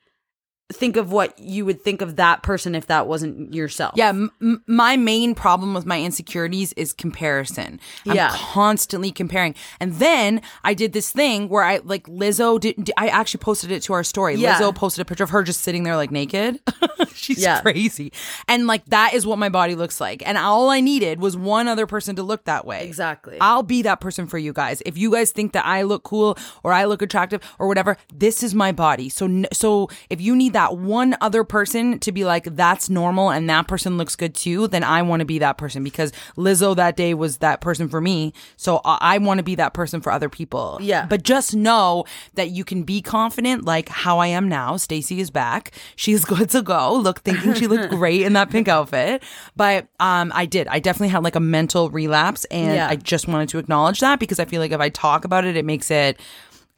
think 0.73 0.97
of 0.97 1.11
what 1.11 1.37
you 1.37 1.63
would 1.63 1.79
think 1.81 2.01
of 2.01 2.15
that 2.15 2.41
person 2.41 2.73
if 2.73 2.87
that 2.87 3.05
wasn't 3.07 3.53
yourself. 3.53 3.93
Yeah, 3.95 4.09
m- 4.09 4.63
my 4.65 4.97
main 4.97 5.35
problem 5.35 5.75
with 5.75 5.85
my 5.85 6.01
insecurities 6.01 6.73
is 6.73 6.91
comparison. 6.91 7.79
I'm 8.07 8.15
Yeah. 8.15 8.31
constantly 8.33 9.11
comparing. 9.11 9.53
And 9.79 9.93
then 9.95 10.41
I 10.63 10.73
did 10.73 10.91
this 10.93 11.11
thing 11.11 11.49
where 11.49 11.63
I 11.63 11.81
like 11.83 12.07
Lizzo 12.07 12.59
did 12.59 12.89
I 12.97 13.09
actually 13.09 13.39
posted 13.41 13.71
it 13.71 13.83
to 13.83 13.93
our 13.93 14.03
story. 14.03 14.35
Yeah. 14.35 14.55
Lizzo 14.59 14.73
posted 14.73 15.03
a 15.03 15.05
picture 15.05 15.23
of 15.23 15.29
her 15.29 15.43
just 15.43 15.61
sitting 15.61 15.83
there 15.83 15.95
like 15.95 16.09
naked. 16.09 16.59
She's 17.13 17.39
Yeah. 17.43 17.61
crazy. 17.61 18.11
And 18.47 18.65
like 18.65 18.85
that 18.87 19.13
is 19.13 19.25
what 19.27 19.37
my 19.37 19.49
body 19.49 19.75
looks 19.75 20.01
like. 20.01 20.23
And 20.27 20.35
all 20.35 20.71
I 20.71 20.81
needed 20.81 21.19
was 21.19 21.37
one 21.37 21.67
other 21.67 21.85
person 21.85 22.15
to 22.15 22.23
look 22.23 22.45
that 22.45 22.65
way. 22.65 22.85
Exactly. 22.87 23.37
I'll 23.39 23.61
be 23.63 23.83
that 23.83 24.01
person 24.01 24.25
for 24.25 24.39
you 24.39 24.51
guys. 24.51 24.81
If 24.85 24.97
you 24.97 25.11
guys 25.11 25.29
think 25.29 25.53
that 25.53 25.65
I 25.65 25.83
look 25.83 26.03
cool 26.03 26.37
or 26.63 26.73
I 26.73 26.85
look 26.85 27.03
attractive 27.03 27.41
or 27.59 27.67
whatever, 27.67 27.97
this 28.11 28.41
is 28.41 28.55
my 28.55 28.71
body. 28.71 29.09
So 29.09 29.43
so 29.53 29.89
if 30.09 30.19
you 30.19 30.35
need 30.35 30.53
that 30.55 30.77
one 30.77 31.17
other 31.19 31.43
person 31.43 31.99
to 31.99 32.13
be 32.13 32.23
like 32.23 32.45
that's 32.55 32.89
normal 32.89 33.29
and 33.29 33.49
that 33.49 33.67
person 33.67 33.97
looks 33.97 34.15
good 34.15 34.33
too, 34.33 34.69
then 34.69 34.85
I 34.85 35.01
want 35.01 35.19
to 35.19 35.25
be 35.25 35.37
that 35.39 35.57
person 35.57 35.83
because 35.83 36.13
Lizzo 36.37 36.73
that 36.77 36.95
day 36.95 37.13
was 37.13 37.39
that 37.39 37.59
person 37.59 37.89
for 37.89 37.99
me. 37.99 38.31
So 38.55 38.79
I, 38.85 38.97
I 39.01 39.17
want 39.17 39.39
to 39.39 39.43
be 39.43 39.55
that 39.55 39.73
person 39.73 39.99
for 39.99 40.13
other 40.13 40.29
people. 40.29 40.77
Yeah. 40.81 41.05
But 41.07 41.23
just 41.23 41.53
know 41.53 42.05
that 42.35 42.51
you 42.51 42.63
can 42.63 42.83
be 42.83 43.01
confident 43.01 43.65
like 43.65 43.89
how 43.89 44.19
I 44.19 44.27
am 44.27 44.47
now. 44.47 44.77
Stacey 44.77 45.19
is 45.19 45.29
back. 45.29 45.71
She's 45.97 46.23
good 46.33 46.49
to 46.51 46.61
go. 46.61 46.93
Look 46.95 47.19
thinking 47.19 47.53
she 47.53 47.67
looked 47.67 47.89
great 47.95 48.21
in 48.21 48.31
that 48.33 48.49
pink 48.49 48.69
outfit. 48.69 49.23
But 49.57 49.87
um 49.99 50.31
I 50.33 50.45
did. 50.45 50.67
I 50.69 50.79
definitely 50.79 51.09
had 51.09 51.21
like 51.21 51.35
a 51.35 51.41
mental 51.41 51.89
relapse 51.89 52.45
and 52.45 52.75
Yeah. 52.75 52.87
I 52.87 52.95
just 52.95 53.27
wanted 53.27 53.49
to 53.49 53.57
acknowledge 53.57 53.99
that 53.99 54.19
because 54.19 54.39
I 54.39 54.45
feel 54.45 54.61
like 54.61 54.71
if 54.71 54.79
I 54.79 54.87
talk 54.87 55.25
about 55.25 55.43
it, 55.43 55.57
it 55.57 55.65
makes 55.65 55.91
it 55.91 56.17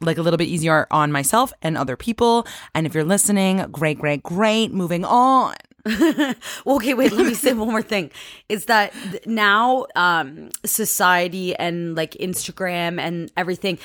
like 0.00 0.18
a 0.18 0.22
little 0.22 0.38
bit 0.38 0.48
easier 0.48 0.86
on 0.90 1.10
myself 1.12 1.52
and 1.62 1.76
other 1.76 1.96
people. 1.96 2.46
And 2.74 2.86
if 2.86 2.94
you're 2.94 3.04
listening, 3.04 3.64
great, 3.70 3.98
great, 3.98 4.22
great. 4.22 4.72
Moving 4.72 5.04
on. 5.04 5.54
Okay, 6.66 6.92
wait, 6.94 7.12
let 7.12 7.26
me 7.26 7.34
say 7.34 7.52
one 7.54 7.68
more 7.68 7.82
thing. 7.82 8.10
Is 8.48 8.66
that 8.66 8.92
now 9.26 9.86
um 9.96 10.50
society 10.64 11.54
and 11.56 11.94
like 11.94 12.12
Instagram 12.12 13.00
and 13.00 13.32
everything 13.36 13.78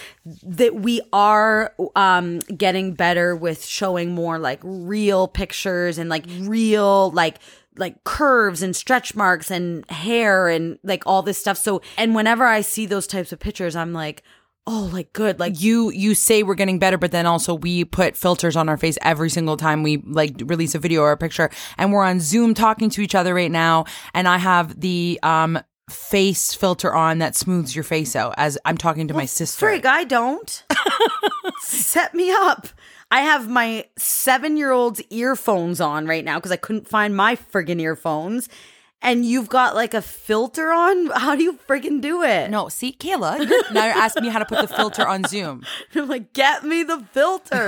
that 0.43 0.75
we 0.75 1.01
are 1.13 1.73
um 1.95 2.39
getting 2.39 2.93
better 2.93 3.35
with 3.35 3.63
showing 3.63 4.13
more 4.13 4.37
like 4.37 4.59
real 4.63 5.27
pictures 5.27 5.97
and 5.97 6.09
like 6.09 6.25
real 6.41 7.11
like 7.11 7.39
like 7.77 8.03
curves 8.03 8.61
and 8.61 8.75
stretch 8.75 9.15
marks 9.15 9.49
and 9.49 9.89
hair 9.89 10.49
and 10.49 10.77
like 10.83 11.03
all 11.05 11.21
this 11.21 11.37
stuff. 11.37 11.57
So 11.57 11.81
and 11.97 12.13
whenever 12.15 12.45
I 12.45 12.61
see 12.61 12.85
those 12.85 13.07
types 13.07 13.31
of 13.31 13.39
pictures, 13.39 13.75
I'm 13.75 13.93
like, 13.93 14.23
oh, 14.65 14.89
like 14.93 15.11
good, 15.13 15.39
like 15.39 15.61
you 15.61 15.91
you 15.91 16.15
say 16.15 16.43
we're 16.43 16.55
getting 16.55 16.79
better 16.79 16.97
but 16.97 17.11
then 17.11 17.25
also 17.25 17.53
we 17.53 17.83
put 17.83 18.15
filters 18.15 18.55
on 18.55 18.69
our 18.69 18.77
face 18.77 18.97
every 19.01 19.29
single 19.29 19.57
time 19.57 19.83
we 19.83 19.97
like 20.05 20.33
release 20.45 20.73
a 20.75 20.79
video 20.79 21.01
or 21.01 21.11
a 21.11 21.17
picture 21.17 21.49
and 21.77 21.91
we're 21.91 22.03
on 22.03 22.19
zoom 22.19 22.53
talking 22.53 22.89
to 22.89 23.01
each 23.01 23.15
other 23.15 23.33
right 23.33 23.51
now 23.51 23.83
and 24.13 24.27
i 24.27 24.37
have 24.37 24.79
the 24.79 25.19
um 25.23 25.59
face 25.89 26.53
filter 26.53 26.93
on 26.93 27.17
that 27.17 27.35
smooths 27.35 27.75
your 27.75 27.83
face 27.83 28.15
out 28.15 28.33
as 28.37 28.57
i'm 28.65 28.77
talking 28.77 29.07
to 29.07 29.13
my 29.13 29.25
sister 29.25 29.65
Frig, 29.65 29.85
I 29.85 30.05
don't. 30.05 30.63
Set 31.59 32.13
me 32.13 32.31
up. 32.31 32.67
I 33.11 33.21
have 33.21 33.47
my 33.47 33.85
seven 33.97 34.57
year 34.57 34.71
old's 34.71 35.01
earphones 35.09 35.79
on 35.79 36.07
right 36.07 36.25
now 36.25 36.39
because 36.39 36.51
I 36.51 36.55
couldn't 36.57 36.87
find 36.87 37.15
my 37.15 37.35
friggin' 37.35 37.79
earphones. 37.79 38.49
And 39.03 39.25
you've 39.25 39.49
got 39.49 39.75
like 39.75 39.93
a 39.93 40.01
filter 40.01 40.71
on? 40.71 41.07
How 41.11 41.35
do 41.35 41.43
you 41.43 41.59
friggin' 41.67 41.99
do 42.01 42.23
it? 42.23 42.49
no 42.49 42.69
see 42.69 42.93
kayla 42.93 43.37
you're, 43.47 43.63
now 43.73 43.85
you're 43.85 43.95
asking 43.95 44.23
me 44.23 44.29
how 44.29 44.39
to 44.39 44.45
put 44.45 44.61
the 44.67 44.73
filter 44.75 45.05
on 45.07 45.23
zoom 45.25 45.63
I'm 45.95 46.07
like, 46.07 46.31
get 46.33 46.63
me 46.63 46.83
the 46.83 46.99
filter. 47.11 47.67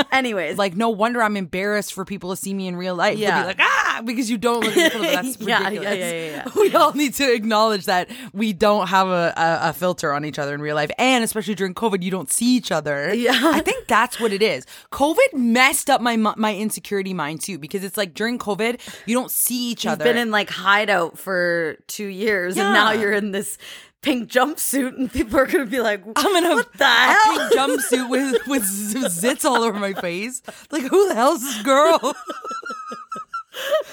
Anyways, 0.12 0.56
like 0.58 0.74
no 0.76 0.88
wonder 0.90 1.20
i'm 1.22 1.36
embarrassed 1.36 1.92
for 1.94 2.04
people 2.04 2.30
to 2.30 2.36
see 2.36 2.54
me 2.54 2.66
in 2.66 2.76
real 2.76 2.94
life 2.94 3.18
Yeah. 3.18 3.34
They'll 3.42 3.42
be 3.42 3.46
like 3.48 3.60
ah 3.60 4.02
because 4.04 4.30
you 4.30 4.38
don't 4.38 4.60
look 4.64 4.74
the 4.74 4.98
that's 5.00 5.38
Yeah, 5.40 5.46
yeah, 5.60 5.64
ridiculous 5.68 5.98
yeah, 5.98 6.10
yeah, 6.10 6.42
yeah. 6.46 6.52
we 6.56 6.74
all 6.74 6.92
need 6.92 7.14
to 7.14 7.32
acknowledge 7.32 7.84
that 7.86 8.10
we 8.32 8.52
don't 8.52 8.88
have 8.88 9.08
a, 9.08 9.32
a, 9.36 9.58
a 9.70 9.72
filter 9.72 10.12
on 10.12 10.24
each 10.24 10.38
other 10.38 10.54
in 10.54 10.60
real 10.60 10.76
life 10.76 10.90
and 10.98 11.24
especially 11.24 11.54
during 11.54 11.74
covid 11.74 12.02
you 12.02 12.10
don't 12.10 12.30
see 12.30 12.56
each 12.56 12.70
other 12.72 13.12
Yeah. 13.14 13.32
i 13.44 13.60
think 13.60 13.86
that's 13.86 14.18
what 14.20 14.32
it 14.32 14.42
is 14.42 14.64
covid 14.92 15.32
messed 15.34 15.90
up 15.90 16.00
my 16.00 16.16
my 16.16 16.54
insecurity 16.54 17.12
mind 17.14 17.40
too 17.42 17.58
because 17.58 17.84
it's 17.84 17.96
like 17.96 18.14
during 18.14 18.38
covid 18.38 18.80
you 19.06 19.14
don't 19.14 19.30
see 19.30 19.70
each 19.70 19.86
other 19.86 20.04
been 20.06 20.18
in 20.18 20.30
like 20.30 20.50
hideout 20.50 21.18
for 21.18 21.76
two 21.86 22.06
years 22.06 22.56
and 22.56 22.72
now 22.72 22.92
you're 22.92 23.12
in 23.12 23.32
this 23.32 23.58
pink 24.02 24.30
jumpsuit 24.30 24.96
and 24.96 25.12
people 25.12 25.38
are 25.38 25.46
gonna 25.46 25.66
be 25.66 25.80
like, 25.80 26.02
I'm 26.16 26.36
in 26.36 26.50
a, 26.50 26.54
what 26.54 26.72
the 26.74 26.84
a 26.84 26.86
hell? 26.86 27.48
pink 27.48 27.52
jumpsuit 27.54 28.08
with 28.08 28.46
with 28.46 28.62
zits 28.62 29.44
all 29.44 29.62
over 29.62 29.78
my 29.78 29.92
face. 29.94 30.42
Like, 30.70 30.84
who 30.84 31.08
the 31.08 31.14
hell's 31.14 31.42
this 31.42 31.62
girl? 31.62 32.14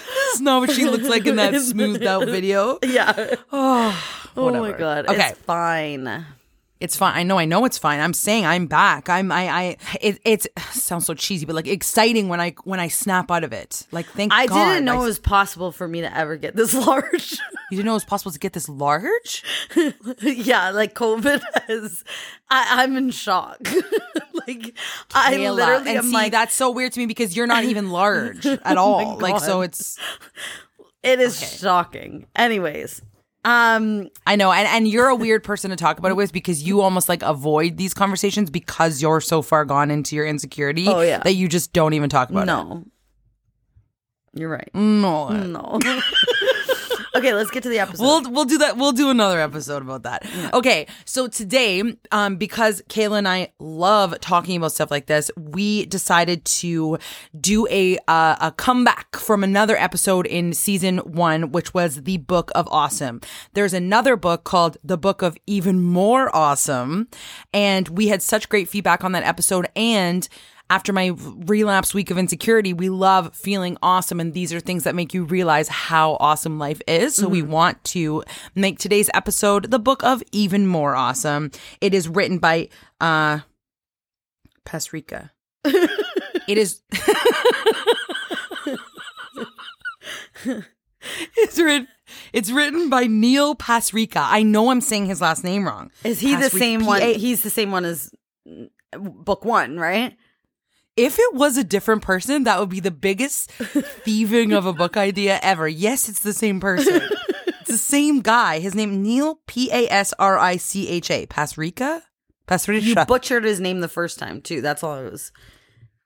this 0.06 0.34
is 0.34 0.40
not 0.40 0.60
what 0.60 0.70
she 0.70 0.84
looks 0.84 1.08
like 1.08 1.26
in 1.26 1.36
that 1.36 1.54
smoothed 1.60 2.04
out 2.04 2.26
video. 2.26 2.78
yeah. 2.82 3.34
Oh, 3.52 4.30
Oh 4.36 4.50
my 4.60 4.72
god. 4.72 5.06
Okay. 5.06 5.28
It's 5.30 5.38
fine. 5.40 6.26
It's 6.80 6.96
fine. 6.96 7.16
I 7.16 7.22
know. 7.22 7.38
I 7.38 7.44
know 7.44 7.64
it's 7.64 7.78
fine. 7.78 8.00
I'm 8.00 8.12
saying 8.12 8.44
I'm 8.44 8.66
back. 8.66 9.08
I'm. 9.08 9.30
I. 9.32 9.48
I. 9.48 9.76
It. 10.00 10.18
It's 10.24 10.46
sounds 10.72 11.06
so 11.06 11.14
cheesy, 11.14 11.46
but 11.46 11.54
like 11.54 11.66
exciting 11.68 12.28
when 12.28 12.40
I 12.40 12.50
when 12.64 12.80
I 12.80 12.88
snap 12.88 13.30
out 13.30 13.44
of 13.44 13.52
it. 13.52 13.86
Like 13.92 14.06
thank 14.06 14.32
I 14.32 14.46
God. 14.46 14.72
didn't 14.74 14.84
know 14.84 14.98
I- 14.98 15.02
it 15.02 15.06
was 15.06 15.18
possible 15.18 15.72
for 15.72 15.86
me 15.88 16.00
to 16.02 16.14
ever 16.16 16.36
get 16.36 16.56
this 16.56 16.74
large. 16.86 17.32
You 17.70 17.76
didn't 17.78 17.86
know 17.86 17.92
it 17.92 17.94
was 17.94 18.04
possible 18.04 18.32
to 18.32 18.38
get 18.38 18.52
this 18.52 18.68
large. 18.68 19.44
yeah, 20.20 20.70
like 20.70 20.94
COVID 20.94 21.42
has. 21.68 22.04
I, 22.50 22.82
I'm 22.82 22.96
in 22.96 23.10
shock. 23.10 23.58
like 24.46 24.76
I 25.14 25.34
Kayla. 25.34 25.54
literally 25.54 25.88
and 25.90 25.98
am 25.98 26.04
see 26.06 26.12
like, 26.12 26.32
that's 26.32 26.54
so 26.54 26.70
weird 26.70 26.92
to 26.92 27.00
me 27.00 27.06
because 27.06 27.36
you're 27.36 27.46
not 27.46 27.64
even 27.64 27.90
large 27.90 28.44
at 28.46 28.76
oh 28.76 28.80
all. 28.80 29.18
like 29.18 29.40
so, 29.40 29.62
it's. 29.62 29.98
it 31.02 31.20
is 31.20 31.40
shocking. 31.60 32.26
Anyways, 32.36 33.00
um, 33.44 34.08
I 34.26 34.36
know, 34.36 34.50
and, 34.52 34.66
and 34.68 34.88
you're 34.88 35.08
a 35.08 35.14
weird 35.14 35.44
person 35.44 35.70
to 35.70 35.76
talk 35.76 35.98
about 35.98 36.10
it 36.10 36.14
with 36.16 36.32
because 36.32 36.62
you 36.62 36.80
almost 36.80 37.08
like 37.08 37.22
avoid 37.22 37.76
these 37.76 37.92
conversations 37.94 38.50
because 38.50 39.02
you're 39.02 39.20
so 39.20 39.42
far 39.42 39.64
gone 39.64 39.90
into 39.90 40.16
your 40.16 40.26
insecurity 40.26 40.86
Oh, 40.88 41.00
yeah. 41.02 41.18
that 41.18 41.34
you 41.34 41.48
just 41.48 41.72
don't 41.72 41.92
even 41.92 42.08
talk 42.10 42.30
about 42.30 42.44
it. 42.44 42.46
no, 42.46 42.84
you're 44.34 44.48
right. 44.50 44.68
No. 44.74 45.28
No. 45.28 45.78
okay, 47.14 47.32
let's 47.32 47.50
get 47.50 47.62
to 47.62 47.68
the 47.68 47.78
episode. 47.78 48.02
We'll 48.02 48.30
we'll 48.30 48.44
do 48.44 48.58
that. 48.58 48.76
We'll 48.76 48.92
do 48.92 49.10
another 49.10 49.40
episode 49.40 49.82
about 49.82 50.02
that. 50.02 50.26
Okay, 50.52 50.86
so 51.04 51.28
today, 51.28 51.82
um, 52.12 52.36
because 52.36 52.82
Kayla 52.88 53.18
and 53.18 53.28
I 53.28 53.52
love 53.58 54.18
talking 54.20 54.56
about 54.56 54.72
stuff 54.72 54.90
like 54.90 55.06
this, 55.06 55.30
we 55.36 55.86
decided 55.86 56.44
to 56.46 56.98
do 57.40 57.66
a 57.68 57.98
uh, 58.08 58.36
a 58.40 58.52
comeback 58.52 59.16
from 59.16 59.44
another 59.44 59.76
episode 59.76 60.26
in 60.26 60.52
season 60.52 60.98
one, 60.98 61.52
which 61.52 61.74
was 61.74 62.02
the 62.02 62.18
Book 62.18 62.50
of 62.54 62.68
Awesome. 62.70 63.20
There's 63.52 63.72
another 63.74 64.16
book 64.16 64.44
called 64.44 64.76
The 64.84 64.98
Book 64.98 65.22
of 65.22 65.36
Even 65.46 65.80
More 65.80 66.34
Awesome, 66.34 67.08
and 67.52 67.88
we 67.88 68.08
had 68.08 68.22
such 68.22 68.48
great 68.48 68.68
feedback 68.68 69.04
on 69.04 69.12
that 69.12 69.24
episode 69.24 69.68
and 69.76 70.28
after 70.70 70.92
my 70.92 71.12
relapse 71.16 71.92
week 71.92 72.10
of 72.10 72.18
insecurity, 72.18 72.72
we 72.72 72.88
love 72.88 73.34
feeling 73.34 73.76
awesome. 73.82 74.18
And 74.18 74.32
these 74.32 74.52
are 74.52 74.60
things 74.60 74.84
that 74.84 74.94
make 74.94 75.12
you 75.12 75.24
realize 75.24 75.68
how 75.68 76.16
awesome 76.20 76.58
life 76.58 76.80
is. 76.88 77.14
So 77.14 77.28
we 77.28 77.42
want 77.42 77.82
to 77.84 78.24
make 78.54 78.78
today's 78.78 79.10
episode 79.12 79.70
the 79.70 79.78
book 79.78 80.02
of 80.02 80.22
even 80.32 80.66
more 80.66 80.94
awesome. 80.96 81.50
It 81.80 81.92
is 81.92 82.08
written 82.08 82.38
by, 82.38 82.70
uh, 83.00 83.40
Pasrika. 84.64 85.30
it 85.64 86.58
is. 86.58 86.80
it's 91.36 91.58
written. 91.58 91.88
It's 92.32 92.50
written 92.50 92.90
by 92.90 93.06
Neil 93.06 93.54
Pasrica. 93.54 94.26
I 94.28 94.42
know 94.42 94.70
I'm 94.70 94.80
saying 94.80 95.06
his 95.06 95.20
last 95.20 95.44
name 95.44 95.66
wrong. 95.66 95.90
is 96.04 96.20
he 96.20 96.34
the 96.34 96.46
Pasrica- 96.46 96.58
same 96.58 96.84
one? 96.86 97.00
He's 97.02 97.42
the 97.42 97.50
same 97.50 97.70
one 97.70 97.84
as 97.84 98.10
mm, 98.48 98.68
book 98.96 99.44
one, 99.44 99.78
right? 99.78 100.16
If 100.96 101.18
it 101.18 101.34
was 101.34 101.56
a 101.56 101.64
different 101.64 102.02
person, 102.02 102.44
that 102.44 102.60
would 102.60 102.68
be 102.68 102.80
the 102.80 102.90
biggest 102.92 103.50
thieving 103.50 104.52
of 104.52 104.64
a 104.66 104.72
book 104.72 104.96
idea 104.96 105.40
ever. 105.42 105.66
Yes, 105.66 106.08
it's 106.08 106.20
the 106.20 106.32
same 106.32 106.60
person. 106.60 107.02
it's 107.60 107.70
the 107.70 107.78
same 107.78 108.20
guy. 108.20 108.60
His 108.60 108.74
name 108.76 109.02
Neil 109.02 109.40
P 109.48 109.70
A 109.72 109.88
S 109.90 110.14
R 110.18 110.38
I 110.38 110.56
C 110.56 110.88
H 110.88 111.10
A. 111.10 111.26
Pasrica? 111.26 111.96
You 112.00 112.02
Pasrica. 112.46 113.06
butchered 113.08 113.42
his 113.44 113.58
name 113.58 113.80
the 113.80 113.88
first 113.88 114.18
time 114.18 114.40
too. 114.40 114.60
That's 114.60 114.84
all 114.84 114.98
it 114.98 115.10
was. 115.10 115.32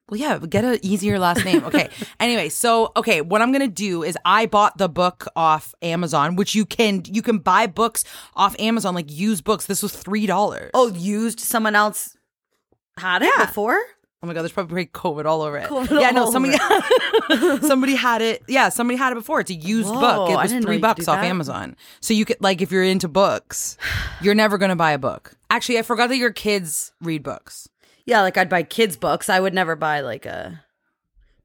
well, 0.09 0.19
yeah, 0.19 0.39
get 0.39 0.65
an 0.65 0.79
easier 0.83 1.19
last 1.19 1.45
name. 1.45 1.65
Okay. 1.65 1.91
anyway, 2.21 2.49
so 2.49 2.93
okay, 2.97 3.21
what 3.21 3.43
I'm 3.43 3.53
gonna 3.53 3.69
do 3.69 4.03
is 4.05 4.17
I 4.25 4.47
bought 4.47 4.79
the 4.79 4.89
book 4.89 5.27
off 5.37 5.75
Amazon, 5.83 6.35
which 6.37 6.55
you 6.55 6.65
can 6.65 7.03
you 7.05 7.21
can 7.21 7.39
buy 7.39 7.67
books 7.67 8.05
off 8.37 8.55
Amazon, 8.59 8.95
like 8.95 9.11
used 9.13 9.45
books. 9.45 9.67
This 9.67 9.83
was 9.83 9.93
three 9.93 10.25
dollars. 10.27 10.71
Oh, 10.73 10.89
used 10.95 11.41
someone 11.41 11.75
else 11.75 12.17
had 12.97 13.23
it 13.23 13.31
Yeah. 13.37 13.45
before? 13.45 13.79
Oh 14.21 14.27
my 14.27 14.35
god, 14.35 14.43
there's 14.43 14.53
probably 14.53 14.87
COVID 14.87 15.27
all 15.27 15.43
over 15.43 15.59
it. 15.59 15.69
COVID 15.71 16.01
yeah, 16.01 16.11
no, 16.11 16.31
somebody 16.31 16.57
somebody 17.67 17.95
had 17.95 18.21
it. 18.21 18.43
Yeah, 18.49 18.69
somebody 18.69 18.97
had 18.97 19.13
it 19.13 19.17
before. 19.17 19.41
It's 19.41 19.51
a 19.51 19.55
used 19.55 19.91
Whoa, 19.91 20.01
book. 20.01 20.31
It 20.31 20.37
was 20.37 20.65
three 20.65 20.79
bucks 20.79 21.07
off 21.07 21.21
that. 21.21 21.27
Amazon. 21.27 21.77
So 22.01 22.15
you 22.15 22.25
could 22.25 22.41
like 22.41 22.61
if 22.61 22.73
you're 22.73 22.83
into 22.83 23.07
books, 23.07 23.77
you're 24.23 24.35
never 24.35 24.59
gonna 24.59 24.77
buy 24.77 24.93
a 24.93 24.99
book. 24.99 25.35
Actually, 25.51 25.79
I 25.79 25.83
forgot 25.83 26.09
that 26.09 26.17
your 26.17 26.33
kids 26.33 26.93
read 27.01 27.23
books. 27.23 27.69
Yeah, 28.07 28.23
like 28.23 28.37
I'd 28.37 28.49
buy 28.49 28.65
kids' 28.65 28.97
books. 28.97 29.29
I 29.29 29.39
would 29.39 29.55
never 29.55 29.77
buy 29.77 30.01
like 30.01 30.27
a. 30.27 30.65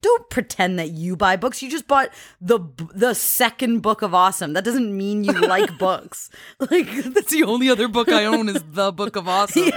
Don't 0.02 0.30
pretend 0.30 0.80
that 0.80 0.90
you 0.90 1.16
buy 1.16 1.38
books. 1.38 1.62
You 1.62 1.70
just 1.70 1.88
bought 1.88 2.10
the 2.42 2.60
the 2.94 3.14
second 3.14 3.82
book 3.82 4.02
of 4.02 4.16
awesome. 4.16 4.54
That 4.54 4.64
doesn't 4.64 4.98
mean 4.98 5.24
you 5.24 5.32
like 5.48 5.78
books. 5.78 6.32
Like 6.60 6.90
That's 7.04 7.32
the 7.32 7.44
only 7.44 7.70
other 7.70 7.88
book 7.88 8.10
I 8.10 8.26
own 8.26 8.50
is 8.50 8.64
the 8.68 8.92
Book 8.92 9.16
of 9.16 9.28
Awesome. 9.28 9.72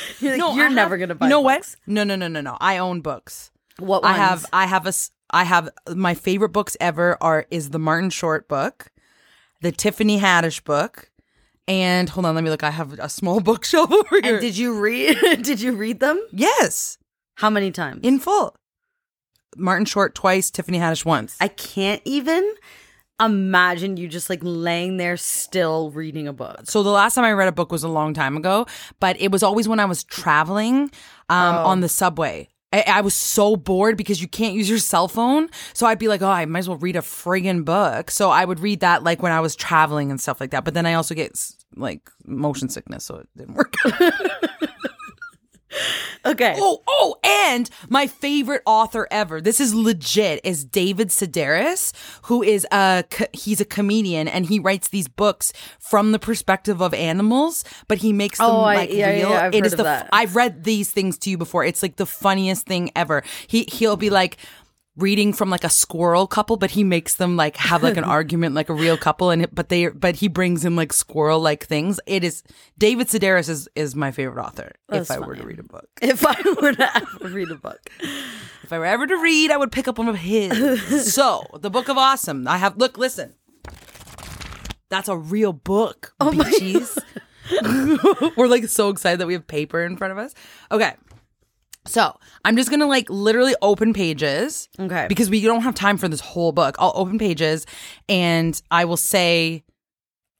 you're, 0.20 0.32
like, 0.32 0.38
No, 0.38 0.52
you're 0.54 0.64
I 0.64 0.68
have- 0.68 0.72
never 0.74 0.96
gonna 0.98 1.14
buy. 1.14 1.26
You 1.26 1.30
know 1.30 1.42
books. 1.42 1.76
what? 1.86 1.92
No, 1.94 2.04
no, 2.04 2.16
no, 2.16 2.28
no, 2.28 2.40
no. 2.40 2.56
I 2.60 2.78
own 2.78 3.00
books. 3.00 3.50
What 3.78 4.04
I 4.04 4.12
have? 4.14 4.46
I 4.52 4.66
have 4.66 4.84
a 4.86 4.88
s- 4.88 5.10
I 5.30 5.44
have 5.44 5.68
my 5.94 6.14
favorite 6.14 6.50
books 6.50 6.76
ever 6.80 7.16
are 7.22 7.46
is 7.50 7.70
the 7.70 7.78
Martin 7.78 8.10
Short 8.10 8.46
book, 8.48 8.90
the 9.62 9.72
Tiffany 9.72 10.18
Haddish 10.20 10.62
book, 10.62 11.10
and 11.66 12.08
hold 12.10 12.26
on, 12.26 12.34
let 12.34 12.44
me 12.44 12.50
look. 12.50 12.62
I 12.62 12.70
have 12.70 12.98
a 12.98 13.08
small 13.08 13.40
bookshelf 13.50 13.90
over 13.90 14.20
here. 14.22 14.34
And 14.34 14.40
did 14.40 14.56
you 14.58 14.78
read? 14.78 15.16
did 15.42 15.60
you 15.60 15.72
read 15.72 16.00
them? 16.00 16.22
yes, 16.32 16.98
How 17.36 17.48
many 17.50 17.70
times? 17.70 18.00
in 18.02 18.18
full. 18.18 18.54
Martin 19.56 19.84
Short 19.86 20.14
twice, 20.14 20.50
Tiffany 20.50 20.78
Haddish 20.78 21.04
once. 21.04 21.36
I 21.40 21.48
can't 21.48 22.00
even 22.04 22.54
imagine 23.20 23.96
you 23.96 24.08
just 24.08 24.28
like 24.30 24.40
laying 24.42 24.96
there 24.96 25.16
still 25.16 25.90
reading 25.90 26.26
a 26.28 26.32
book. 26.32 26.62
so 26.64 26.82
the 26.82 26.90
last 26.90 27.14
time 27.14 27.24
I 27.24 27.32
read 27.32 27.48
a 27.48 27.52
book 27.52 27.70
was 27.70 27.84
a 27.84 27.88
long 27.88 28.14
time 28.14 28.36
ago, 28.36 28.66
but 29.00 29.20
it 29.20 29.30
was 29.30 29.42
always 29.42 29.68
when 29.68 29.80
I 29.80 29.84
was 29.84 30.02
traveling 30.04 30.90
um, 31.28 31.56
Oh. 31.56 31.66
on 31.66 31.80
the 31.80 31.88
subway. 31.88 32.48
I, 32.72 32.84
I 32.86 33.00
was 33.02 33.12
so 33.14 33.54
bored 33.54 33.96
because 33.98 34.22
you 34.22 34.28
can't 34.28 34.54
use 34.54 34.68
your 34.68 34.78
cell 34.78 35.06
phone. 35.06 35.50
So 35.74 35.86
I'd 35.86 35.98
be 35.98 36.08
like, 36.08 36.22
oh, 36.22 36.28
I 36.28 36.46
might 36.46 36.60
as 36.60 36.68
well 36.70 36.78
read 36.78 36.96
a 36.96 37.00
friggin' 37.00 37.64
book. 37.66 38.10
So 38.10 38.30
I 38.30 38.44
would 38.46 38.60
read 38.60 38.80
that 38.80 39.04
like 39.04 39.22
when 39.22 39.30
I 39.30 39.40
was 39.40 39.54
traveling 39.54 40.10
and 40.10 40.18
stuff 40.20 40.40
like 40.40 40.50
that. 40.52 40.64
But 40.64 40.72
then 40.74 40.86
I 40.86 40.94
also 40.94 41.14
get 41.14 41.38
like 41.76 42.08
motion 42.24 42.70
sickness, 42.70 43.04
so 43.04 43.16
it 43.16 43.28
didn't 43.36 43.54
work. 43.54 43.74
Okay. 46.24 46.54
oh, 46.56 46.80
oh, 46.86 47.16
And 47.24 47.68
my 47.88 48.06
favorite 48.06 48.62
author 48.64 49.08
ever, 49.10 49.40
this 49.40 49.58
is 49.58 49.74
legit, 49.74 50.40
is 50.44 50.64
David 50.64 51.08
Sedaris, 51.08 51.92
who 52.26 52.44
is 52.44 52.64
a 52.70 53.02
co- 53.10 53.26
he's 53.32 53.60
a 53.60 53.64
comedian 53.64 54.28
and 54.28 54.46
he 54.46 54.60
writes 54.60 54.86
these 54.88 55.08
books 55.08 55.52
from 55.80 56.12
the 56.12 56.20
perspective 56.20 56.80
of 56.80 56.94
animals, 56.94 57.64
but 57.88 57.98
he 57.98 58.12
makes 58.12 58.38
them 58.38 58.48
Oh, 58.50 58.60
like 58.60 58.90
yeah, 58.90 58.96
yeah, 59.10 59.14
real. 59.16 59.30
yeah, 59.30 59.42
I've 59.46 59.54
It 59.54 59.66
is 59.66 59.72
the 59.74 59.82
that. 59.82 60.08
I've 60.12 60.36
read 60.36 60.62
these 60.62 60.92
things 60.92 61.18
to 61.18 61.30
you 61.30 61.36
before. 61.38 61.64
It's 61.64 61.82
like 61.82 61.96
the 61.96 62.06
funniest 62.06 62.66
thing 62.66 62.92
ever. 62.94 63.24
He 63.48 63.64
he'll 63.72 63.96
be 63.96 64.10
like 64.10 64.36
reading 64.96 65.32
from 65.32 65.48
like 65.48 65.64
a 65.64 65.70
squirrel 65.70 66.26
couple, 66.26 66.56
but 66.56 66.70
he 66.72 66.84
makes 66.84 67.14
them 67.14 67.36
like 67.36 67.56
have 67.56 67.82
like 67.82 67.96
an 67.96 68.04
argument 68.18 68.54
like 68.54 68.68
a 68.68 68.74
real 68.74 68.96
couple, 68.96 69.30
and 69.30 69.42
it, 69.42 69.54
but 69.54 69.68
they 69.68 69.88
but 69.88 70.16
he 70.16 70.28
brings 70.28 70.64
in 70.64 70.76
like 70.76 70.92
squirrel 70.92 71.40
like 71.40 71.64
things. 71.66 71.98
It 72.06 72.24
is 72.24 72.42
David 72.78 73.08
Sedaris 73.08 73.48
is 73.48 73.68
is 73.74 73.94
my 73.96 74.10
favorite 74.10 74.42
author. 74.42 74.72
That's 74.88 75.10
if 75.10 75.16
I 75.16 75.20
were 75.20 75.34
to 75.36 75.44
read 75.44 75.58
a 75.58 75.62
book, 75.64 75.88
If 76.00 76.24
I 76.26 76.36
were 76.60 76.72
to 76.72 76.96
ever 76.96 77.28
read 77.28 77.50
a 77.50 77.54
book. 77.56 77.80
if 78.62 78.72
I 78.72 78.78
were 78.78 78.86
ever 78.86 79.06
to 79.06 79.16
read, 79.16 79.50
I 79.50 79.56
would 79.56 79.72
pick 79.72 79.88
up 79.88 79.98
one 79.98 80.08
of 80.08 80.16
his. 80.16 81.12
so 81.14 81.44
the 81.58 81.70
Book 81.70 81.88
of 81.88 81.96
Awesome. 81.98 82.46
I 82.46 82.58
have 82.58 82.76
look, 82.76 82.98
listen. 82.98 83.34
That's 84.90 85.08
a 85.08 85.16
real 85.16 85.54
book, 85.54 86.12
Oh 86.20 86.30
bitches. 86.32 86.98
We're 88.36 88.46
like 88.46 88.66
so 88.66 88.90
excited 88.90 89.20
that 89.20 89.26
we 89.26 89.32
have 89.32 89.46
paper 89.46 89.82
in 89.82 89.96
front 89.96 90.12
of 90.12 90.18
us. 90.18 90.34
Okay. 90.70 90.92
So 91.84 92.16
I'm 92.44 92.56
just 92.56 92.70
gonna 92.70 92.86
like 92.86 93.08
literally 93.10 93.54
open 93.62 93.92
pages. 93.92 94.68
Okay. 94.78 95.06
Because 95.08 95.30
we 95.30 95.40
don't 95.40 95.62
have 95.62 95.74
time 95.74 95.96
for 95.96 96.08
this 96.08 96.20
whole 96.20 96.52
book. 96.52 96.76
I'll 96.78 96.92
open 96.94 97.18
pages 97.18 97.66
and 98.08 98.60
I 98.70 98.84
will 98.84 98.96
say 98.96 99.64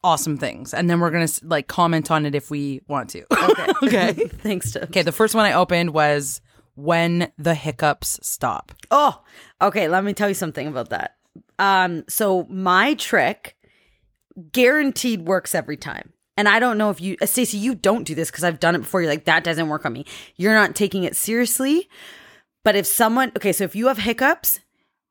awesome 0.05 0.37
things. 0.37 0.73
And 0.75 0.89
then 0.89 1.01
we're 1.01 1.11
gonna 1.11 1.29
like 1.43 1.67
comment 1.67 2.11
on 2.11 2.27
it 2.27 2.35
if 2.35 2.51
we 2.51 2.81
want 2.89 3.11
to. 3.11 3.25
Okay. 3.33 3.67
okay. 3.83 4.13
Thanks 4.29 4.73
to 4.73 4.85
Okay. 4.85 5.03
The 5.03 5.13
first 5.13 5.35
one 5.35 5.45
I 5.45 5.53
opened 5.53 5.91
was 5.93 6.41
when 6.75 7.31
the 7.39 7.55
hiccups 7.55 8.21
stop. 8.23 8.73
Oh, 8.91 9.21
okay. 9.61 9.89
Let 9.89 10.05
me 10.05 10.15
tell 10.15 10.29
you 10.29 10.35
something 10.35 10.67
about 10.67 10.91
that. 10.91 11.17
Um, 11.59 12.05
so 12.09 12.45
my 12.45 12.95
trick 12.95 13.57
guaranteed 14.53 15.27
works 15.27 15.55
every 15.55 15.77
time. 15.77 16.13
And 16.43 16.49
I 16.49 16.59
don't 16.59 16.77
know 16.77 16.91
if 16.91 17.01
you, 17.01 17.17
uh, 17.23 17.27
Stacey, 17.27 17.57
you 17.57 17.73
don't 17.73 18.03
do 18.03 18.17
this 18.17 18.29
because 18.29 18.43
I've 18.43 18.59
done 18.59 18.75
it 18.75 18.81
before. 18.81 19.01
You're 19.01 19.09
like, 19.09 19.27
that 19.27 19.45
doesn't 19.45 19.69
work 19.69 19.87
on 19.87 19.93
me. 19.93 20.05
You're 20.35 20.55
not 20.55 20.75
taking 20.75 21.05
it 21.05 21.15
seriously. 21.15 21.89
But 22.65 22.75
if 22.75 22.85
someone, 22.85 23.31
okay, 23.37 23.53
so 23.53 23.63
if 23.63 23.77
you 23.77 23.87
have 23.87 23.99
hiccups, 23.99 24.59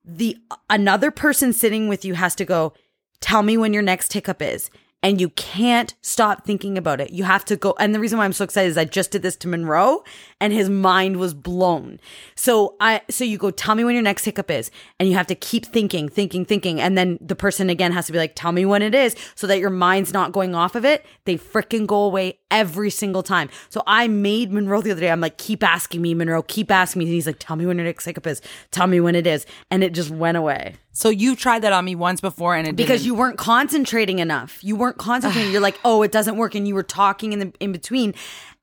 the 0.03 0.37
another 0.69 1.09
person 1.09 1.53
sitting 1.53 1.87
with 1.87 2.03
you 2.03 2.15
has 2.15 2.35
to 2.35 2.43
go, 2.43 2.73
tell 3.21 3.43
me 3.43 3.55
when 3.55 3.71
your 3.71 3.81
next 3.81 4.11
hiccup 4.11 4.41
is. 4.41 4.69
And 5.01 5.21
you 5.21 5.29
can't 5.29 5.95
stop 6.01 6.45
thinking 6.45 6.77
about 6.77 6.99
it. 6.99 7.11
You 7.11 7.23
have 7.23 7.45
to 7.45 7.55
go. 7.55 7.75
And 7.79 7.95
the 7.95 8.01
reason 8.01 8.17
why 8.17 8.25
I'm 8.25 8.33
so 8.33 8.43
excited 8.43 8.67
is 8.67 8.77
I 8.77 8.83
just 8.83 9.11
did 9.11 9.21
this 9.21 9.37
to 9.37 9.47
Monroe 9.47 10.03
and 10.41 10.51
his 10.51 10.69
mind 10.69 11.17
was 11.17 11.33
blown. 11.35 11.99
So 12.35 12.75
I, 12.81 13.01
so 13.09 13.23
you 13.23 13.37
go, 13.37 13.51
tell 13.51 13.75
me 13.75 13.83
when 13.83 13.93
your 13.93 14.03
next 14.03 14.25
hiccup 14.25 14.49
is. 14.51 14.71
And 14.99 15.07
you 15.07 15.15
have 15.15 15.27
to 15.27 15.35
keep 15.35 15.67
thinking, 15.67 16.09
thinking, 16.09 16.43
thinking. 16.45 16.81
And 16.81 16.97
then 16.97 17.19
the 17.21 17.35
person 17.35 17.69
again 17.69 17.91
has 17.91 18.07
to 18.07 18.11
be 18.11 18.17
like, 18.17 18.33
tell 18.35 18.51
me 18.51 18.65
when 18.65 18.81
it 18.81 18.95
is 18.95 19.15
so 19.35 19.45
that 19.47 19.59
your 19.59 19.69
mind's 19.69 20.11
not 20.11 20.31
going 20.31 20.55
off 20.55 20.73
of 20.75 20.83
it. 20.83 21.05
They 21.25 21.37
freaking 21.37 21.85
go 21.85 22.03
away 22.03 22.39
every 22.49 22.89
single 22.89 23.21
time. 23.23 23.49
So 23.69 23.83
I 23.85 24.07
made 24.07 24.51
Monroe 24.51 24.81
the 24.81 24.91
other 24.91 24.99
day. 25.01 25.11
I'm 25.11 25.21
like, 25.21 25.37
keep 25.37 25.63
asking 25.63 26.01
me, 26.01 26.15
Monroe, 26.15 26.41
keep 26.41 26.71
asking 26.71 26.99
me. 26.99 27.05
And 27.05 27.13
he's 27.13 27.27
like, 27.27 27.37
tell 27.39 27.55
me 27.55 27.65
when 27.67 27.77
your 27.77 27.85
next 27.85 28.05
hiccup 28.05 28.25
is. 28.25 28.41
Tell 28.71 28.87
me 28.87 28.99
when 28.99 29.15
it 29.15 29.27
is. 29.27 29.45
And 29.69 29.83
it 29.83 29.93
just 29.93 30.09
went 30.09 30.37
away 30.37 30.75
So 30.91 31.09
you 31.09 31.35
tried 31.35 31.61
that 31.61 31.71
on 31.71 31.85
me 31.85 31.93
once 31.95 32.19
before 32.19 32.55
and 32.55 32.67
it 32.67 32.75
because 32.75 33.01
didn't. 33.01 33.05
you 33.05 33.15
weren't 33.15 33.37
concentrating 33.37 34.17
enough. 34.19 34.63
You 34.63 34.75
weren't 34.75 34.97
concentrating. 34.97 35.51
You're 35.51 35.61
like, 35.61 35.79
oh, 35.85 36.01
it 36.01 36.11
doesn't 36.11 36.35
work, 36.35 36.55
and 36.55 36.67
you 36.67 36.73
were 36.75 36.83
talking 36.83 37.31
in 37.33 37.39
the 37.39 37.53
in 37.59 37.71
between. 37.71 38.13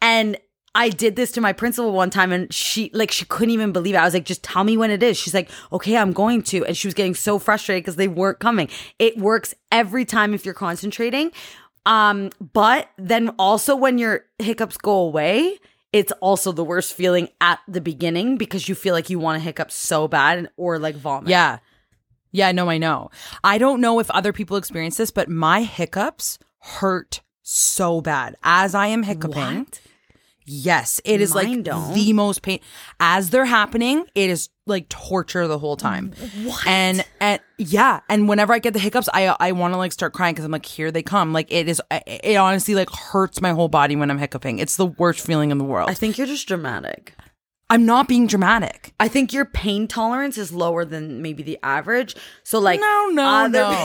And 0.01 0.37
I 0.75 0.91
did 0.91 1.17
this 1.17 1.33
to 1.33 1.41
my 1.41 1.53
principal 1.53 1.93
one 1.93 2.11
time, 2.11 2.33
and 2.33 2.53
she 2.53 2.91
like 2.93 3.11
she 3.11 3.25
couldn't 3.25 3.51
even 3.51 3.73
believe 3.73 3.95
it. 3.95 3.99
I 3.99 4.05
was 4.05 4.15
like, 4.15 4.25
just 4.25 4.45
tell 4.45 4.65
me 4.65 4.77
when 4.77 4.91
it 4.91 5.03
is. 5.03 5.17
She's 5.17 5.35
like, 5.35 5.51
okay, 5.73 5.97
I'm 5.97 6.13
going 6.13 6.43
to, 6.45 6.65
and 6.65 6.77
she 6.77 6.87
was 6.87 6.95
getting 6.95 7.15
so 7.15 7.39
frustrated 7.39 7.85
because 7.85 7.97
they 7.97 8.09
weren't 8.09 8.39
coming. 8.39 8.69
It 8.99 9.19
works 9.19 9.55
every 9.73 10.05
time 10.05 10.35
if 10.35 10.45
you're 10.45 10.55
concentrating. 10.55 11.33
Um, 11.87 12.31
but 12.53 12.91
then 12.99 13.31
also 13.39 13.75
when 13.75 13.99
your 13.99 14.27
hiccups 14.39 14.77
go 14.77 14.93
away. 14.93 15.59
It's 15.91 16.13
also 16.21 16.53
the 16.53 16.65
worst 16.65 16.93
feeling 16.93 17.29
at 17.41 17.61
the 17.67 17.81
beginning 17.81 18.37
because 18.37 18.69
you 18.69 18.75
feel 18.75 18.93
like 18.93 19.09
you 19.09 19.19
want 19.19 19.37
to 19.37 19.41
hiccup 19.41 19.71
so 19.71 20.07
bad 20.07 20.51
or 20.59 20.79
like 20.79 20.95
vomit. 20.97 21.31
Yeah. 21.31 21.61
Yeah, 22.31 22.53
no, 22.53 22.69
I 22.69 22.77
know. 22.77 23.11
I 23.43 23.57
don't 23.57 23.81
know 23.81 23.99
if 23.99 24.11
other 24.11 24.35
people 24.35 24.59
experience 24.59 24.99
this, 24.99 25.11
but 25.11 25.31
my 25.31 25.63
hiccups 25.63 26.39
hurt 26.59 27.23
so 27.43 28.03
bad 28.03 28.37
as 28.43 28.75
I 28.75 28.89
am 28.89 29.03
hiccuping. 29.03 29.61
What? 29.61 29.81
Yes, 30.49 31.01
it 31.05 31.21
is 31.21 31.35
Mine 31.35 31.57
like 31.57 31.63
don't. 31.65 31.95
the 31.95 32.13
most 32.13 32.43
pain. 32.43 32.61
As 32.99 33.31
they're 33.31 33.45
happening, 33.45 34.07
it 34.15 34.31
is 34.31 34.49
like 34.67 34.89
torture 34.89 35.47
the 35.47 35.59
whole 35.59 35.77
time. 35.77 36.13
What? 36.45 36.67
And 36.67 37.05
and 37.21 37.41
yeah, 37.59 38.01
and 38.09 38.29
whenever 38.29 38.53
I 38.53 38.59
get 38.59 38.73
the 38.73 38.79
hiccups, 38.79 39.09
I 39.13 39.37
I 39.39 39.53
want 39.53 39.75
to 39.75 39.79
like 39.79 39.93
start 39.93 40.13
crying 40.15 40.35
because 40.35 40.45
I'm 40.45 40.51
like, 40.51 40.67
here 40.67 40.91
they 40.91 41.03
come. 41.03 41.33
Like 41.33 41.53
it 41.53 41.69
is. 41.69 41.83
It 41.91 42.37
honestly 42.37 42.75
like 42.75 42.91
hurts 42.91 43.41
my 43.41 43.51
whole 43.51 43.69
body 43.69 43.95
when 43.97 44.11
I'm 44.11 44.19
hiccuping. 44.19 44.59
It's 44.59 44.77
the 44.77 44.87
worst 44.87 45.21
feeling 45.25 45.51
in 45.51 45.59
the 45.59 45.65
world. 45.65 45.91
I 45.91 45.95
think 45.95 46.17
you're 46.19 46.27
just 46.27 46.49
dramatic. 46.49 47.15
I'm 47.71 47.85
not 47.85 48.09
being 48.09 48.27
dramatic. 48.27 48.95
I 48.99 49.09
think 49.09 49.33
your 49.33 49.45
pain 49.45 49.89
tolerance 49.89 50.39
is 50.39 50.53
lower 50.53 50.87
than 50.87 51.21
maybe 51.21 51.43
the 51.43 51.59
average. 51.63 52.17
So 52.43 52.59
like 52.59 52.81
No, 52.81 53.09
no, 53.13 53.25
other, 53.25 53.51
no. 53.51 53.85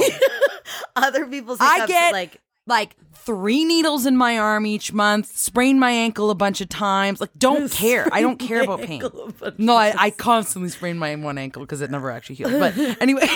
other 0.95 1.25
people's 1.27 1.57
I 1.59 1.85
get 1.85 2.13
like 2.13 2.39
like 2.65 2.95
three 3.13 3.65
needles 3.65 4.05
in 4.05 4.15
my 4.15 4.37
arm 4.37 4.65
each 4.65 4.93
month, 4.93 5.37
sprain 5.37 5.79
my 5.79 5.91
ankle 5.91 6.29
a 6.29 6.35
bunch 6.35 6.61
of 6.61 6.69
times. 6.69 7.19
Like, 7.21 7.31
don't 7.37 7.71
care. 7.83 8.07
I 8.11 8.21
don't 8.21 8.37
care 8.37 8.61
about 8.63 8.79
pain. 8.81 9.03
ankle 9.03 9.25
a 9.27 9.31
bunch 9.33 9.59
No, 9.59 9.75
I, 9.75 9.93
I 9.97 10.09
constantly 10.11 10.69
sprain 10.69 10.97
my 10.97 11.13
one 11.15 11.37
ankle 11.37 11.61
because 11.63 11.81
it 11.81 11.91
never 11.91 12.09
actually 12.11 12.35
healed. 12.35 12.53
But 12.59 12.77
anyway, 13.01 13.27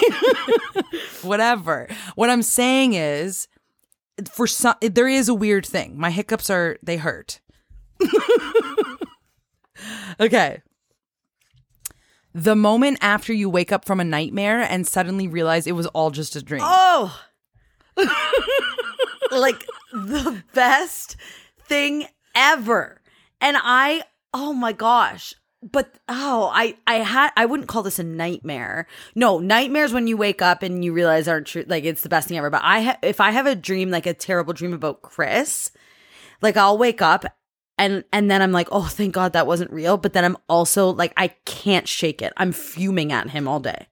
whatever. 1.22 1.88
What 2.16 2.30
I'm 2.30 2.42
saying 2.44 2.94
is, 2.94 3.48
for 4.32 4.48
some, 4.48 4.76
there 4.82 5.08
is 5.08 5.30
a 5.30 5.34
weird 5.34 5.66
thing. 5.66 5.98
My 6.00 6.10
hiccups 6.10 6.50
are 6.50 6.78
they 6.82 6.98
hurt. 6.98 7.40
okay. 10.20 10.62
The 12.34 12.56
moment 12.56 13.00
after 13.02 13.34
you 13.34 13.50
wake 13.50 13.72
up 13.72 13.86
from 13.86 14.00
a 14.00 14.04
nightmare 14.04 14.62
and 14.62 14.86
suddenly 14.88 15.28
realize 15.28 15.66
it 15.66 15.72
was 15.74 15.88
all 15.88 16.12
just 16.12 16.36
a 16.36 16.42
dream. 16.42 16.62
oh, 16.64 17.20
like 19.32 19.66
the 19.92 20.44
best 20.54 21.16
thing 21.60 22.08
ever. 22.36 23.02
And 23.42 23.58
I, 23.60 24.04
oh 24.34 24.54
my 24.54 24.72
gosh. 24.72 25.34
But 25.64 25.96
oh, 26.08 26.52
I 26.54 26.78
I 26.86 26.96
had 26.96 27.32
I 27.36 27.46
wouldn't 27.46 27.68
call 27.68 27.82
this 27.82 27.98
a 27.98 28.04
nightmare. 28.04 28.86
No, 29.16 29.40
nightmares 29.40 29.92
when 29.92 30.06
you 30.06 30.16
wake 30.16 30.42
up 30.42 30.62
and 30.62 30.86
you 30.86 30.94
realize 30.94 31.28
aren't 31.28 31.48
true. 31.48 31.66
Like 31.68 31.84
it's 31.84 32.02
the 32.02 32.10
best 32.10 32.28
thing 32.28 32.38
ever. 32.38 32.52
But 32.52 32.62
I 32.64 32.82
ha- 32.82 33.00
if 33.02 33.20
I 33.20 33.32
have 33.32 33.48
a 33.48 33.56
dream 33.56 33.90
like 33.90 34.06
a 34.06 34.14
terrible 34.14 34.54
dream 34.54 34.72
about 34.72 35.02
Chris, 35.02 35.72
like 36.42 36.58
I'll 36.58 36.78
wake 36.78 37.02
up 37.02 37.26
and 37.78 38.04
and 38.14 38.30
then 38.30 38.42
I'm 38.42 38.52
like, 38.52 38.68
oh, 38.72 38.86
thank 38.86 39.14
God 39.14 39.34
that 39.34 39.48
wasn't 39.48 39.72
real. 39.72 39.98
But 39.98 40.14
then 40.14 40.26
I'm 40.26 40.38
also 40.48 40.90
like, 40.92 41.14
I 41.18 41.30
can't 41.46 41.88
shake 41.88 42.22
it. 42.22 42.34
I'm 42.38 42.52
fuming 42.52 43.12
at 43.12 43.32
him 43.32 43.48
all 43.48 43.60
day. 43.60 43.88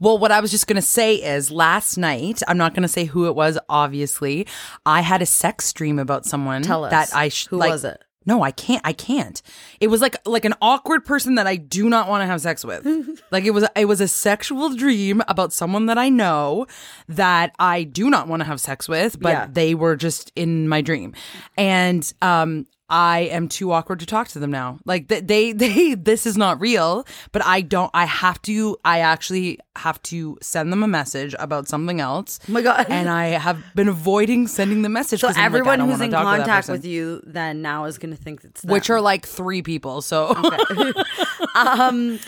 Well, 0.00 0.18
what 0.18 0.32
I 0.32 0.40
was 0.40 0.50
just 0.50 0.66
going 0.66 0.76
to 0.76 0.82
say 0.82 1.14
is 1.16 1.50
last 1.50 1.96
night, 1.96 2.42
I'm 2.48 2.58
not 2.58 2.74
going 2.74 2.82
to 2.82 2.88
say 2.88 3.04
who 3.04 3.26
it 3.26 3.34
was, 3.34 3.58
obviously. 3.68 4.46
I 4.84 5.00
had 5.00 5.22
a 5.22 5.26
sex 5.26 5.72
dream 5.72 5.98
about 5.98 6.24
someone 6.26 6.62
Tell 6.62 6.84
us. 6.84 6.90
that 6.90 7.10
I 7.14 7.28
sh- 7.28 7.46
Who 7.48 7.56
like- 7.58 7.70
was 7.70 7.84
it? 7.84 8.02
No, 8.28 8.42
I 8.42 8.50
can't. 8.50 8.82
I 8.84 8.92
can't. 8.92 9.40
It 9.78 9.86
was 9.86 10.00
like 10.00 10.16
like 10.26 10.44
an 10.44 10.54
awkward 10.60 11.04
person 11.04 11.36
that 11.36 11.46
I 11.46 11.54
do 11.54 11.88
not 11.88 12.08
want 12.08 12.22
to 12.22 12.26
have 12.26 12.40
sex 12.40 12.64
with. 12.64 12.84
like 13.30 13.44
it 13.44 13.52
was 13.52 13.64
it 13.76 13.84
was 13.84 14.00
a 14.00 14.08
sexual 14.08 14.74
dream 14.74 15.22
about 15.28 15.52
someone 15.52 15.86
that 15.86 15.96
I 15.96 16.08
know 16.08 16.66
that 17.06 17.54
I 17.60 17.84
do 17.84 18.10
not 18.10 18.26
want 18.26 18.40
to 18.40 18.44
have 18.46 18.60
sex 18.60 18.88
with, 18.88 19.20
but 19.20 19.28
Yeah. 19.30 19.46
they 19.48 19.76
were 19.76 19.94
just 19.94 20.32
in 20.34 20.68
my 20.68 20.80
dream. 20.80 21.14
And 21.56 22.12
um 22.20 22.66
I 22.88 23.20
am 23.20 23.48
too 23.48 23.72
awkward 23.72 24.00
to 24.00 24.06
talk 24.06 24.28
to 24.28 24.38
them 24.38 24.50
now. 24.50 24.78
Like 24.84 25.08
they, 25.08 25.20
they, 25.20 25.52
they, 25.52 25.94
this 25.94 26.26
is 26.26 26.36
not 26.36 26.60
real, 26.60 27.06
but 27.32 27.44
I 27.44 27.60
don't, 27.60 27.90
I 27.94 28.04
have 28.04 28.40
to, 28.42 28.76
I 28.84 29.00
actually 29.00 29.58
have 29.76 30.00
to 30.04 30.38
send 30.40 30.72
them 30.72 30.82
a 30.82 30.88
message 30.88 31.34
about 31.38 31.68
something 31.68 32.00
else. 32.00 32.38
Oh 32.48 32.52
my 32.52 32.62
God. 32.62 32.86
And 32.88 33.08
I 33.08 33.26
have 33.46 33.62
been 33.74 33.88
avoiding 33.88 34.46
sending 34.46 34.82
the 34.82 34.88
message. 34.88 35.20
So 35.20 35.28
I'm 35.28 35.34
like, 35.34 35.44
everyone 35.44 35.80
who's 35.80 36.00
in 36.00 36.10
talk 36.10 36.20
to 36.20 36.38
that 36.38 36.46
contact 36.46 36.68
with 36.68 36.84
you 36.84 37.22
then 37.24 37.62
now 37.62 37.84
is 37.84 37.98
going 37.98 38.14
to 38.14 38.22
think 38.22 38.44
it's 38.44 38.62
them. 38.62 38.70
which 38.72 38.90
are 38.90 39.00
like 39.00 39.26
three 39.26 39.62
people. 39.62 40.00
So 40.02 40.28
um 41.54 42.18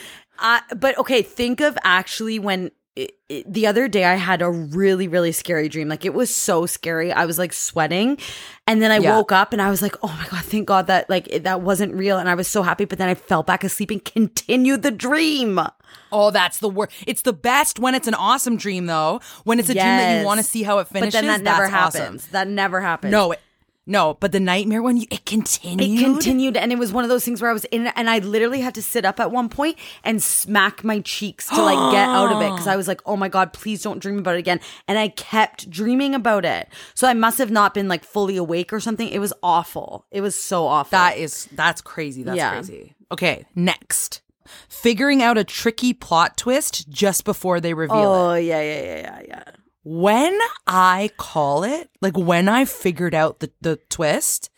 uh, 0.40 0.60
but 0.76 0.96
okay 0.98 1.22
think 1.22 1.60
of 1.60 1.76
actually 1.82 2.38
when 2.38 2.70
it, 3.02 3.14
it- 3.28 3.52
the 3.52 3.66
other 3.66 3.88
day 3.88 4.04
i 4.04 4.14
had 4.14 4.42
a 4.42 4.50
really 4.50 5.06
really 5.08 5.32
scary 5.32 5.68
dream 5.68 5.88
like 5.88 6.04
it 6.04 6.14
was 6.14 6.34
so 6.34 6.66
scary 6.66 7.12
i 7.12 7.24
was 7.24 7.38
like 7.38 7.52
sweating 7.52 8.18
and 8.66 8.80
then 8.82 8.90
i 8.90 8.98
Yeah. 8.98 9.16
woke 9.16 9.32
up 9.32 9.52
and 9.52 9.60
i 9.62 9.70
was 9.70 9.80
like 9.82 9.94
oh 10.02 10.08
my 10.08 10.26
god 10.28 10.44
thank 10.44 10.66
god 10.66 10.86
that 10.88 11.08
like 11.08 11.26
it, 11.28 11.44
that 11.44 11.60
wasn't 11.60 11.94
real 11.94 12.18
and 12.18 12.28
i 12.28 12.34
was 12.34 12.48
so 12.48 12.62
happy 12.62 12.84
but 12.86 12.98
then 12.98 13.08
i 13.08 13.14
fell 13.14 13.42
back 13.42 13.62
asleep 13.64 13.90
and 13.90 14.04
continued 14.04 14.82
the 14.82 14.90
dream 14.90 15.60
Oh, 16.12 16.30
that's 16.30 16.58
the 16.58 16.68
worst. 16.70 16.92
It's 17.06 17.20
the 17.22 17.32
best 17.34 17.78
when 17.78 17.94
it's 17.94 18.08
an 18.08 18.14
awesome 18.14 18.56
dream, 18.56 18.86
though. 18.86 19.20
When 19.44 19.58
it's 19.58 19.68
a 19.68 19.74
dream 19.74 19.84
that 19.86 20.20
you 20.20 20.24
want 20.26 20.38
to 20.38 20.44
see 20.44 20.62
how 20.62 20.78
it 20.78 20.88
finishes. 20.88 21.14
but 21.14 21.20
then 21.20 21.26
that 21.26 21.42
never 21.42 21.62
that's 21.70 21.74
awesome. 21.74 22.00
happens 22.02 22.26
that 22.28 22.48
never 22.48 22.80
happens 22.80 23.10
No, 23.12 23.32
it, 23.32 23.40
No, 23.88 24.18
but 24.20 24.32
the 24.32 24.38
nightmare 24.38 24.82
one, 24.82 24.98
it 25.10 25.24
continued. 25.24 25.98
It 25.98 26.04
continued, 26.04 26.58
and 26.58 26.70
it 26.70 26.78
was 26.78 26.92
one 26.92 27.04
of 27.04 27.10
those 27.10 27.24
things 27.24 27.40
where 27.40 27.50
I 27.50 27.54
was 27.54 27.64
in 27.64 27.86
and 27.86 28.10
I 28.10 28.18
literally 28.18 28.60
had 28.60 28.74
to 28.74 28.82
sit 28.82 29.06
up 29.06 29.18
at 29.18 29.30
one 29.30 29.48
point 29.48 29.78
and 30.04 30.22
smack 30.22 30.84
my 30.84 31.00
cheeks 31.00 31.48
to 31.48 31.62
like 31.62 31.92
get 31.92 32.06
out 32.06 32.30
of 32.30 32.42
it 32.42 32.50
because 32.50 32.66
I 32.66 32.76
was 32.76 32.86
like, 32.86 33.00
"Oh 33.06 33.16
my 33.16 33.30
god, 33.30 33.54
please 33.54 33.82
don't 33.82 33.98
dream 33.98 34.18
about 34.18 34.34
it 34.34 34.40
again." 34.40 34.60
And 34.86 34.98
I 34.98 35.08
kept 35.08 35.70
dreaming 35.70 36.14
about 36.14 36.44
it, 36.44 36.68
so 36.92 37.08
I 37.08 37.14
must 37.14 37.38
have 37.38 37.50
not 37.50 37.72
been 37.72 37.88
like 37.88 38.04
fully 38.04 38.36
awake 38.36 38.74
or 38.74 38.80
something. 38.80 39.08
It 39.08 39.20
was 39.20 39.32
awful. 39.42 40.04
It 40.10 40.20
was 40.20 40.34
so 40.34 40.66
awful. 40.66 40.90
That 40.90 41.16
is 41.16 41.48
that's 41.52 41.80
crazy. 41.80 42.22
That's 42.22 42.36
Yeah. 42.36 42.52
crazy. 42.52 42.94
Okay, 43.10 43.46
next. 43.54 44.20
Figuring 44.68 45.22
out 45.22 45.38
a 45.38 45.44
tricky 45.44 45.94
plot 45.94 46.36
twist 46.36 46.90
just 46.90 47.24
before 47.24 47.58
they 47.58 47.72
reveal 47.72 47.96
oh, 47.96 48.30
it. 48.30 48.32
oh 48.32 48.34
yeah, 48.34 48.60
yeah, 48.60 48.82
yeah, 48.82 49.00
yeah, 49.00 49.20
yeah. 49.28 49.44
When 49.90 50.38
I 50.66 51.10
call 51.16 51.64
it, 51.64 51.88
like 52.02 52.16
when 52.16 52.46
I 52.48 52.66
figured 52.66 53.14
out 53.14 53.38
the, 53.40 53.50
the 53.62 53.76
twist, 53.88 54.50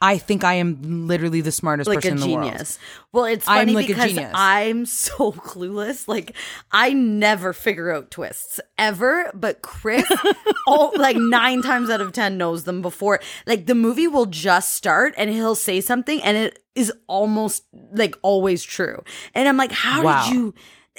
I 0.00 0.16
think 0.18 0.44
I 0.44 0.54
am 0.54 1.08
literally 1.08 1.40
the 1.40 1.50
smartest 1.50 1.88
like 1.88 1.96
person 1.96 2.12
in 2.12 2.20
the 2.20 2.28
world. 2.28 2.50
genius. 2.52 2.78
Well, 3.12 3.24
it's 3.24 3.48
I'm 3.48 3.60
funny 3.60 3.72
like 3.74 3.86
a 3.86 3.88
because 3.88 4.10
genius. 4.12 4.30
I'm 4.34 4.86
so 4.86 5.32
clueless. 5.32 6.06
Like 6.06 6.36
I 6.70 6.92
never 6.92 7.52
figure 7.52 7.90
out 7.90 8.10
twists 8.12 8.60
ever, 8.78 9.28
but 9.34 9.60
Chris, 9.62 10.04
all 10.68 10.92
like 10.96 11.16
nine 11.16 11.62
times 11.62 11.90
out 11.90 12.00
of 12.00 12.12
ten 12.12 12.36
knows 12.38 12.64
them 12.64 12.80
before. 12.82 13.18
Like 13.46 13.66
the 13.66 13.74
movie 13.74 14.06
will 14.06 14.26
just 14.26 14.72
start 14.74 15.14
and 15.16 15.30
he'll 15.30 15.54
say 15.56 15.80
something, 15.80 16.22
and 16.22 16.36
it 16.36 16.60
is 16.76 16.92
almost 17.08 17.64
like 17.92 18.16
always 18.22 18.62
true. 18.62 19.02
And 19.34 19.48
I'm 19.48 19.56
like, 19.56 19.72
how 19.72 20.04
Wow. 20.04 20.24
did 20.26 20.32
you? 20.34 20.54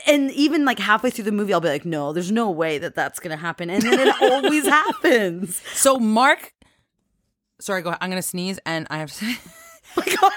And 0.05 0.31
even 0.31 0.63
like 0.65 0.79
halfway 0.79 1.09
through 1.09 1.23
the 1.25 1.31
movie, 1.31 1.53
I'll 1.53 1.59
be 1.61 1.69
like, 1.69 1.85
no, 1.85 2.13
there's 2.13 2.31
no 2.31 2.51
way 2.51 2.77
that 2.77 2.93
that's 2.95 3.19
gonna 3.19 3.37
happen, 3.37 3.69
and 3.69 3.81
then 3.81 3.99
it 4.07 4.15
always 4.21 4.65
happens. 4.67 5.61
So 5.73 5.97
Mark, 5.97 6.53
sorry, 7.59 7.81
go 7.81 7.89
ahead. 7.89 7.99
I'm 8.01 8.09
gonna 8.09 8.21
sneeze, 8.21 8.59
and 8.65 8.85
I 8.89 8.97
have 8.99 9.09
to. 9.11 9.15
Say, 9.25 9.37
Oh 9.97 10.03
my 10.05 10.15
god. 10.15 10.31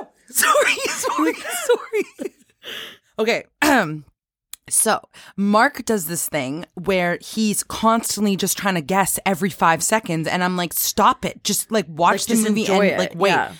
no, 0.00 0.08
sorry, 0.28 0.74
sorry, 0.86 1.34
sorry. 1.34 2.34
Okay. 3.18 3.44
Um. 3.62 4.04
So 4.70 5.02
Mark 5.36 5.84
does 5.84 6.06
this 6.06 6.26
thing 6.26 6.64
where 6.72 7.18
he's 7.20 7.62
constantly 7.62 8.34
just 8.34 8.56
trying 8.56 8.76
to 8.76 8.80
guess 8.80 9.18
every 9.26 9.50
five 9.50 9.82
seconds, 9.82 10.26
and 10.26 10.42
I'm 10.42 10.56
like, 10.56 10.72
stop 10.72 11.26
it! 11.26 11.44
Just 11.44 11.70
like 11.70 11.84
watch 11.86 12.30
Like, 12.30 12.38
the 12.38 12.48
movie 12.48 12.66
and 12.68 12.82
it, 12.82 12.98
like 12.98 13.14
wait. 13.14 13.28
yeah. 13.28 13.52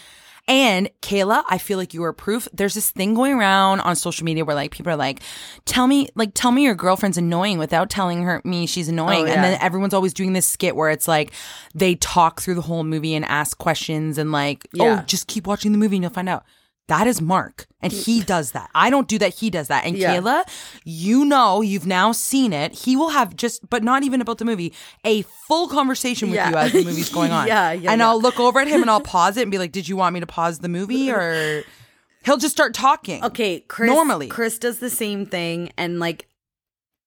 And 0.46 0.90
Kayla, 1.00 1.42
I 1.48 1.56
feel 1.56 1.78
like 1.78 1.94
you 1.94 2.04
are 2.04 2.12
proof. 2.12 2.46
There's 2.52 2.74
this 2.74 2.90
thing 2.90 3.14
going 3.14 3.32
around 3.32 3.80
on 3.80 3.96
social 3.96 4.26
media 4.26 4.44
where 4.44 4.54
like 4.54 4.72
people 4.72 4.92
are 4.92 4.96
like, 4.96 5.20
"Tell 5.64 5.86
me, 5.86 6.08
like, 6.14 6.32
tell 6.34 6.52
me 6.52 6.64
your 6.64 6.74
girlfriend's 6.74 7.16
annoying 7.16 7.58
without 7.58 7.88
telling 7.88 8.22
her 8.24 8.42
me 8.44 8.66
she's 8.66 8.88
annoying." 8.88 9.22
Oh, 9.22 9.26
yeah. 9.26 9.32
And 9.34 9.44
then 9.44 9.58
everyone's 9.62 9.94
always 9.94 10.12
doing 10.12 10.34
this 10.34 10.46
skit 10.46 10.76
where 10.76 10.90
it's 10.90 11.08
like 11.08 11.32
they 11.74 11.94
talk 11.94 12.42
through 12.42 12.56
the 12.56 12.62
whole 12.62 12.84
movie 12.84 13.14
and 13.14 13.24
ask 13.24 13.56
questions 13.56 14.18
and 14.18 14.32
like, 14.32 14.66
oh, 14.78 14.84
Yeah. 14.84 15.00
"Oh, 15.00 15.04
just 15.06 15.28
keep 15.28 15.46
watching 15.46 15.72
the 15.72 15.78
movie 15.78 15.96
and 15.96 16.02
you'll 16.02 16.12
find 16.12 16.28
out." 16.28 16.44
That 16.88 17.06
is 17.06 17.22
Mark, 17.22 17.66
and 17.80 17.90
mm. 17.90 18.04
he 18.04 18.20
does 18.20 18.52
that. 18.52 18.68
I 18.74 18.90
don't 18.90 19.08
do 19.08 19.18
that. 19.18 19.32
He 19.34 19.48
does 19.48 19.68
that. 19.68 19.86
And 19.86 19.96
Yeah. 19.96 20.16
Kayla, 20.16 20.44
you 20.84 21.24
know, 21.24 21.62
you've 21.62 21.86
now 21.86 22.12
seen 22.12 22.52
it. 22.52 22.74
He 22.74 22.94
will 22.94 23.08
have 23.08 23.34
just, 23.36 23.70
but 23.70 23.82
not 23.82 24.02
even 24.02 24.20
about 24.20 24.36
the 24.36 24.44
movie, 24.44 24.74
a 25.02 25.22
full 25.22 25.66
conversation 25.68 26.28
with 26.28 26.36
Yeah. 26.36 26.50
you 26.50 26.56
as 26.56 26.72
the 26.72 26.84
movie's 26.84 27.08
going 27.08 27.32
on. 27.38 27.46
Yeah, 27.46 27.72
yeah, 27.72 27.90
And 27.90 28.00
yeah. 28.00 28.08
I'll 28.08 28.20
look 28.20 28.38
over 28.38 28.60
at 28.60 28.68
him 28.68 28.82
and 28.82 28.90
I'll 28.90 29.00
pause 29.16 29.38
it 29.38 29.42
and 29.42 29.50
be 29.50 29.56
like, 29.56 29.72
"Did 29.72 29.88
you 29.88 29.96
want 29.96 30.12
me 30.12 30.20
to 30.20 30.26
pause 30.26 30.58
the 30.58 30.68
movie?" 30.68 31.10
Or 31.14 31.64
he'll 32.24 32.36
just 32.36 32.54
start 32.54 32.74
talking. 32.74 33.24
Okay, 33.24 33.60
Chris. 33.60 33.88
Normally. 33.90 34.28
Chris 34.28 34.58
does 34.58 34.78
the 34.78 34.90
same 34.90 35.24
thing, 35.24 35.70
and 35.78 35.98
like, 35.98 36.28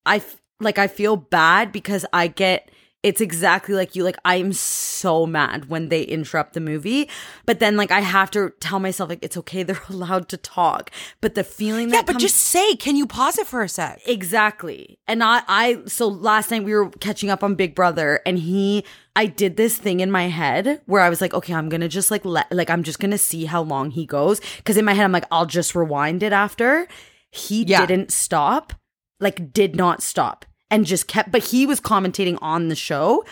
I 0.08 0.18
f- 0.18 0.42
like 0.60 0.80
I 0.80 0.88
feel 0.88 1.18
bad 1.18 1.72
because 1.72 2.04
I 2.12 2.28
get 2.30 2.72
it's 3.04 3.22
exactly 3.22 3.76
like 3.76 3.96
you. 3.96 4.04
Like 4.04 4.18
I 4.26 4.36
am 4.36 4.52
so 4.54 5.26
mad 5.26 5.70
when 5.70 5.90
they 5.90 6.02
interrupt 6.02 6.54
the 6.54 6.60
movie, 6.60 7.10
but 7.46 7.60
then 7.60 7.78
like 7.78 7.92
I 7.92 8.00
have 8.02 8.32
to 8.32 8.52
tell 8.60 8.80
myself 8.80 9.10
like 9.10 9.20
it's 9.22 9.38
okay. 9.38 9.64
They're 9.68 9.82
allowed 9.90 10.28
to 10.30 10.38
talk, 10.38 10.92
but 11.22 11.36
the 11.36 11.44
feeling 11.44 11.90
Yeah, 11.90 12.02
but 12.02 12.14
comes- 12.14 12.24
just 12.24 12.36
say, 12.38 12.76
"Can 12.76 12.96
you 12.96 13.06
pause 13.06 13.38
it 13.38 13.48
for 13.48 13.62
a 13.62 13.70
sec?" 13.70 14.02
Exactly. 14.08 15.00
And 15.08 15.24
I 15.24 15.42
I 15.48 15.82
so 15.86 16.08
last 16.08 16.52
night 16.52 16.64
we 16.64 16.74
were 16.74 16.90
catching 16.90 17.30
up 17.30 17.44
on 17.44 17.56
Big 17.56 17.76
Brother 17.76 18.20
and 18.26 18.40
he 18.40 18.84
I 19.16 19.26
did 19.26 19.58
this 19.58 19.78
thing 19.78 20.00
in 20.00 20.12
my 20.12 20.28
head 20.28 20.82
where 20.86 21.02
I 21.02 21.10
was 21.10 21.22
like, 21.22 21.34
okay, 21.34 21.54
I'm 21.54 21.70
to 21.82 21.88
just 21.88 22.12
like 22.12 22.26
let 22.26 22.52
like 22.52 22.70
I'm 22.70 22.84
just 22.84 23.00
to 23.12 23.18
see 23.18 23.46
how 23.46 23.62
long 23.62 23.92
he 23.92 24.06
goes 24.06 24.42
cuz 24.66 24.76
in 24.78 24.86
my 24.86 24.94
head 24.94 25.06
I'm 25.06 25.12
like 25.12 25.26
I'll 25.32 25.46
just 25.46 25.76
rewind 25.76 26.24
it 26.24 26.34
after. 26.34 26.88
He 27.32 27.64
Yeah. 27.64 27.86
didn't 27.86 28.12
stop. 28.12 28.74
Like 29.20 29.54
did 29.54 29.76
not 29.76 30.02
stop 30.04 30.46
and 30.72 30.86
just 30.86 31.08
kept 31.08 31.32
but 31.32 31.44
he 31.46 31.66
was 31.66 31.80
commentating 31.80 32.38
on 32.42 32.68
the 32.68 32.76
show 32.76 33.24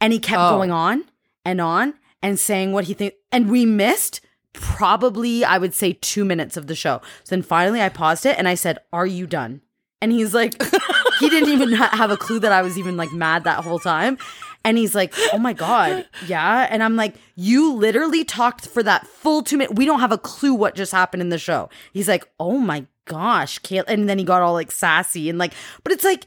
and 0.00 0.12
he 0.12 0.18
kept 0.18 0.40
Oh. 0.40 0.50
going 0.56 0.70
on 0.70 1.04
and 1.44 1.60
on 1.60 1.94
and 2.22 2.38
saying 2.38 2.72
what 2.72 2.84
he 2.84 2.94
think 2.94 3.14
and 3.30 3.50
we 3.50 3.64
missed 3.66 4.20
probably 4.52 5.44
I 5.44 5.58
would 5.58 5.74
say 5.74 5.94
2 5.94 6.24
minutes 6.24 6.56
of 6.56 6.66
the 6.66 6.74
show. 6.74 7.00
So 7.24 7.34
then 7.34 7.42
finally 7.42 7.80
I 7.82 7.88
paused 7.88 8.26
it 8.26 8.36
and 8.38 8.46
I 8.48 8.54
said, 8.54 8.78
"Are 8.92 9.06
you 9.06 9.26
done?" 9.26 9.62
And 10.00 10.12
he's 10.12 10.34
like, 10.34 10.60
he 11.20 11.30
didn't 11.30 11.50
even 11.50 11.72
ha- 11.72 11.90
have 11.92 12.10
a 12.10 12.16
clue 12.16 12.38
that 12.40 12.50
I 12.52 12.60
was 12.62 12.76
even 12.78 12.96
like 12.96 13.12
mad 13.12 13.44
that 13.44 13.62
whole 13.64 13.78
time. 13.78 14.18
And 14.64 14.76
he's 14.78 14.94
like, 14.94 15.12
oh 15.32 15.38
my 15.38 15.52
God, 15.52 16.06
yeah. 16.26 16.66
And 16.70 16.82
I'm 16.84 16.94
like, 16.96 17.14
you 17.36 17.72
literally 17.74 18.24
talked 18.24 18.66
for 18.68 18.82
that 18.82 19.06
full 19.06 19.42
two 19.42 19.56
minutes. 19.58 19.74
We 19.76 19.86
don't 19.86 20.00
have 20.00 20.12
a 20.12 20.18
clue 20.18 20.54
what 20.54 20.74
just 20.74 20.92
happened 20.92 21.20
in 21.20 21.28
the 21.30 21.38
show. 21.38 21.68
He's 21.92 22.08
like, 22.08 22.28
oh 22.40 22.58
my 22.58 22.86
gosh, 23.06 23.60
Kayla. 23.60 23.84
And 23.88 24.08
then 24.08 24.18
he 24.18 24.24
got 24.24 24.42
all 24.42 24.52
like 24.54 24.70
sassy 24.72 25.28
and 25.30 25.38
like, 25.38 25.52
but 25.84 25.92
it's 25.92 26.04
like, 26.04 26.26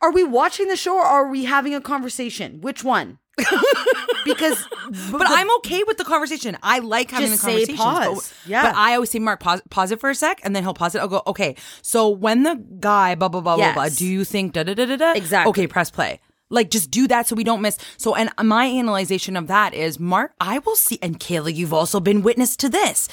are 0.00 0.12
we 0.12 0.24
watching 0.24 0.68
the 0.68 0.76
show 0.76 0.94
or 0.96 1.04
are 1.04 1.28
we 1.28 1.44
having 1.44 1.74
a 1.74 1.80
conversation? 1.80 2.60
Which 2.60 2.82
one? 2.84 3.18
because, 4.24 4.66
But 5.10 5.26
I'm 5.26 5.50
okay 5.58 5.82
with 5.84 5.96
the 5.96 6.04
conversation. 6.04 6.58
I 6.62 6.80
like 6.80 7.10
having 7.10 7.28
conversation. 7.28 7.60
The 7.60 7.72
say 7.72 7.76
pause. 7.76 8.32
But, 8.44 8.50
Yeah. 8.50 8.62
but 8.62 8.74
I 8.76 8.94
always 8.94 9.10
say, 9.10 9.18
Mark, 9.18 9.40
pause, 9.40 9.62
pause 9.70 9.90
it 9.92 10.00
for 10.00 10.10
a 10.10 10.14
sec, 10.14 10.40
and 10.44 10.54
then 10.54 10.62
he'll 10.62 10.74
pause 10.74 10.94
it. 10.94 10.98
I'll 10.98 11.08
go, 11.08 11.22
okay. 11.26 11.56
So 11.82 12.08
when 12.08 12.42
the 12.42 12.62
guy, 12.80 13.14
blah 13.14 13.28
blah 13.28 13.40
blah 13.40 13.56
blah 13.56 13.72
blah, 13.72 13.84
Yes. 13.84 13.96
do 13.96 14.06
you 14.06 14.24
think 14.24 14.52
da 14.52 14.62
da 14.62 14.74
da 14.74 14.84
da 14.86 14.96
da? 14.96 15.12
Exactly. 15.12 15.50
Okay, 15.50 15.66
press 15.66 15.90
play. 15.90 16.20
Like 16.50 16.68
just 16.70 16.90
do 16.90 17.06
that 17.08 17.28
so 17.28 17.36
we 17.36 17.44
don't 17.44 17.62
miss. 17.62 17.78
So 17.96 18.14
and 18.14 18.30
my 18.42 18.66
analyzation 18.66 19.36
of 19.36 19.46
that 19.46 19.72
is, 19.72 19.98
Mark, 20.00 20.32
I 20.40 20.58
will 20.58 20.76
see. 20.76 20.98
And 21.00 21.18
Kayla, 21.20 21.54
you've 21.54 21.72
also 21.72 22.00
been 22.00 22.22
witness 22.22 22.56
to 22.56 22.68
this. 22.68 23.08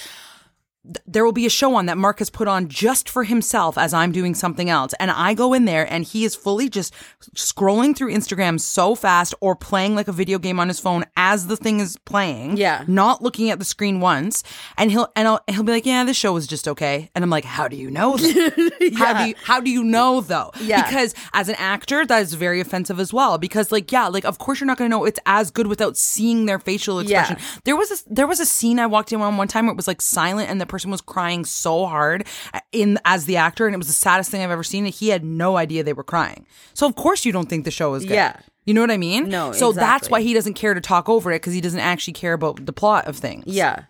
Th- 0.88 0.98
There 1.06 1.24
will 1.26 1.32
be 1.34 1.46
a 1.46 1.50
show 1.50 1.76
on 1.76 1.86
that 1.88 1.98
Mark 1.98 2.20
has 2.20 2.30
put 2.30 2.48
on 2.48 2.68
just 2.70 3.10
for 3.10 3.24
himself 3.26 3.78
as 3.78 3.94
I'm 3.94 4.12
doing 4.12 4.34
something 4.36 4.70
else. 4.70 4.94
And 5.00 5.12
I 5.12 5.34
go 5.34 5.54
in 5.54 5.66
there 5.66 5.92
and 5.92 6.04
he 6.04 6.24
is 6.26 6.36
fully 6.36 6.70
just 6.70 6.94
scrolling 7.36 7.96
through 7.96 8.14
Instagram 8.14 8.60
so 8.60 8.96
fast 8.96 9.34
or 9.42 9.56
playing 9.56 9.96
like 9.96 10.08
a 10.08 10.12
video 10.12 10.40
game 10.40 10.60
on 10.60 10.68
his 10.68 10.80
phone 10.80 11.06
as 11.16 11.48
the 11.48 11.58
thing 11.58 11.80
is 11.80 11.98
playing. 12.06 12.58
Yeah. 12.58 12.84
Not 12.88 13.22
looking 13.22 13.50
at 13.50 13.60
the 13.60 13.66
screen 13.66 14.00
once. 14.00 14.44
And 14.78 14.92
he'll 14.92 15.08
and 15.16 15.28
I'll, 15.28 15.42
he'll 15.50 15.64
be 15.64 15.72
like, 15.72 15.86
Yeah, 15.86 16.04
this 16.04 16.18
show 16.18 16.34
was 16.34 16.48
just 16.48 16.68
okay. 16.68 17.10
And 17.16 17.24
I'm 17.24 17.30
like, 17.30 17.46
How 17.46 17.68
do 17.68 17.76
you 17.76 17.90
know 17.92 18.18
that? 18.18 18.94
How 18.98 19.24
do 19.24 19.30
you 19.30 19.36
how 19.44 19.60
do 19.60 19.70
you 19.72 19.84
know 19.84 20.22
though? 20.22 20.52
Yeah. 20.62 20.84
Because 20.84 21.14
as 21.34 21.50
an 21.50 21.56
actor, 21.58 22.06
that 22.06 22.22
is 22.22 22.34
very 22.34 22.60
offensive 22.62 23.00
as 23.00 23.14
well. 23.14 23.38
Because 23.38 23.72
like, 23.72 23.92
yeah, 23.92 24.08
like 24.08 24.26
of 24.26 24.38
course 24.40 24.60
you're 24.60 24.68
not 24.68 24.78
gonna 24.78 24.90
know 24.90 25.06
it's 25.06 25.20
as 25.26 25.52
good 25.52 25.68
without 25.68 25.98
seeing 25.98 26.46
their 26.46 26.60
facial 26.60 27.00
expression. 27.00 27.38
Yeah. 27.40 27.46
There 27.66 27.76
was 27.76 27.92
a 27.92 28.14
there 28.14 28.28
was 28.28 28.40
a 28.40 28.46
scene 28.46 28.80
I 28.80 28.86
walked 28.86 29.12
in 29.12 29.22
on 29.22 29.38
one 29.38 29.48
time 29.48 29.66
where 29.66 29.74
it 29.74 29.78
was 29.78 29.88
like 29.88 30.02
silent 30.02 30.50
and 30.50 30.62
the 30.62 30.66
person 30.66 30.77
was 30.86 31.02
crying 31.02 31.46
so 31.46 31.86
hard 31.86 32.26
uh, 32.54 32.60
in 32.72 33.00
as 33.06 33.26
the 33.26 33.38
actor, 33.38 33.66
and 33.66 33.74
it 33.74 33.78
was 33.78 33.88
the 33.88 33.94
saddest 33.94 34.30
thing 34.32 34.42
I've 34.44 34.52
ever 34.52 34.64
seen. 34.64 34.86
He 34.86 35.10
had 35.10 35.24
no 35.24 35.58
idea 35.58 35.84
they 35.84 35.94
were 35.94 36.04
crying. 36.04 36.46
So 36.74 36.86
of 36.88 36.96
course 36.96 37.26
you 37.26 37.32
don't 37.32 37.50
think 37.50 37.66
the 37.66 37.72
show 37.72 37.94
is 37.96 38.04
good. 38.04 38.14
Yeah. 38.14 38.40
You 38.66 38.74
know 38.74 38.82
what 38.82 38.92
I 38.92 38.98
mean? 38.98 39.30
No, 39.30 39.54
So 39.54 39.72
that's 39.72 40.10
why 40.10 40.22
he 40.22 40.34
doesn't 40.34 40.56
care 40.56 40.74
to 40.74 40.82
talk 40.82 41.08
over 41.08 41.32
it 41.32 41.36
because 41.42 41.54
he 41.54 41.62
doesn't 41.62 41.80
actually 41.80 42.14
care 42.14 42.34
about 42.34 42.66
the 42.66 42.74
plot 42.74 43.08
of 43.08 43.16
things. 43.16 43.46
yeah. 43.48 43.84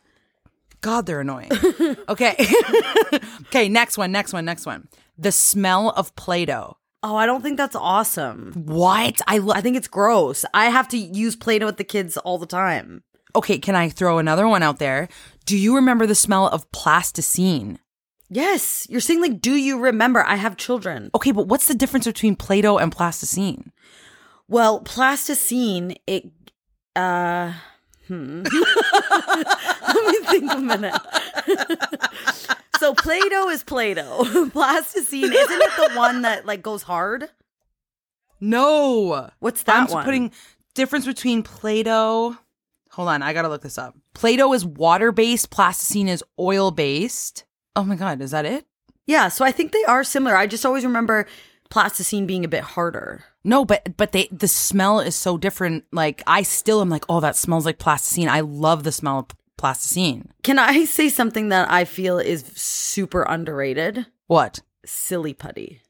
God, 0.81 1.07
they're 1.07 1.21
annoying. 1.21 1.49
okay. 2.09 2.35
okay, 3.47 3.67
next 3.67 3.97
one, 3.97 4.11
next 4.11 4.31
one, 4.31 4.45
next 4.45 4.65
one. 4.67 4.87
The 5.17 5.31
smell 5.31 5.89
of 5.89 6.15
Play 6.15 6.45
Doh. 6.45 6.77
Oh, 7.01 7.15
I 7.15 7.25
don't 7.25 7.41
think 7.41 7.57
that's 7.57 7.75
awesome. 7.75 8.53
What? 8.53 9.19
I 9.27 9.39
love. 9.39 9.57
I 9.57 9.61
think 9.61 9.75
it's 9.75 9.87
gross. 9.87 10.45
I 10.53 10.65
have 10.65 10.87
to 10.89 10.97
use 10.97 11.35
Play 11.35 11.57
Doh 11.59 11.65
with 11.65 11.77
the 11.77 11.83
kids 11.83 12.15
all 12.17 12.37
the 12.37 12.45
time. 12.45 13.01
Okay, 13.35 13.57
can 13.57 13.75
I 13.75 13.89
throw 13.89 14.19
another 14.19 14.47
one 14.47 14.61
out 14.63 14.77
there? 14.79 15.09
Do 15.47 15.57
you 15.57 15.75
remember 15.75 16.05
the 16.05 16.13
smell 16.13 16.47
of 16.49 16.69
plasticine? 16.71 17.79
Yes, 18.29 18.85
you're 18.89 18.99
saying 18.99 19.21
like, 19.21 19.39
do 19.39 19.55
you 19.55 19.79
remember? 19.79 20.21
I 20.25 20.35
have 20.35 20.57
children. 20.57 21.09
Okay, 21.15 21.31
but 21.31 21.47
what's 21.47 21.67
the 21.67 21.73
difference 21.73 22.05
between 22.05 22.35
Play 22.35 22.59
Doh 22.59 22.77
and 22.77 22.91
plasticine? 22.91 23.71
Well, 24.49 24.81
plasticine, 24.81 25.95
it. 26.05 26.29
uh 26.95 27.53
Hmm. 28.07 28.43
Let 29.87 30.05
me 30.05 30.27
think 30.27 30.53
a 30.53 30.57
minute. 30.59 30.95
so 32.79 32.93
Play-Doh 32.93 33.49
is 33.49 33.63
Play-Doh. 33.63 34.49
Plasticine 34.53 35.25
isn't 35.25 35.61
it 35.61 35.71
the 35.75 35.97
one 35.97 36.21
that 36.21 36.45
like 36.45 36.61
goes 36.61 36.83
hard? 36.83 37.29
No. 38.39 39.29
What's 39.39 39.63
that 39.63 39.89
I'm 39.89 39.93
one? 39.93 40.05
putting 40.05 40.31
difference 40.73 41.05
between 41.05 41.43
Play 41.43 41.83
Doh. 41.83 42.37
Hold 42.97 43.09
on, 43.09 43.21
I 43.21 43.31
gotta 43.31 43.47
look 43.47 43.61
this 43.61 43.77
up. 43.77 43.95
Play 44.15 44.37
Doh 44.37 44.53
is 44.53 44.65
water 44.65 45.11
based, 45.11 45.51
plasticine 45.51 46.07
is 46.07 46.23
oil 46.39 46.71
based. 46.71 47.45
Oh 47.75 47.83
my 47.83 47.95
God, 47.95 48.21
is 48.21 48.31
that 48.31 48.43
it? 48.43 48.65
Yeah, 49.05 49.27
so 49.27 49.45
I 49.45 49.51
think 49.51 49.71
they 49.71 49.83
are 49.83 50.03
similar. 50.03 50.35
I 50.35 50.47
just 50.47 50.65
always 50.65 50.83
remember 50.83 51.27
plasticine 51.69 52.25
being 52.25 52.43
a 52.43 52.47
bit 52.47 52.63
harder. 52.63 53.23
No, 53.43 53.65
but 53.65 53.95
but 53.97 54.13
they 54.13 54.27
the 54.31 54.47
smell 54.47 54.99
is 54.99 55.15
so 55.15 55.37
different. 55.37 55.83
Like 55.91 56.23
I 56.25 56.41
still 56.41 56.81
am 56.81 56.89
like, 56.89 57.05
oh, 57.07 57.19
that 57.19 57.35
smells 57.35 57.67
like 57.67 57.77
plasticine. 57.77 58.29
I 58.29 58.39
love 58.39 58.83
the 58.83 58.91
smell 58.91 59.19
of 59.19 59.27
plasticine. 59.57 60.31
Can 60.41 60.57
I 60.57 60.85
say 60.85 61.07
something 61.07 61.49
that 61.49 61.69
I 61.69 61.85
feel 61.85 62.17
is 62.17 62.45
super 62.55 63.21
underrated? 63.21 64.07
What? 64.25 64.61
Silly 64.87 65.35
putty. 65.35 65.81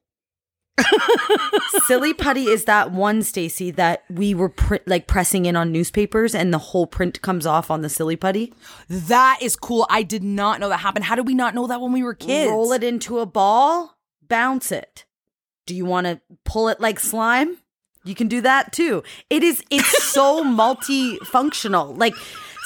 Silly 1.88 2.14
putty 2.14 2.46
is 2.48 2.66
that 2.66 2.92
one 2.92 3.24
Stacey 3.24 3.72
that 3.72 4.04
we 4.10 4.34
were 4.34 4.50
pr- 4.50 4.78
like 4.86 5.08
pressing 5.08 5.46
in 5.46 5.56
on 5.56 5.72
newspapers 5.72 6.36
and 6.36 6.54
the 6.54 6.58
whole 6.58 6.88
print 6.88 7.22
comes 7.22 7.46
off 7.46 7.72
on 7.72 7.82
the 7.82 7.90
silly 7.90 8.16
putty. 8.16 8.54
That 8.88 9.40
is 9.42 9.56
cool. 9.56 9.88
I 9.90 10.04
did 10.04 10.24
not 10.24 10.60
know 10.60 10.70
that 10.70 10.78
happened. 10.78 11.06
How 11.06 11.16
did 11.16 11.28
we 11.28 11.34
not 11.34 11.56
know 11.56 11.68
that 11.68 11.82
when 11.82 11.92
we 11.92 12.04
were 12.04 12.14
kids? 12.14 12.52
Roll 12.52 12.72
it 12.74 12.84
into 12.84 13.20
a 13.20 13.26
ball, 13.26 13.98
bounce 14.28 14.72
it. 14.72 15.06
Do 15.66 15.76
you 15.76 15.86
want 15.86 16.08
to 16.08 16.22
pull 16.46 16.70
it 16.70 16.80
like 16.80 17.00
slime? 17.00 17.58
You 18.04 18.16
can 18.16 18.28
do 18.28 18.42
that 18.42 18.72
too. 18.72 19.04
It 19.30 19.44
is 19.44 19.64
it's 19.70 20.04
so 20.04 20.44
multifunctional. 20.46 21.98
Like 21.98 22.14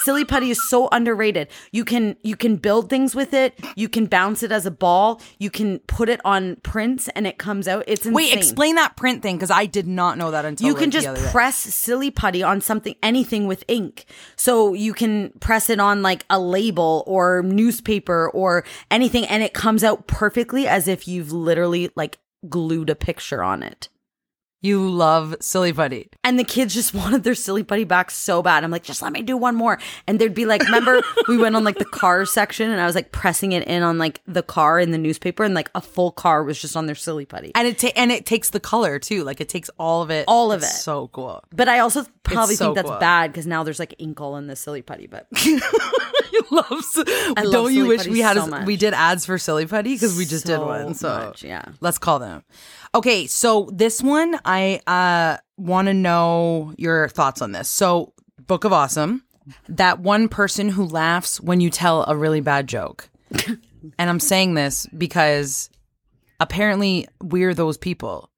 silly 0.04 0.24
putty 0.24 0.50
is 0.50 0.68
so 0.68 0.88
underrated. 0.92 1.48
You 1.70 1.84
can 1.84 2.16
you 2.22 2.36
can 2.36 2.56
build 2.56 2.90
things 2.90 3.14
with 3.14 3.32
it. 3.34 3.58
You 3.76 3.88
can 3.88 4.06
bounce 4.06 4.42
it 4.42 4.52
as 4.52 4.66
a 4.66 4.70
ball. 4.70 5.20
You 5.38 5.50
can 5.50 5.78
put 5.80 6.08
it 6.08 6.20
on 6.24 6.56
prints 6.56 7.08
and 7.08 7.26
it 7.26 7.38
comes 7.38 7.68
out. 7.68 7.84
It's 7.86 8.02
insane. 8.06 8.14
Wait, 8.14 8.34
explain 8.34 8.74
that 8.76 8.96
print 8.96 9.22
thing 9.22 9.36
because 9.36 9.50
I 9.50 9.66
did 9.66 9.86
not 9.86 10.18
know 10.18 10.30
that 10.30 10.44
until 10.44 10.66
You 10.66 10.74
can 10.74 10.84
like, 10.84 10.90
the 10.90 10.92
just 10.92 11.06
other 11.08 11.20
day. 11.20 11.30
press 11.30 11.56
silly 11.56 12.10
putty 12.10 12.42
on 12.42 12.60
something, 12.60 12.94
anything 13.02 13.46
with 13.46 13.64
ink. 13.68 14.04
So 14.36 14.74
you 14.74 14.92
can 14.92 15.30
press 15.40 15.70
it 15.70 15.80
on 15.80 16.02
like 16.02 16.24
a 16.30 16.38
label 16.38 17.04
or 17.06 17.42
newspaper 17.42 18.30
or 18.30 18.64
anything, 18.90 19.24
and 19.26 19.42
it 19.42 19.54
comes 19.54 19.84
out 19.84 20.06
perfectly 20.06 20.66
as 20.66 20.88
if 20.88 21.06
you've 21.08 21.32
literally 21.32 21.90
like 21.96 22.18
glued 22.48 22.90
a 22.90 22.94
picture 22.94 23.42
on 23.42 23.62
it. 23.62 23.88
You 24.62 24.88
love 24.88 25.34
silly 25.40 25.72
putty. 25.72 26.08
And 26.22 26.38
the 26.38 26.44
kids 26.44 26.72
just 26.72 26.94
wanted 26.94 27.24
their 27.24 27.34
silly 27.34 27.64
putty 27.64 27.82
back 27.84 28.10
so 28.12 28.42
bad. 28.42 28.62
I'm 28.62 28.70
like, 28.70 28.84
just 28.84 29.02
let 29.02 29.12
me 29.12 29.20
do 29.20 29.36
one 29.36 29.56
more. 29.56 29.78
And 30.06 30.18
they'd 30.20 30.32
be 30.32 30.46
like, 30.46 30.62
remember 30.62 31.02
we 31.28 31.36
went 31.36 31.56
on 31.56 31.64
like 31.64 31.78
the 31.78 31.84
car 31.84 32.24
section 32.24 32.70
and 32.70 32.80
I 32.80 32.86
was 32.86 32.94
like 32.94 33.10
pressing 33.10 33.52
it 33.52 33.66
in 33.66 33.82
on 33.82 33.98
like 33.98 34.20
the 34.26 34.42
car 34.42 34.78
in 34.78 34.92
the 34.92 34.98
newspaper 34.98 35.42
and 35.42 35.52
like 35.52 35.68
a 35.74 35.80
full 35.80 36.12
car 36.12 36.44
was 36.44 36.60
just 36.60 36.76
on 36.76 36.86
their 36.86 36.94
silly 36.94 37.26
putty. 37.26 37.50
And 37.56 37.66
it 37.66 37.78
ta- 37.78 37.90
and 37.96 38.12
it 38.12 38.24
takes 38.24 38.50
the 38.50 38.60
color 38.60 38.98
too. 39.00 39.24
Like 39.24 39.40
it 39.40 39.48
takes 39.48 39.68
all 39.78 40.00
of 40.02 40.10
it. 40.10 40.24
All 40.28 40.52
of 40.52 40.62
It's 40.62 40.70
it. 40.78 40.82
So 40.82 41.08
cool. 41.08 41.42
But 41.52 41.68
I 41.68 41.80
also 41.80 42.06
probably 42.22 42.54
so 42.54 42.66
think 42.66 42.76
that's 42.76 42.88
cool. 42.88 42.98
bad 43.00 43.32
because 43.32 43.48
now 43.48 43.64
there's 43.64 43.80
like 43.80 43.96
ink 43.98 44.20
all 44.20 44.36
in 44.36 44.46
the 44.46 44.54
silly 44.54 44.82
putty. 44.82 45.08
But 45.08 45.26
you 45.44 45.60
love. 46.52 46.70
love 46.70 47.52
Don't 47.52 47.74
you 47.74 47.86
wish 47.86 48.06
we 48.06 48.20
had 48.20 48.36
so 48.36 48.44
a, 48.44 48.46
much. 48.46 48.66
we 48.66 48.76
did 48.76 48.94
ads 48.94 49.26
for 49.26 49.38
silly 49.38 49.66
putty 49.66 49.94
because 49.94 50.16
we 50.16 50.24
just 50.24 50.46
did 50.46 50.60
one. 50.60 50.94
So 50.94 51.08
much, 51.08 51.42
yeah. 51.42 51.64
let's 51.80 51.98
call 51.98 52.20
them. 52.20 52.44
Okay, 52.94 53.26
so 53.26 53.70
this 53.72 54.02
one 54.02 54.38
I 54.44 54.80
uh 54.86 55.38
want 55.56 55.86
to 55.88 55.94
know 55.94 56.74
your 56.76 57.08
thoughts 57.08 57.40
on 57.40 57.52
this. 57.52 57.68
So 57.68 58.12
Book 58.46 58.64
of 58.64 58.72
Awesome, 58.72 59.24
that 59.68 60.00
one 60.00 60.28
person 60.28 60.68
who 60.68 60.84
laughs 60.84 61.40
when 61.40 61.60
you 61.60 61.70
tell 61.70 62.04
a 62.04 62.16
really 62.16 62.40
bad 62.40 62.66
joke, 62.68 63.08
and 63.46 64.10
I'm 64.10 64.20
saying 64.20 64.54
this 64.54 64.86
because 64.96 65.70
apparently 66.38 67.06
we're 67.22 67.54
those 67.54 67.78
people. 67.78 68.30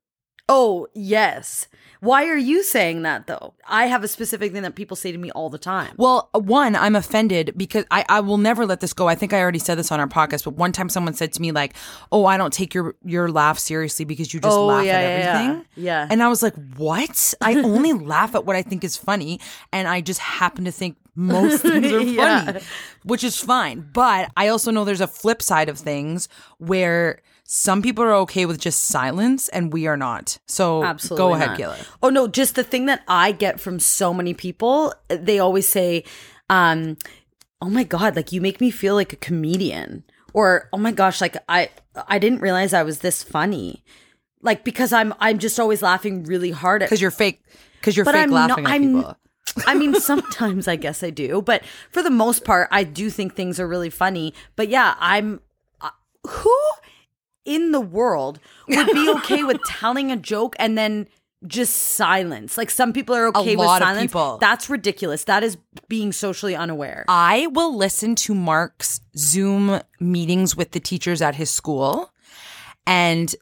oh 0.48 0.86
yes, 0.94 1.66
why 2.05 2.26
are 2.26 2.36
you 2.36 2.62
saying 2.62 3.02
that 3.02 3.26
though? 3.26 3.55
I 3.66 3.86
have 3.86 4.05
a 4.05 4.09
specific 4.09 4.52
thing 4.52 4.62
that 4.62 4.74
people 4.74 4.96
say 4.96 5.11
to 5.11 5.18
me 5.18 5.30
all 5.30 5.48
the 5.50 5.59
time. 5.59 5.94
Well, 5.96 6.28
one, 6.32 6.76
I'm 6.76 6.94
offended 6.94 7.55
because 7.57 7.84
I, 7.90 8.05
I 8.09 8.20
will 8.20 8.36
never 8.38 8.66
let 8.66 8.80
this 8.80 8.92
go. 8.92 9.09
I 9.09 9.14
think 9.14 9.32
I 9.32 9.40
already 9.40 9.59
said 9.59 9.76
this 9.78 9.90
on 9.90 10.00
our 10.00 10.07
podcast, 10.07 10.44
but 10.44 10.55
one 10.55 10.72
time 10.72 10.88
someone 10.88 11.14
said 11.14 11.32
to 11.32 11.40
me 11.40 11.50
like, 11.52 11.74
"Oh, 12.12 12.26
I 12.26 12.36
don't 12.36 12.52
take 12.52 12.74
your 12.74 12.94
your 13.05 13.30
laugh 13.30 13.59
seriously 13.59 14.05
because 14.05 14.32
you 14.34 14.40
just 14.40 14.57
Oh, 14.57 14.66
laugh 14.66 14.84
yeah, 14.84 14.92
at 14.92 15.02
yeah, 15.02 15.18
yeah. 15.18 15.40
everything." 15.42 15.66
Yeah. 15.76 16.07
And 16.11 16.22
I 16.22 16.28
was 16.28 16.42
like, 16.42 16.55
"What? 16.76 17.34
I 17.40 17.55
only 17.62 17.92
laugh 17.92 18.34
at 18.34 18.44
what 18.44 18.55
I 18.57 18.62
think 18.62 18.84
is 18.84 18.96
funny, 18.96 19.40
and 19.72 19.88
I 19.88 20.00
just 20.00 20.20
happen 20.20 20.64
to 20.66 20.72
think 20.72 20.96
most 21.16 21.62
things 21.62 21.86
are 21.92 21.98
funny, 22.00 22.14
Yeah. 22.16 22.59
which 23.05 23.24
is 23.24 23.38
fine. 23.38 23.88
But 23.92 24.30
I 24.36 24.48
also 24.48 24.70
know 24.70 24.84
there's 24.84 25.00
a 25.00 25.07
flip 25.07 25.40
side 25.42 25.68
of 25.68 25.78
things 25.78 26.28
where 26.59 27.20
some 27.45 27.82
people 27.82 28.03
are 28.03 28.14
okay 28.14 28.47
with 28.47 28.59
just 28.59 28.84
silence 28.84 29.49
and 29.51 29.72
we 29.72 29.86
are 29.86 29.97
not. 29.97 30.38
So 30.47 30.82
Absolutely. 30.82 31.16
go 31.18 31.34
ahead, 31.34 31.51
not. 31.51 31.59
Kayla. 31.59 31.86
Oh 32.03 32.09
no, 32.09 32.26
just 32.26 32.55
the 32.55 32.64
thing 32.64 32.86
that 32.86 33.03
I 33.07 33.32
get 33.32 33.61
from 33.61 33.78
so 33.78 34.14
many 34.14 34.32
people, 34.32 34.95
they 35.09 35.38
always 35.38 35.68
say, 35.68 36.05
um, 36.49 36.97
"Oh 37.61 37.68
my 37.68 37.84
god, 37.84 38.16
like 38.16 38.32
you 38.32 38.40
make 38.40 38.61
me 38.61 38.70
feel 38.70 38.95
like 38.95 39.12
a 39.12 39.16
comedian," 39.16 40.05
or 40.32 40.68
"Oh 40.72 40.78
my 40.78 40.90
gosh, 40.90 41.20
like 41.20 41.36
I 41.49 41.68
I 42.09 42.18
didn't 42.18 42.40
realize 42.40 42.72
I 42.72 42.82
was 42.82 43.01
this 43.01 43.22
funny," 43.22 43.84
like 44.40 44.64
because 44.64 44.92
I'm 44.92 45.12
I'm 45.20 45.38
just 45.38 45.61
always 45.61 45.82
laughing 45.82 46.24
really 46.24 46.51
hard 46.51 46.82
at 46.82 46.86
Because 46.86 47.03
you're 47.03 47.11
fake. 47.11 47.42
Because 47.78 47.95
you're 47.95 48.07
but 48.07 48.14
fake 48.14 48.22
I'm 48.22 48.30
laughing 48.30 48.64
not, 48.64 48.70
at 48.70 48.74
I'm, 48.74 48.95
people. 48.97 49.16
I 49.66 49.74
mean, 49.74 49.95
sometimes 50.01 50.66
I 50.66 50.76
guess 50.76 51.03
I 51.03 51.11
do, 51.11 51.42
but 51.42 51.62
for 51.90 52.03
the 52.03 52.11
most 52.11 52.42
part, 52.42 52.68
I 52.70 52.84
do 52.84 53.11
think 53.11 53.34
things 53.34 53.61
are 53.61 53.68
really 53.68 53.90
funny. 53.90 54.32
But 54.57 54.68
yeah, 54.68 54.95
I'm. 54.99 55.40
Uh, 55.82 55.90
who 56.26 56.57
in 57.45 57.72
the 57.72 57.80
world 57.80 58.40
would 58.68 58.92
be 58.92 59.09
okay 59.16 59.45
with 59.45 59.61
telling 59.66 60.11
a 60.11 60.16
joke 60.16 60.57
and 60.59 60.76
then 60.76 61.07
just 61.47 61.74
silence? 61.74 62.57
Like 62.57 62.70
some 62.70 62.92
people 62.92 63.14
are 63.14 63.28
okay 63.28 63.57
with 63.57 63.66
lot 63.66 63.82
of 63.82 63.88
silence. 63.88 64.03
people. 64.03 64.38
That's 64.40 64.70
ridiculous. 64.70 65.24
That 65.24 65.42
is 65.42 65.57
being 65.88 66.12
socially 66.12 66.57
unaware. 66.57 67.05
I 67.09 67.49
will 67.49 67.76
listen 67.76 68.14
to 68.16 68.34
Mark's 68.34 69.01
Zoom 69.16 69.80
meetings 70.01 70.57
with 70.57 70.72
the 70.72 70.80
teachers 70.80 71.20
at 71.22 71.34
his 71.34 71.51
school 71.51 72.11
and 72.86 73.34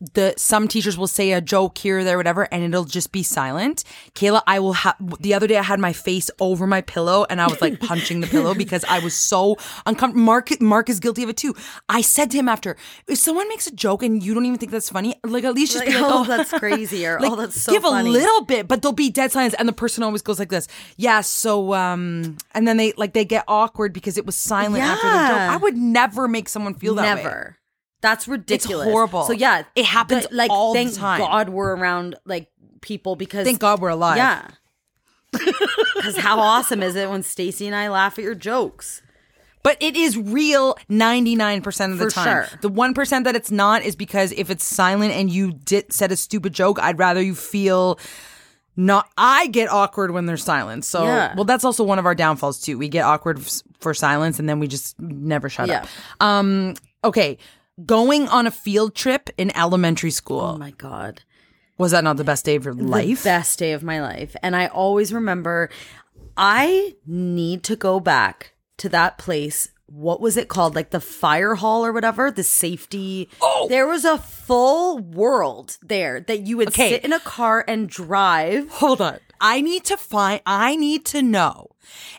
the 0.00 0.34
some 0.36 0.68
teachers 0.68 0.98
will 0.98 1.06
say 1.06 1.32
a 1.32 1.40
joke 1.40 1.78
here 1.78 2.00
or 2.00 2.04
there 2.04 2.18
whatever 2.18 2.46
and 2.52 2.62
it'll 2.62 2.84
just 2.84 3.12
be 3.12 3.22
silent 3.22 3.82
kayla 4.14 4.42
i 4.46 4.58
will 4.58 4.74
have 4.74 4.94
the 5.20 5.32
other 5.32 5.46
day 5.46 5.56
i 5.56 5.62
had 5.62 5.80
my 5.80 5.92
face 5.92 6.30
over 6.38 6.66
my 6.66 6.82
pillow 6.82 7.24
and 7.30 7.40
i 7.40 7.46
was 7.46 7.60
like 7.62 7.80
punching 7.80 8.20
the 8.20 8.26
pillow 8.26 8.54
because 8.54 8.84
i 8.90 8.98
was 8.98 9.14
so 9.14 9.56
uncomfortable 9.86 10.22
mark 10.22 10.60
mark 10.60 10.90
is 10.90 11.00
guilty 11.00 11.22
of 11.22 11.30
it 11.30 11.36
too 11.38 11.54
i 11.88 12.02
said 12.02 12.30
to 12.30 12.36
him 12.36 12.46
after 12.48 12.76
if 13.08 13.16
someone 13.16 13.48
makes 13.48 13.66
a 13.66 13.74
joke 13.74 14.02
and 14.02 14.22
you 14.22 14.34
don't 14.34 14.44
even 14.44 14.58
think 14.58 14.70
that's 14.70 14.90
funny 14.90 15.14
like 15.24 15.44
at 15.44 15.54
least 15.54 15.72
just 15.72 15.84
Like, 15.84 15.94
be 15.94 16.00
like 16.00 16.12
oh, 16.12 16.20
oh 16.20 16.24
that's 16.24 16.50
crazy, 16.50 17.06
or 17.06 17.18
like, 17.20 17.30
oh, 17.32 17.36
that's 17.36 17.60
so 17.60 17.72
give 17.72 17.82
funny. 17.82 18.08
a 18.08 18.12
little 18.12 18.44
bit, 18.44 18.68
but 18.68 18.82
there'll 18.82 18.94
be 18.94 19.10
dead 19.10 19.32
silence, 19.32 19.54
and 19.54 19.68
the 19.68 19.72
person 19.72 20.02
always 20.02 20.22
goes 20.22 20.38
like 20.38 20.48
this. 20.48 20.68
Yeah, 20.96 21.20
so 21.20 21.74
um, 21.74 22.36
and 22.54 22.66
then 22.66 22.76
they 22.76 22.92
like 22.96 23.12
they 23.12 23.24
get 23.24 23.44
awkward 23.48 23.92
because 23.92 24.16
it 24.16 24.26
was 24.26 24.36
silent 24.36 24.82
after 24.82 25.06
the 25.06 25.12
joke. 25.12 25.38
I 25.38 25.56
would 25.56 25.76
never 25.76 26.28
make 26.28 26.48
someone 26.48 26.74
feel 26.74 26.94
that 26.96 27.16
way. 27.16 27.22
That's 28.02 28.28
ridiculous. 28.28 28.86
It's 28.86 28.92
horrible. 28.92 29.22
So 29.24 29.32
yeah, 29.32 29.64
It 29.74 29.84
happens 29.84 30.26
like 30.30 30.50
all 30.50 30.72
the 30.72 30.78
thank 30.84 30.94
time. 30.94 31.20
God 31.20 31.48
we're 31.48 31.74
around 31.74 32.16
like 32.24 32.48
people 32.82 33.16
because 33.16 33.44
Thank 33.46 33.58
God 33.58 33.80
we're 33.80 33.88
alive. 33.90 34.16
Yeah. 34.18 34.48
Because 35.94 36.16
how 36.18 36.38
awesome 36.38 36.82
is 36.82 36.94
it 36.94 37.08
when 37.10 37.22
Stacey 37.22 37.66
and 37.66 37.74
I 37.74 37.88
laugh 37.88 38.18
at 38.18 38.24
your 38.24 38.34
jokes? 38.34 39.02
But 39.62 39.76
it 39.80 39.96
is 39.96 40.16
real 40.16 40.76
99% 40.88 41.92
of 41.92 41.98
the 41.98 42.04
For 42.04 42.10
time. 42.10 42.46
sure. 42.48 42.58
The 42.62 42.70
1% 42.70 43.24
that 43.24 43.34
it's 43.34 43.50
not 43.50 43.82
is 43.82 43.96
because 43.96 44.30
if 44.32 44.50
it's 44.50 44.64
silent 44.64 45.12
and 45.12 45.28
you 45.28 45.52
did 45.52 45.92
said 45.92 46.12
a 46.12 46.16
stupid 46.16 46.52
joke, 46.52 46.78
I'd 46.80 46.98
rather 46.98 47.20
you 47.20 47.34
feel 47.34 47.98
not 48.76 49.08
I 49.18 49.48
get 49.48 49.68
awkward 49.68 50.12
when 50.12 50.26
there's 50.26 50.44
silence. 50.44 50.86
So, 50.86 51.02
Yeah. 51.04 51.34
well 51.34 51.44
that's 51.44 51.64
also 51.64 51.82
one 51.82 51.98
of 51.98 52.06
our 52.06 52.14
downfalls 52.14 52.60
too. 52.60 52.78
We 52.78 52.88
get 52.88 53.02
awkward 53.04 53.38
f- 53.40 53.62
for 53.80 53.92
silence 53.94 54.38
and 54.38 54.48
then 54.48 54.60
we 54.60 54.68
just 54.68 55.00
never 55.00 55.48
shut 55.48 55.68
Yeah. 55.68 55.82
up. 55.82 55.88
Um 56.20 56.74
okay, 57.02 57.38
going 57.84 58.28
on 58.28 58.46
a 58.46 58.50
field 58.50 58.94
trip 58.94 59.28
in 59.36 59.54
elementary 59.56 60.10
school. 60.10 60.40
Oh 60.40 60.58
my 60.58 60.70
God. 60.72 61.22
was 61.78 61.90
that 61.92 62.04
not 62.04 62.16
the 62.16 62.24
best 62.24 62.44
day 62.44 62.56
of 62.56 62.64
your 62.64 62.74
life? 62.74 63.22
The 63.22 63.28
best 63.28 63.58
day 63.58 63.72
of 63.72 63.82
my 63.82 64.00
life. 64.00 64.34
And 64.42 64.56
I 64.56 64.66
always 64.68 65.12
remember 65.12 65.68
I 66.36 66.96
need 67.06 67.62
to 67.64 67.76
go 67.76 68.00
back 68.00 68.52
to 68.78 68.88
that 68.90 69.18
place. 69.18 69.68
What 69.86 70.20
was 70.20 70.36
it 70.36 70.48
called? 70.48 70.74
Like 70.74 70.90
the 70.90 71.00
fire 71.00 71.54
hall 71.54 71.84
or 71.86 71.92
whatever? 71.92 72.30
The 72.30 72.42
safety. 72.42 73.28
Oh. 73.40 73.66
There 73.68 73.86
was 73.86 74.04
a 74.04 74.18
full 74.18 74.98
world 74.98 75.78
there 75.82 76.20
that 76.20 76.40
you 76.46 76.56
would 76.56 76.68
Okay. 76.68 76.90
sit 76.90 77.04
in 77.04 77.12
a 77.12 77.20
car 77.20 77.64
and 77.68 77.88
drive. 77.88 78.68
Hold 78.70 79.00
on. 79.00 79.18
I 79.40 79.60
need 79.60 79.84
to 79.84 79.96
find 79.96 80.40
I 80.46 80.76
need 80.76 81.04
to 81.06 81.22
know 81.22 81.70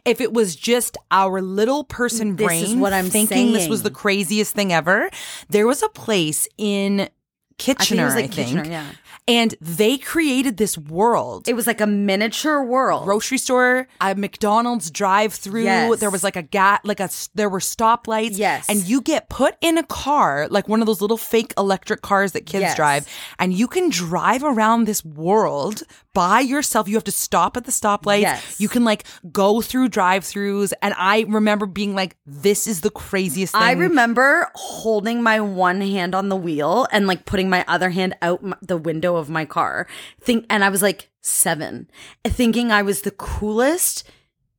if 0.05 0.22
it 0.22 0.34
was 0.34 0.55
just 0.55 0.97
our 1.11 1.41
little 1.41 1.84
person 1.84 2.36
This 2.36 2.45
brain 2.47 2.63
is 2.63 2.76
what 2.76 2.93
I'm 2.93 3.09
thinking 3.09 3.53
this 3.53 3.68
was 3.68 3.84
the 3.84 3.91
craziest 3.91 4.53
thing 4.55 4.72
ever. 4.74 5.09
There 5.49 5.68
was 5.68 5.84
a 5.84 5.89
place 5.89 6.47
in 6.57 7.09
Kitchener, 7.57 8.03
I 8.03 8.05
was, 8.05 8.13
think. 8.13 8.38
like, 8.38 8.45
Kitchener, 8.45 8.65
yeah. 8.65 8.86
And 9.30 9.55
they 9.59 9.97
created 9.97 10.55
this 10.55 10.78
world. 10.78 11.49
It 11.49 11.53
was 11.53 11.68
like 11.68 11.82
a 11.82 11.88
miniature 11.88 12.63
world. 12.63 13.03
grocery 13.03 13.38
store, 13.38 13.88
a 13.99 14.15
McDonald's 14.15 14.89
drive-through. 14.89 15.63
Yes. 15.63 15.99
There 15.99 16.09
was 16.09 16.24
like 16.24 16.38
a 16.38 16.43
gat, 16.43 16.86
like 16.86 17.01
a 17.01 17.09
there 17.36 17.49
were 17.49 17.59
stoplights. 17.59 18.38
Yes. 18.38 18.70
and 18.70 18.88
you 18.88 19.01
get 19.01 19.28
put 19.28 19.55
in 19.59 19.78
a 19.78 19.84
car, 19.84 20.47
like 20.49 20.70
one 20.70 20.80
of 20.82 20.86
those 20.88 21.01
little 21.01 21.18
fake 21.18 21.53
electric 21.57 22.01
cars 22.03 22.32
that 22.34 22.45
kids 22.45 22.61
Yes. 22.61 22.76
drive, 22.78 23.07
and 23.38 23.51
you 23.53 23.68
can 23.68 23.89
drive 23.89 24.43
around 24.43 24.86
this 24.86 25.03
world 25.03 25.84
by 26.18 26.39
yourself. 26.39 26.88
You 26.88 26.95
have 26.95 27.03
to 27.03 27.11
stop 27.11 27.55
at 27.57 27.65
the 27.65 27.72
stoplights. 27.72 28.22
Yes. 28.22 28.59
You 28.59 28.68
can 28.68 28.84
like 28.84 29.03
go 29.32 29.61
through 29.61 29.89
drive-throughs, 29.89 30.74
and 30.82 30.95
I 30.97 31.26
remember 31.28 31.68
being 31.68 31.93
like, 31.93 32.18
"This 32.26 32.65
is 32.65 32.82
the 32.82 32.89
craziest 32.89 33.53
thing." 33.53 33.61
I 33.61 33.74
remember 33.74 34.49
holding 34.55 35.22
my 35.22 35.39
one 35.39 35.80
hand 35.82 36.15
on 36.15 36.30
the 36.30 36.36
wheel 36.36 36.88
and 36.91 37.05
like 37.05 37.26
putting 37.26 37.51
my 37.51 37.63
other 37.68 37.91
hand 37.91 38.15
out 38.24 38.39
m- 38.43 38.55
the 38.63 38.78
window 38.78 39.15
of 39.15 39.30
my 39.30 39.45
car. 39.45 39.86
Think, 40.20 40.47
and 40.49 40.63
I 40.63 40.70
was 40.70 40.82
like 40.82 41.09
seven, 41.22 41.88
thinking 42.26 42.72
I 42.72 42.82
was 42.82 43.01
the 43.01 43.11
coolest. 43.11 44.03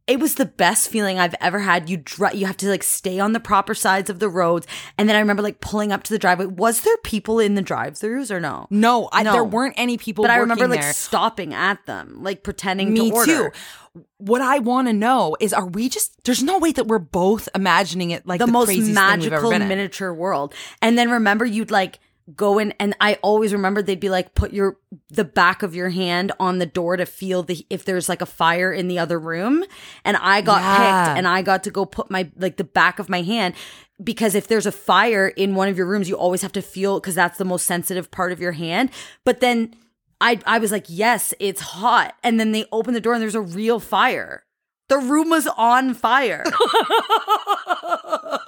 It 0.08 0.18
was 0.18 0.36
the 0.36 0.46
best 0.46 0.88
feeling 0.88 1.18
I've 1.18 1.34
ever 1.40 1.58
had. 1.60 1.88
You 1.90 1.98
dri- 1.98 2.34
you 2.34 2.46
have 2.46 2.56
to 2.56 2.68
like 2.68 2.82
stay 2.82 3.20
on 3.20 3.34
the 3.34 3.40
proper 3.40 3.74
sides 3.74 4.08
of 4.08 4.18
the 4.18 4.28
roads, 4.28 4.66
and 4.96 5.08
then 5.08 5.14
I 5.16 5.20
remember 5.20 5.42
like 5.42 5.60
pulling 5.60 5.92
up 5.92 6.02
to 6.04 6.12
the 6.12 6.18
driveway. 6.18 6.46
Was 6.46 6.80
there 6.80 6.96
people 7.04 7.38
in 7.38 7.54
the 7.54 7.62
drive-throughs 7.62 8.30
or 8.30 8.40
no? 8.40 8.66
No, 8.70 9.08
I, 9.12 9.22
No. 9.22 9.32
there 9.32 9.44
weren't 9.44 9.74
any 9.76 9.98
people. 9.98 10.24
But 10.24 10.30
I 10.30 10.38
remember 10.38 10.66
working 10.66 10.82
like 10.82 10.94
stopping 10.94 11.52
at 11.54 11.84
them, 11.86 12.22
like 12.22 12.42
pretending 12.42 12.92
Me 12.94 13.10
to 13.10 13.14
order. 13.16 13.50
too. 13.50 14.02
What 14.16 14.40
I 14.40 14.58
want 14.60 14.88
to 14.88 14.92
know 14.92 15.36
is, 15.40 15.52
are 15.52 15.66
we 15.66 15.88
just? 15.88 16.24
There's 16.24 16.42
no 16.42 16.58
way 16.58 16.72
that 16.72 16.86
we're 16.86 16.98
both 16.98 17.48
imagining 17.54 18.10
it 18.10 18.26
like 18.26 18.38
the, 18.38 18.46
the, 18.46 18.52
most 18.52 18.66
craziest 18.66 18.86
thing 18.98 19.20
we've 19.20 19.32
ever 19.32 19.42
magical 19.50 19.68
miniature 19.68 20.14
world. 20.14 20.54
And 20.80 20.96
then 20.96 21.10
remember 21.10 21.44
you'd 21.44 21.70
like 21.70 21.98
go 22.36 22.58
in 22.58 22.72
and 22.78 22.94
I 23.00 23.14
always 23.22 23.52
remember 23.52 23.80
they'd 23.80 23.98
be 23.98 24.10
like 24.10 24.34
put 24.34 24.52
your 24.52 24.76
the 25.08 25.24
back 25.24 25.62
of 25.62 25.74
your 25.74 25.88
hand 25.88 26.32
on 26.38 26.58
the 26.58 26.66
door 26.66 26.96
to 26.96 27.06
feel 27.06 27.42
the 27.42 27.66
if 27.70 27.84
there's 27.84 28.08
like 28.08 28.20
a 28.20 28.26
fire 28.26 28.72
in 28.72 28.88
the 28.88 28.98
other 28.98 29.18
room. 29.18 29.64
And 30.04 30.16
I 30.16 30.40
got 30.42 30.60
Yeah. 30.60 31.04
picked 31.06 31.16
and 31.18 31.26
I 31.26 31.42
got 31.42 31.62
to 31.64 31.70
go 31.70 31.84
put 31.86 32.10
my 32.10 32.30
like 32.36 32.56
the 32.58 32.64
back 32.64 32.98
of 32.98 33.08
my 33.08 33.22
hand 33.22 33.54
because 34.02 34.34
if 34.34 34.46
there's 34.46 34.66
a 34.66 34.72
fire 34.72 35.28
in 35.28 35.54
one 35.54 35.68
of 35.68 35.76
your 35.76 35.86
rooms, 35.86 36.08
you 36.08 36.16
always 36.16 36.42
have 36.42 36.52
to 36.52 36.62
feel 36.62 37.00
because 37.00 37.14
that's 37.14 37.38
the 37.38 37.44
most 37.44 37.64
sensitive 37.66 38.10
part 38.10 38.30
of 38.32 38.40
your 38.40 38.52
hand. 38.52 38.90
But 39.24 39.40
then 39.40 39.74
I 40.20 40.38
I 40.46 40.58
was 40.58 40.70
like, 40.72 40.86
yes, 40.88 41.32
it's 41.40 41.60
hot. 41.60 42.14
And 42.22 42.38
then 42.38 42.52
they 42.52 42.66
open 42.72 42.92
the 42.94 43.00
door 43.00 43.14
and 43.14 43.22
there's 43.22 43.34
a 43.34 43.40
real 43.40 43.80
fire. 43.80 44.44
The 44.88 44.98
room 44.98 45.30
was 45.30 45.46
on 45.56 45.94
fire. 45.94 46.44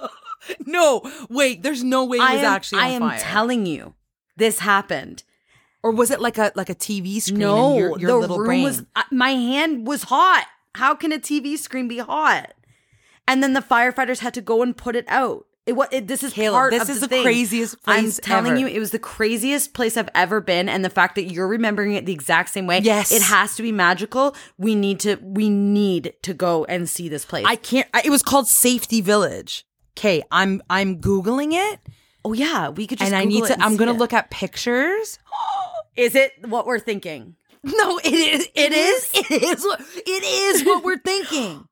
No, 0.65 1.01
wait. 1.29 1.63
There's 1.63 1.83
no 1.83 2.05
way 2.05 2.17
it 2.17 2.21
was 2.21 2.29
I 2.29 2.33
am, 2.35 2.45
actually 2.45 2.79
on 2.79 2.85
I 2.85 2.89
am 2.89 3.01
fire. 3.01 3.19
telling 3.19 3.65
you, 3.65 3.93
this 4.37 4.59
happened. 4.59 5.23
or 5.83 5.91
was 5.91 6.11
it 6.11 6.21
like 6.21 6.37
a 6.37 6.51
like 6.55 6.69
a 6.69 6.75
TV 6.75 7.21
screen? 7.21 7.39
No, 7.39 7.71
in 7.73 7.77
your, 7.79 7.99
your 7.99 8.11
the 8.11 8.17
little 8.17 8.37
room 8.37 8.47
brain. 8.47 8.63
was. 8.63 8.83
uh, 8.95 9.03
my 9.11 9.31
hand 9.31 9.87
was 9.87 10.03
hot. 10.03 10.45
How 10.75 10.95
can 10.95 11.11
a 11.11 11.19
TV 11.19 11.57
screen 11.57 11.87
be 11.87 11.97
hot? 11.97 12.53
And 13.27 13.43
then 13.43 13.53
the 13.53 13.61
firefighters 13.61 14.19
had 14.19 14.33
to 14.35 14.41
go 14.41 14.61
and 14.61 14.75
put 14.75 14.95
it 14.95 15.05
out. 15.07 15.45
It 15.67 15.73
was. 15.73 15.87
It, 15.91 16.07
this 16.07 16.23
is 16.23 16.33
part 16.33 16.71
this 16.71 16.89
is 16.89 17.01
the, 17.01 17.07
the 17.07 17.21
craziest 17.21 17.75
I'm 17.85 18.09
telling 18.11 18.53
ever. 18.53 18.61
you, 18.61 18.67
it 18.67 18.79
was 18.79 18.89
the 18.91 18.99
craziest 18.99 19.73
place 19.75 19.95
I've 19.95 20.09
ever 20.15 20.41
been, 20.41 20.67
and 20.67 20.83
the 20.83 20.89
fact 20.89 21.13
that 21.15 21.25
you're 21.31 21.47
remembering 21.47 21.93
it 21.93 22.05
the 22.07 22.13
exact 22.13 22.49
same 22.49 22.65
way. 22.65 22.79
Yes. 22.79 23.11
it 23.11 23.21
has 23.21 23.55
to 23.57 23.61
be 23.61 23.71
magical. 23.71 24.35
We 24.57 24.73
need 24.73 24.99
to. 25.01 25.17
We 25.21 25.49
need 25.49 26.13
to 26.23 26.33
go 26.33 26.65
and 26.65 26.89
see 26.89 27.09
this 27.09 27.25
place. 27.25 27.45
I 27.47 27.57
can't. 27.57 27.87
I, 27.93 28.01
it 28.03 28.09
was 28.09 28.23
called 28.23 28.47
Safety 28.47 29.01
Village. 29.01 29.65
Okay, 29.97 30.23
I'm 30.31 30.61
I'm 30.69 30.99
googling 31.01 31.53
it, 31.53 31.79
oh 32.23 32.33
yeah, 32.33 32.69
we 32.69 32.87
could 32.87 32.97
just. 32.99 33.11
and 33.11 33.15
I 33.19 33.25
need 33.25 33.43
it 33.43 33.47
to. 33.47 33.61
I'm 33.61 33.75
gonna 33.77 33.91
it. 33.93 33.97
look 33.97 34.13
at 34.13 34.29
pictures. 34.31 35.19
Is 35.95 36.15
it 36.15 36.31
what 36.47 36.65
we're 36.65 36.79
thinking? 36.79 37.35
No, 37.63 37.99
it 37.99 38.11
is. 38.13 38.47
It 38.55 38.71
is? 38.73 39.09
It 39.13 39.43
is. 39.43 39.63
what- 39.63 39.81
It 39.95 40.23
is 40.23 40.63
what 40.65 40.83
we're 40.83 40.97
thinking. 40.97 41.65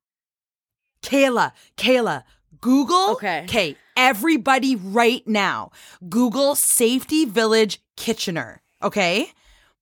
Kayla, 1.01 1.53
Kayla, 1.77 2.23
Google. 2.61 3.11
Okay. 3.13 3.43
Okay. 3.45 3.75
Everybody, 3.95 4.75
right 4.75 5.25
now, 5.27 5.71
Google 6.07 6.55
Safety 6.55 7.25
Village 7.25 7.81
Kitchener. 7.97 8.61
Okay. 8.83 9.31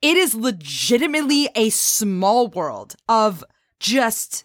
It 0.02 0.16
is 0.18 0.34
legitimately 0.36 1.50
a 1.56 1.70
small 1.72 2.48
world 2.48 2.96
of 3.10 3.44
just. 3.80 4.44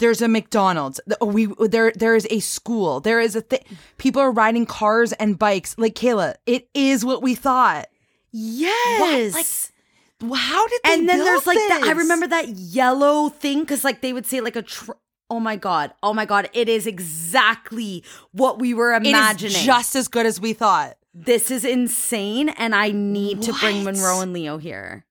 There's 0.00 0.20
a 0.20 0.28
McDonald's. 0.28 1.00
We 1.22 1.46
there. 1.68 1.92
There 1.94 2.16
is 2.16 2.26
a 2.30 2.40
school. 2.40 3.00
There 3.00 3.20
is 3.20 3.36
a 3.36 3.42
thing. 3.42 3.60
People 3.98 4.20
are 4.22 4.32
riding 4.32 4.66
cars 4.66 5.12
and 5.12 5.38
bikes. 5.38 5.76
Like 5.78 5.94
Kayla, 5.94 6.34
it 6.46 6.68
is 6.74 7.04
what 7.04 7.22
we 7.22 7.34
thought. 7.34 7.86
Yes. 8.32 9.34
Like, 9.34 10.32
how 10.38 10.66
did 10.68 10.80
they 10.84 10.94
and 10.94 11.08
then 11.08 11.18
there's 11.18 11.46
like 11.46 11.56
that. 11.56 11.82
I 11.84 11.92
remember 11.92 12.26
that 12.26 12.48
yellow 12.48 13.28
thing 13.28 13.60
because 13.60 13.84
like 13.84 14.00
they 14.00 14.12
would 14.12 14.26
say 14.26 14.40
like 14.40 14.56
a. 14.56 14.62
Tr- 14.62 14.92
oh 15.30 15.40
my 15.40 15.56
god! 15.56 15.92
Oh 16.02 16.12
my 16.12 16.24
god! 16.26 16.50
It 16.52 16.68
is 16.68 16.86
exactly 16.86 18.02
what 18.32 18.58
we 18.58 18.74
were 18.74 18.92
imagining. 18.94 19.52
just 19.52 19.94
as 19.94 20.08
good 20.08 20.26
as 20.26 20.40
we 20.40 20.52
thought. 20.52 20.96
this 21.14 21.50
is 21.50 21.64
insane, 21.64 22.48
and 22.50 22.74
I 22.74 22.90
need 22.90 23.42
to 23.42 23.52
bring 23.54 23.84
Monroe 23.84 24.20
and 24.20 24.32
Leo 24.32 24.58
here. 24.58 25.04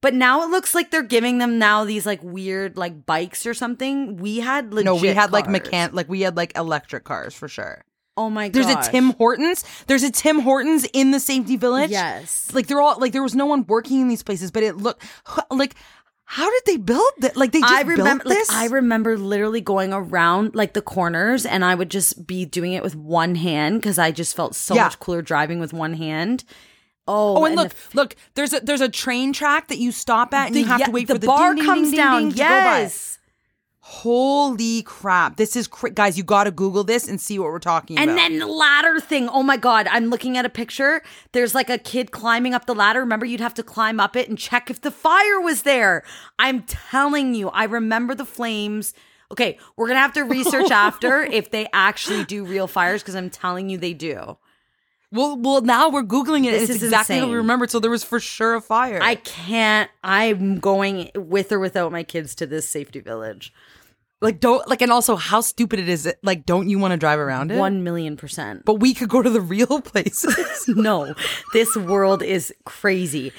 But 0.00 0.14
now 0.14 0.42
it 0.44 0.50
looks 0.50 0.74
like 0.74 0.90
they're 0.90 1.02
giving 1.02 1.38
them 1.38 1.58
now 1.58 1.84
these 1.84 2.06
like 2.06 2.22
weird 2.22 2.76
like 2.76 3.04
bikes 3.04 3.46
or 3.46 3.54
something. 3.54 4.16
We 4.18 4.38
had 4.38 4.72
legit 4.72 4.84
no, 4.86 4.94
we 4.96 5.08
had 5.08 5.32
like 5.32 5.46
cars. 5.46 5.58
mechan 5.60 5.92
like 5.92 6.08
we 6.08 6.20
had 6.20 6.36
like 6.36 6.56
electric 6.56 7.04
cars 7.04 7.34
for 7.34 7.48
sure. 7.48 7.84
Oh 8.16 8.30
my 8.30 8.48
god! 8.48 8.54
There's 8.64 8.86
a 8.86 8.90
Tim 8.90 9.10
Hortons. 9.12 9.64
There's 9.86 10.02
a 10.02 10.10
Tim 10.10 10.40
Hortons 10.40 10.84
in 10.92 11.10
the 11.12 11.20
safety 11.20 11.56
village. 11.56 11.90
Yes. 11.90 12.52
Like 12.52 12.66
they're 12.66 12.80
all 12.80 12.98
like 12.98 13.12
there 13.12 13.22
was 13.22 13.34
no 13.36 13.46
one 13.46 13.64
working 13.66 14.00
in 14.00 14.08
these 14.08 14.22
places, 14.22 14.50
but 14.50 14.62
it 14.62 14.76
looked 14.76 15.04
like 15.50 15.74
how 16.30 16.50
did 16.50 16.62
they 16.66 16.76
build 16.76 17.10
that? 17.20 17.36
Like 17.36 17.52
they 17.52 17.60
just 17.60 17.72
I 17.72 17.80
remember, 17.82 18.24
built 18.24 18.36
this. 18.36 18.48
like, 18.50 18.56
I 18.58 18.66
remember 18.66 19.16
literally 19.16 19.62
going 19.62 19.92
around 19.94 20.54
like 20.54 20.74
the 20.74 20.82
corners, 20.82 21.46
and 21.46 21.64
I 21.64 21.74
would 21.74 21.90
just 21.90 22.26
be 22.26 22.44
doing 22.44 22.74
it 22.74 22.82
with 22.82 22.94
one 22.94 23.34
hand 23.34 23.80
because 23.80 23.98
I 23.98 24.10
just 24.10 24.36
felt 24.36 24.54
so 24.54 24.74
Yeah. 24.74 24.84
much 24.84 24.98
cooler 25.00 25.22
driving 25.22 25.58
with 25.58 25.72
one 25.72 25.94
hand. 25.94 26.44
Oh, 27.08 27.38
Oh, 27.38 27.44
and, 27.46 27.56
look, 27.56 27.70
the, 27.70 27.96
look. 27.96 28.14
There's 28.34 28.52
a 28.52 28.60
there's 28.60 28.80
a 28.82 28.88
train 28.88 29.32
track 29.32 29.68
that 29.68 29.78
you 29.78 29.90
stop 29.90 30.32
at, 30.34 30.46
and 30.48 30.54
the- 30.54 30.60
you 30.60 30.66
have 30.66 30.80
yeah, 30.80 30.86
to 30.86 30.92
wait 30.92 31.08
the 31.08 31.14
for 31.14 31.18
the 31.18 31.26
bar 31.26 31.54
ding, 31.54 31.64
comes 31.64 31.88
ding, 31.88 31.90
ding, 31.92 31.98
down. 31.98 32.20
ding 32.20 32.30
to 32.32 32.36
go 32.38 32.44
by. 32.44 32.78
yes, 32.80 33.18
Holy 33.80 34.82
crap! 34.82 35.36
This 35.36 35.56
is 35.56 35.66
cra- 35.66 35.90
guys. 35.90 36.18
You 36.18 36.22
got 36.22 36.44
to 36.44 36.50
Google 36.50 36.84
this 36.84 37.08
and 37.08 37.18
see 37.18 37.38
what 37.38 37.48
we're 37.50 37.58
talking 37.58 37.96
and 37.98 38.10
about. 38.10 38.22
And 38.22 38.34
then 38.34 38.38
the 38.38 38.46
ladder 38.46 39.00
thing. 39.00 39.30
Oh 39.30 39.42
my 39.42 39.56
god, 39.56 39.88
I'm 39.90 40.10
looking 40.10 40.36
at 40.36 40.44
a 40.44 40.50
picture. 40.50 41.00
There's 41.32 41.54
like 41.54 41.70
a 41.70 41.78
kid 41.78 42.10
climbing 42.10 42.52
up 42.52 42.66
the 42.66 42.74
ladder. 42.74 43.00
Remember, 43.00 43.24
you'd 43.24 43.40
have 43.40 43.54
to 43.54 43.62
climb 43.62 43.98
up 43.98 44.14
it 44.14 44.28
and 44.28 44.36
check 44.38 44.68
if 44.68 44.82
the 44.82 44.90
fire 44.90 45.40
was 45.40 45.62
there. 45.62 46.02
I'm 46.38 46.64
telling 46.64 47.34
you, 47.34 47.48
I 47.48 47.64
remember 47.64 48.14
the 48.14 48.26
flames. 48.26 48.92
Okay, 49.32 49.58
we're 49.76 49.88
gonna 49.88 50.00
have 50.00 50.12
to 50.14 50.22
research 50.24 50.70
after 50.86 51.22
if 51.22 51.50
they 51.50 51.66
actually 51.72 52.24
do 52.26 52.44
real 52.44 52.66
fires 52.66 53.02
because 53.02 53.14
I'm 53.14 53.30
telling 53.30 53.70
you 53.70 53.78
they 53.78 53.94
do. 53.94 54.36
Well, 55.10 55.38
well, 55.38 55.60
now 55.62 55.88
we're 55.88 56.02
googling 56.02 56.44
it. 56.46 56.50
This 56.52 56.64
it's 56.64 56.76
is 56.78 56.82
exactly 56.84 57.16
what 57.16 57.20
we 57.20 57.28
insane. 57.28 57.36
remembered. 57.36 57.70
So 57.70 57.80
there 57.80 57.90
was 57.90 58.04
for 58.04 58.20
sure 58.20 58.54
a 58.54 58.60
fire. 58.60 58.98
I 59.02 59.14
can't. 59.14 59.90
I'm 60.04 60.58
going 60.58 61.10
with 61.14 61.50
or 61.52 61.58
without 61.58 61.92
my 61.92 62.02
kids 62.02 62.34
to 62.36 62.46
this 62.46 62.68
safety 62.68 63.00
village. 63.00 63.52
Like 64.20 64.40
don't 64.40 64.66
like 64.68 64.82
and 64.82 64.90
also 64.90 65.14
how 65.14 65.40
stupid 65.40 65.78
it 65.78 65.88
is 65.88 66.12
like 66.24 66.44
don't 66.44 66.68
you 66.68 66.78
want 66.78 66.90
to 66.90 66.96
drive 66.96 67.20
around 67.20 67.52
it? 67.52 67.58
One 67.58 67.84
million 67.84 68.16
percent. 68.16 68.64
but 68.64 68.74
we 68.74 68.92
could 68.92 69.08
go 69.08 69.22
to 69.22 69.30
the 69.30 69.40
real 69.40 69.80
places. 69.82 70.64
no, 70.68 71.14
this 71.52 71.76
world 71.76 72.22
is 72.22 72.52
crazy. 72.66 73.32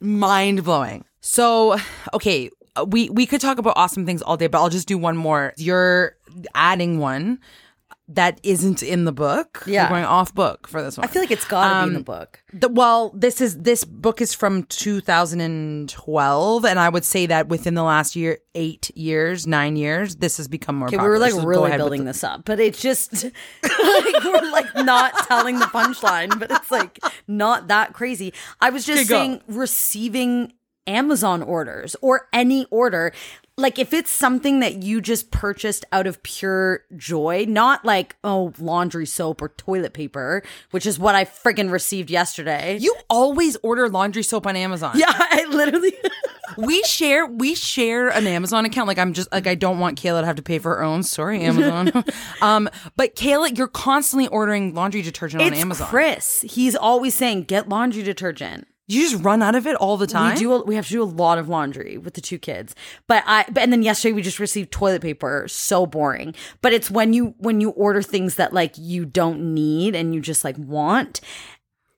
Mind 0.00 0.62
blowing. 0.62 1.04
So, 1.20 1.76
okay, 2.14 2.48
we 2.86 3.10
we 3.10 3.26
could 3.26 3.40
talk 3.40 3.58
about 3.58 3.74
awesome 3.76 4.06
things 4.06 4.22
all 4.22 4.36
day, 4.36 4.46
but 4.46 4.58
I'll 4.58 4.70
just 4.70 4.86
do 4.88 4.96
one 4.96 5.16
more. 5.16 5.52
You're 5.56 6.16
adding 6.54 6.98
one 7.00 7.40
that 8.14 8.40
isn't 8.42 8.82
in 8.82 9.04
the 9.04 9.12
book. 9.12 9.62
Yeah. 9.66 9.84
We're 9.84 9.88
going 9.90 10.04
off 10.04 10.34
book 10.34 10.66
for 10.68 10.82
this 10.82 10.96
one. 10.98 11.06
I 11.06 11.08
feel 11.08 11.22
like 11.22 11.30
it's 11.30 11.44
got 11.44 11.68
to 11.68 11.74
be 11.84 11.88
in 11.88 11.92
the 11.94 11.98
Um, 12.00 12.04
book. 12.04 12.42
The, 12.52 12.68
well, 12.68 13.10
this 13.14 13.40
is 13.40 13.58
this 13.58 13.84
book 13.84 14.20
is 14.20 14.34
from 14.34 14.64
2012, 14.64 16.64
and 16.64 16.78
I 16.78 16.88
would 16.88 17.04
say 17.04 17.26
that 17.26 17.48
within 17.48 17.74
the 17.74 17.82
last 17.82 18.16
year, 18.16 18.38
eight 18.54 18.90
years, 18.96 19.46
nine 19.46 19.76
years, 19.76 20.16
this 20.16 20.36
has 20.38 20.48
become 20.48 20.76
more. 20.76 20.88
Okay, 20.88 20.96
we 20.96 21.02
were 21.04 21.18
like 21.18 21.32
So 21.32 21.44
really 21.44 21.76
building 21.76 22.04
the- 22.04 22.12
this 22.12 22.24
up, 22.24 22.44
but 22.44 22.60
it's 22.60 22.80
just 22.80 23.24
like 23.24 24.24
we're 24.24 24.50
like 24.50 24.74
not 24.76 25.16
telling 25.26 25.58
the 25.58 25.66
punchline, 25.66 26.38
but 26.38 26.50
it's 26.50 26.70
like 26.70 26.98
not 27.28 27.68
that 27.68 27.92
crazy. 27.92 28.32
I 28.60 28.70
was 28.70 28.84
just 28.84 29.02
Okay, 29.02 29.08
go. 29.08 29.14
saying 29.16 29.40
receiving 29.46 30.52
Amazon 30.86 31.42
orders 31.42 31.94
or 32.00 32.28
any 32.32 32.66
order. 32.70 33.12
Like 33.60 33.78
if 33.78 33.92
it's 33.92 34.10
something 34.10 34.60
that 34.60 34.82
you 34.82 35.00
just 35.00 35.30
purchased 35.30 35.84
out 35.92 36.06
of 36.06 36.22
pure 36.22 36.84
joy, 36.96 37.44
not 37.48 37.84
like, 37.84 38.16
oh, 38.24 38.52
laundry 38.58 39.06
soap 39.06 39.42
or 39.42 39.50
toilet 39.50 39.92
paper, 39.92 40.42
which 40.70 40.86
is 40.86 40.98
what 40.98 41.14
I 41.14 41.24
friggin' 41.24 41.70
received 41.70 42.10
yesterday. 42.10 42.78
You 42.80 42.94
always 43.08 43.56
order 43.62 43.88
laundry 43.88 44.22
soap 44.22 44.46
on 44.46 44.56
Amazon. 44.56 44.92
yeah, 44.96 45.06
I 45.12 45.44
literally 45.48 45.92
we 46.56 46.82
share 46.82 47.26
we 47.26 47.54
share 47.54 48.08
an 48.08 48.26
Amazon 48.26 48.64
account. 48.64 48.88
Like 48.88 48.98
I'm 48.98 49.12
just 49.12 49.30
like 49.32 49.46
I 49.46 49.54
don't 49.54 49.78
want 49.78 50.00
Kayla 50.00 50.20
to 50.20 50.26
have 50.26 50.36
to 50.36 50.42
pay 50.42 50.58
for 50.58 50.76
her 50.76 50.82
own. 50.82 51.02
Sorry, 51.02 51.40
Amazon. 51.42 52.04
um, 52.42 52.68
but 52.96 53.14
Kayla, 53.16 53.56
you're 53.56 53.68
constantly 53.68 54.28
ordering 54.28 54.74
laundry 54.74 55.02
detergent 55.02 55.42
on 55.42 55.52
Amazon. 55.52 55.88
Chris. 55.88 56.42
He's 56.42 56.74
always 56.76 57.14
saying, 57.14 57.44
get 57.44 57.68
laundry 57.68 58.02
detergent. 58.02 58.66
You 58.90 59.08
just 59.08 59.22
run 59.22 59.40
out 59.40 59.54
of 59.54 59.66
it 59.66 59.76
all 59.76 59.96
the 59.96 60.06
time. 60.06 60.34
We 60.34 60.40
do. 60.40 60.52
A, 60.52 60.64
we 60.64 60.74
have 60.74 60.86
to 60.86 60.92
do 60.92 61.02
a 61.02 61.04
lot 61.04 61.38
of 61.38 61.48
laundry 61.48 61.96
with 61.96 62.14
the 62.14 62.20
two 62.20 62.38
kids. 62.38 62.74
But 63.06 63.22
I. 63.26 63.44
But, 63.48 63.62
and 63.62 63.72
then 63.72 63.82
yesterday 63.82 64.12
we 64.12 64.22
just 64.22 64.40
received 64.40 64.72
toilet 64.72 65.00
paper. 65.00 65.46
So 65.48 65.86
boring. 65.86 66.34
But 66.60 66.72
it's 66.72 66.90
when 66.90 67.12
you 67.12 67.34
when 67.38 67.60
you 67.60 67.70
order 67.70 68.02
things 68.02 68.34
that 68.34 68.52
like 68.52 68.74
you 68.76 69.04
don't 69.04 69.54
need 69.54 69.94
and 69.94 70.14
you 70.14 70.20
just 70.20 70.44
like 70.44 70.58
want. 70.58 71.20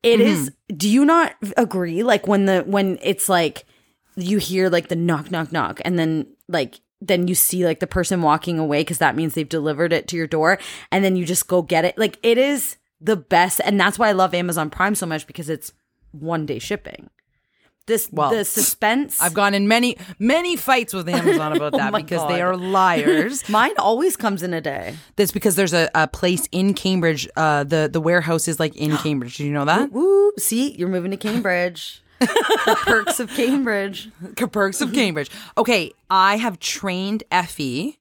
It 0.03 0.19
mm-hmm. 0.19 0.29
is. 0.29 0.53
Do 0.69 0.89
you 0.89 1.05
not 1.05 1.35
agree? 1.57 2.03
Like 2.03 2.27
when 2.27 2.45
the 2.45 2.63
when 2.67 2.99
it's 3.03 3.29
like 3.29 3.65
you 4.17 4.39
hear 4.39 4.69
like 4.69 4.89
the 4.89 4.97
knock, 4.97 5.31
knock, 5.31 5.51
knock, 5.51 5.81
and 5.85 5.99
then 5.99 6.27
like 6.49 6.81
then 7.01 7.27
you 7.27 7.35
see 7.35 7.65
like 7.65 7.81
the 7.81 7.87
person 7.87 8.21
walking 8.21 8.59
away 8.59 8.81
because 8.81 8.99
that 8.99 9.17
means 9.17 9.35
they've 9.35 9.49
delivered 9.49 9.93
it 9.93 10.09
to 10.09 10.17
your 10.17 10.27
door, 10.27 10.59
and 10.91 11.03
then 11.03 11.17
you 11.17 11.25
just 11.25 11.49
go 11.49 11.63
get 11.63 11.87
it. 11.87 11.97
Like 11.97 12.19
it 12.23 12.37
is 12.37 12.77
the 13.01 13.17
best, 13.17 13.63
and 13.65 13.81
that's 13.81 13.99
why 13.99 14.09
I 14.09 14.13
love 14.13 14.35
Amazon 14.35 14.69
Prime 14.69 14.95
so 14.95 15.07
much 15.07 15.27
because 15.27 15.49
it's 15.49 15.73
one 16.13 16.47
day 16.47 16.59
shipping. 16.59 17.11
This 17.87 18.09
Well, 18.13 18.31
the 18.31 18.45
suspense. 18.45 19.21
I've 19.21 19.35
gone 19.35 19.55
in 19.55 19.67
many, 19.67 19.97
many 20.21 20.55
fights 20.55 20.95
with 20.95 21.09
Amazon 21.09 21.53
about 21.57 21.73
that 21.73 21.93
Oh 21.93 21.99
because 21.99 22.29
they 22.29 22.41
are 22.41 22.57
liars. 22.57 23.49
Mine 23.49 23.73
always 23.77 24.17
comes 24.17 24.45
in 24.45 24.55
a 24.55 24.61
day. 24.61 24.95
That's 25.17 25.33
because 25.33 25.57
there's 25.57 25.75
a, 25.75 25.91
a 25.95 26.07
place 26.07 26.47
in 26.53 26.75
Cambridge. 26.75 27.29
Uh, 27.37 27.65
the 27.65 27.91
the 27.93 28.01
warehouse 28.01 28.47
is 28.47 28.61
like 28.61 28.77
in 28.77 28.97
Cambridge. 28.99 29.37
Did 29.37 29.45
you 29.45 29.53
know 29.53 29.65
that? 29.65 29.91
Woo! 29.91 30.33
See, 30.39 30.73
you're 30.77 30.89
moving 30.89 31.11
to 31.11 31.17
Cambridge. 31.17 32.03
the 32.21 32.79
perks 32.83 33.19
of 33.19 33.31
Cambridge. 33.31 34.11
Perks 34.37 34.81
of 34.81 34.93
Cambridge. 34.93 35.29
Okay, 35.59 35.91
I 36.09 36.37
have 36.37 36.61
trained 36.61 37.25
Effie 37.33 37.99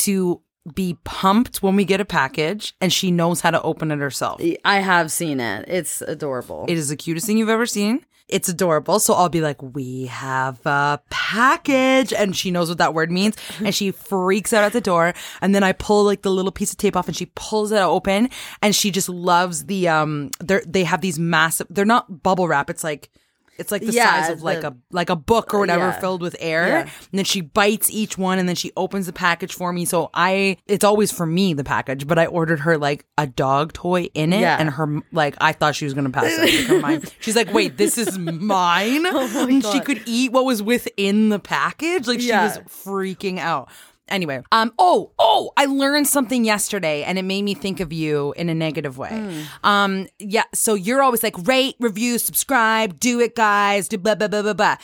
to 0.00 0.42
be 0.72 0.98
pumped 1.04 1.62
when 1.62 1.76
we 1.76 1.84
get 1.84 2.00
a 2.00 2.04
package, 2.04 2.74
and 2.80 2.92
she 2.92 3.10
knows 3.10 3.40
how 3.40 3.50
to 3.50 3.60
open 3.62 3.90
it 3.90 3.98
herself. 3.98 4.40
I 4.64 4.80
have 4.80 5.12
seen 5.12 5.40
it. 5.40 5.66
It's 5.68 6.00
adorable. 6.00 6.64
It 6.68 6.78
is 6.78 6.88
the 6.88 6.96
cutest 6.96 7.26
thing 7.26 7.38
you've 7.38 7.48
ever 7.48 7.66
seen. 7.66 8.04
It's 8.26 8.48
adorable. 8.48 9.00
So 9.00 9.12
I'll 9.12 9.28
be 9.28 9.42
like, 9.42 9.62
we 9.62 10.06
have 10.06 10.64
a 10.64 10.98
package. 11.10 12.12
And 12.14 12.34
she 12.34 12.50
knows 12.50 12.70
what 12.70 12.78
that 12.78 12.94
word 12.94 13.12
means. 13.12 13.36
And 13.58 13.74
she 13.74 13.90
freaks 13.90 14.54
out 14.54 14.64
at 14.64 14.72
the 14.72 14.80
door. 14.80 15.12
And 15.42 15.54
then 15.54 15.62
I 15.62 15.72
pull 15.72 16.04
like 16.04 16.22
the 16.22 16.30
little 16.30 16.50
piece 16.50 16.72
of 16.72 16.78
tape 16.78 16.96
off 16.96 17.06
and 17.06 17.14
she 17.14 17.26
pulls 17.34 17.70
it 17.70 17.80
open. 17.80 18.30
And 18.62 18.74
she 18.74 18.90
just 18.90 19.10
loves 19.10 19.66
the, 19.66 19.88
um, 19.88 20.30
they're, 20.40 20.62
they 20.66 20.84
have 20.84 21.02
these 21.02 21.18
massive, 21.18 21.66
they're 21.68 21.84
not 21.84 22.22
bubble 22.22 22.48
wrap. 22.48 22.70
It's 22.70 22.82
like, 22.82 23.10
it's 23.58 23.70
like 23.72 23.82
the 23.82 23.92
Yeah, 23.92 24.22
size 24.22 24.30
of 24.30 24.42
like 24.42 24.64
a 24.64 24.76
like 24.90 25.10
a 25.10 25.16
book 25.16 25.54
or 25.54 25.58
whatever 25.60 25.84
Yeah. 25.86 26.00
filled 26.00 26.22
with 26.22 26.36
air. 26.40 26.66
Yeah. 26.68 26.80
And 26.80 26.90
then 27.12 27.24
she 27.24 27.40
bites 27.40 27.90
each 27.90 28.18
one 28.18 28.38
and 28.38 28.48
then 28.48 28.56
she 28.56 28.72
opens 28.76 29.06
the 29.06 29.12
package 29.12 29.52
for 29.54 29.72
me. 29.72 29.84
So 29.84 30.10
I 30.14 30.56
it's 30.66 30.84
always 30.84 31.12
for 31.12 31.26
me 31.26 31.54
the 31.54 31.64
package, 31.64 32.06
but 32.06 32.18
I 32.18 32.26
ordered 32.26 32.60
her 32.60 32.76
like 32.78 33.06
a 33.18 33.26
dog 33.26 33.72
toy 33.72 34.08
in 34.14 34.32
it 34.32 34.42
and 34.42 34.70
her 34.70 35.00
like 35.12 35.36
I 35.40 35.52
thought 35.52 35.74
she 35.74 35.84
was 35.84 35.94
gonna 35.94 36.10
pass 36.10 36.32
out. 36.38 36.82
Like. 36.82 37.04
She's 37.20 37.36
like, 37.36 37.52
wait, 37.52 37.76
this 37.76 37.96
is 37.98 38.18
mine. 38.18 39.06
and 39.06 39.64
she 39.64 39.80
could 39.80 40.02
eat 40.06 40.32
what 40.32 40.44
was 40.44 40.62
within 40.62 41.28
the 41.28 41.38
package. 41.38 42.06
Like 42.06 42.20
she 42.20 42.32
was 42.32 42.58
freaking 42.68 43.38
out. 43.38 43.68
Anyway, 44.08 44.42
um, 44.52 44.72
oh, 44.78 45.12
oh, 45.18 45.50
I 45.56 45.64
learned 45.64 46.06
something 46.06 46.44
yesterday 46.44 47.02
and 47.04 47.18
it 47.18 47.22
made 47.22 47.42
me 47.42 47.54
think 47.54 47.80
of 47.80 47.92
you 47.92 48.34
in 48.36 48.48
a 48.50 48.54
negative 48.54 48.98
way. 48.98 49.08
Hmm. 49.10 49.66
Um, 49.66 50.06
yeah, 50.18 50.44
so 50.52 50.74
you're 50.74 51.02
always 51.02 51.22
like, 51.22 51.34
rate, 51.46 51.76
review, 51.80 52.18
subscribe, 52.18 53.00
do 53.00 53.20
it, 53.20 53.34
guys, 53.34 53.88
do 53.88 53.96
blah, 53.96 54.14
blah, 54.14 54.28
blah, 54.28 54.42
blah, 54.42 54.52
blah. 54.52 54.76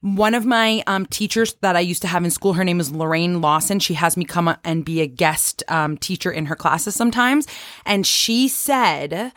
One 0.00 0.34
of 0.34 0.46
my 0.46 0.84
um, 0.86 1.06
teachers 1.06 1.54
that 1.54 1.74
I 1.74 1.80
used 1.80 2.02
to 2.02 2.08
have 2.08 2.24
in 2.24 2.30
school, 2.30 2.52
her 2.52 2.62
name 2.62 2.78
is 2.78 2.92
Lorraine 2.92 3.40
Lawson. 3.40 3.80
She 3.80 3.94
has 3.94 4.16
me 4.16 4.24
come 4.24 4.56
and 4.62 4.84
be 4.84 5.00
a 5.00 5.08
guest 5.08 5.64
um, 5.66 5.98
teacher 5.98 6.30
in 6.30 6.46
her 6.46 6.54
classes 6.54 6.94
sometimes. 6.94 7.48
And 7.84 8.06
she 8.06 8.46
said, 8.46 9.32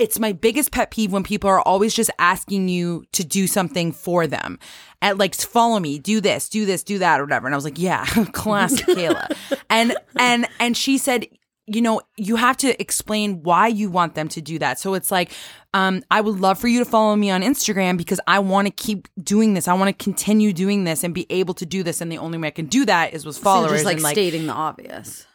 it's 0.00 0.18
my 0.18 0.32
biggest 0.32 0.72
pet 0.72 0.90
peeve 0.90 1.12
when 1.12 1.22
people 1.22 1.48
are 1.50 1.60
always 1.60 1.94
just 1.94 2.10
asking 2.18 2.68
you 2.68 3.04
to 3.12 3.24
do 3.24 3.46
something 3.46 3.92
for 3.92 4.26
them. 4.26 4.58
At 5.02 5.18
like 5.18 5.34
follow 5.34 5.78
me, 5.78 5.98
do 5.98 6.20
this, 6.20 6.48
do 6.48 6.66
this, 6.66 6.82
do 6.82 6.98
that, 6.98 7.20
or 7.20 7.24
whatever. 7.24 7.46
And 7.46 7.54
I 7.54 7.56
was 7.56 7.64
like, 7.64 7.78
yeah, 7.78 8.04
classic 8.32 8.86
Kayla. 8.86 9.36
And 9.70 9.96
and 10.16 10.46
and 10.58 10.76
she 10.76 10.98
said, 10.98 11.26
you 11.70 11.82
know, 11.82 12.00
you 12.16 12.36
have 12.36 12.56
to 12.56 12.80
explain 12.80 13.42
why 13.42 13.68
you 13.68 13.90
want 13.90 14.14
them 14.14 14.26
to 14.28 14.40
do 14.40 14.58
that. 14.58 14.80
So 14.80 14.94
it's 14.94 15.10
like, 15.10 15.32
um, 15.74 16.02
I 16.10 16.22
would 16.22 16.40
love 16.40 16.58
for 16.58 16.66
you 16.66 16.78
to 16.78 16.86
follow 16.86 17.14
me 17.14 17.30
on 17.30 17.42
Instagram 17.42 17.98
because 17.98 18.20
I 18.26 18.38
want 18.38 18.66
to 18.66 18.72
keep 18.72 19.06
doing 19.22 19.52
this. 19.52 19.68
I 19.68 19.74
want 19.74 19.96
to 19.96 20.02
continue 20.04 20.54
doing 20.54 20.84
this 20.84 21.04
and 21.04 21.14
be 21.14 21.26
able 21.28 21.52
to 21.54 21.66
do 21.66 21.82
this. 21.82 22.00
And 22.00 22.10
the 22.10 22.16
only 22.18 22.38
way 22.38 22.48
I 22.48 22.52
can 22.52 22.66
do 22.66 22.86
that 22.86 23.12
is 23.12 23.26
with 23.26 23.36
So 23.36 23.42
followers. 23.42 23.70
you're 23.70 23.76
just 23.76 23.84
like, 23.84 23.96
and 23.96 24.02
like 24.02 24.14
stating 24.14 24.46
the 24.46 24.54
obvious. 24.54 25.26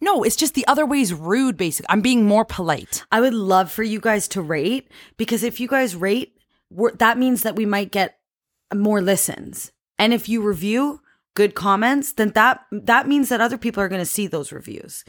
No, 0.00 0.22
it's 0.22 0.36
just 0.36 0.54
the 0.54 0.66
other 0.66 0.86
way 0.86 1.00
is 1.00 1.12
rude. 1.12 1.56
Basically, 1.56 1.86
I'm 1.88 2.00
being 2.00 2.24
more 2.24 2.44
polite. 2.44 3.04
I 3.10 3.20
would 3.20 3.34
love 3.34 3.70
for 3.72 3.82
you 3.82 4.00
guys 4.00 4.28
to 4.28 4.42
rate 4.42 4.90
because 5.16 5.42
if 5.42 5.60
you 5.60 5.68
guys 5.68 5.96
rate, 5.96 6.36
we're, 6.70 6.92
that 6.96 7.18
means 7.18 7.42
that 7.42 7.56
we 7.56 7.66
might 7.66 7.90
get 7.90 8.18
more 8.74 9.00
listens. 9.00 9.72
And 9.98 10.12
if 10.12 10.28
you 10.28 10.42
review 10.42 11.00
good 11.34 11.54
comments, 11.54 12.12
then 12.12 12.30
that 12.34 12.64
that 12.70 13.08
means 13.08 13.28
that 13.28 13.40
other 13.40 13.58
people 13.58 13.82
are 13.82 13.88
going 13.88 14.00
to 14.00 14.06
see 14.06 14.26
those 14.26 14.52
reviews. 14.52 15.04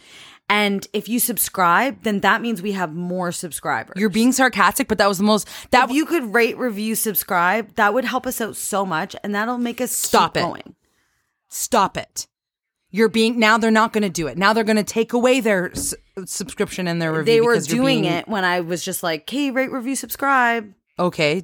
And 0.51 0.87
if 0.93 1.07
you 1.07 1.19
subscribe, 1.19 2.01
then 2.03 2.21
that 2.21 2.41
means 2.41 2.61
we 2.61 2.71
have 2.71 2.93
more 2.95 3.31
subscribers. 3.31 3.93
You're 3.97 4.09
being 4.09 4.31
sarcastic, 4.31 4.87
but 4.87 4.97
that 4.97 5.07
was 5.07 5.19
the 5.19 5.23
most 5.23 5.47
that 5.69 5.89
if 5.89 5.95
you 5.95 6.07
could 6.07 6.33
rate, 6.33 6.57
review, 6.57 6.95
subscribe, 6.95 7.75
that 7.75 7.93
would 7.93 8.05
help 8.05 8.25
us 8.25 8.41
out 8.41 8.55
so 8.55 8.85
much, 8.85 9.15
and 9.23 9.35
that'll 9.35 9.59
make 9.59 9.79
us 9.79 9.91
Stop 9.91 10.35
it. 10.37 10.41
going. 10.41 10.75
stop 11.49 11.97
it. 11.97 12.25
You're 12.91 13.09
being 13.09 13.37
now 13.39 13.57
they're 13.57 13.69
not 13.71 13.93
going 13.93 14.01
to 14.03 14.09
do 14.09 14.27
it. 14.27 14.37
Now 14.37 14.53
they're 14.53 14.63
going 14.63 14.77
to 14.77 14.83
take 14.83 15.13
away 15.13 15.41
their 15.41 15.71
s- 15.71 15.93
subscription 16.25 16.87
and 16.87 17.01
their 17.01 17.11
review. 17.11 17.25
They 17.33 17.41
were 17.41 17.59
doing 17.59 18.01
being- 18.01 18.13
it 18.13 18.27
when 18.27 18.43
I 18.43 18.61
was 18.61 18.83
just 18.83 19.03
like, 19.03 19.29
"Hey, 19.29 19.51
rate, 19.51 19.71
review, 19.71 19.95
subscribe." 19.95 20.73
Okay, 20.97 21.43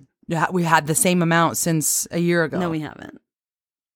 we 0.51 0.63
had 0.63 0.87
the 0.87 0.95
same 0.95 1.21
amount 1.21 1.57
since 1.57 2.07
a 2.11 2.17
year 2.19 2.43
ago. 2.43 2.59
No, 2.59 2.69
we 2.69 2.79
haven't. 2.79 3.21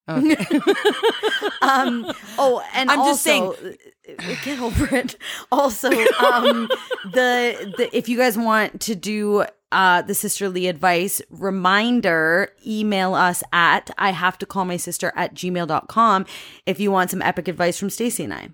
Okay. 0.08 0.36
um 1.62 2.12
oh 2.40 2.64
and 2.74 2.90
I'm 2.90 3.00
just 3.00 3.22
saying 3.22 3.44
uh, 3.54 4.36
get 4.44 4.60
over 4.60 4.96
it 4.96 5.16
also 5.52 5.90
um 5.92 6.68
the, 7.12 7.74
the 7.78 7.90
if 7.96 8.10
you 8.10 8.18
guys 8.18 8.36
want 8.36 8.82
to 8.82 8.96
do 8.96 9.46
uh 9.72 10.02
the 10.02 10.14
sisterly 10.14 10.68
advice 10.68 11.22
reminder 11.30 12.50
email 12.66 13.14
us 13.14 13.44
at 13.54 13.92
i 13.98 14.12
have 14.12 14.38
to 14.38 14.46
call 14.46 14.66
my 14.66 14.78
sister 14.78 15.14
at 15.16 15.34
gmail.com 15.34 16.26
if 16.66 16.80
you 16.80 16.92
want 16.92 17.12
some 17.12 17.22
epic 17.22 17.48
advice 17.48 17.78
from 17.78 17.90
Stacey 17.90 18.24
and 18.24 18.34
i 18.34 18.50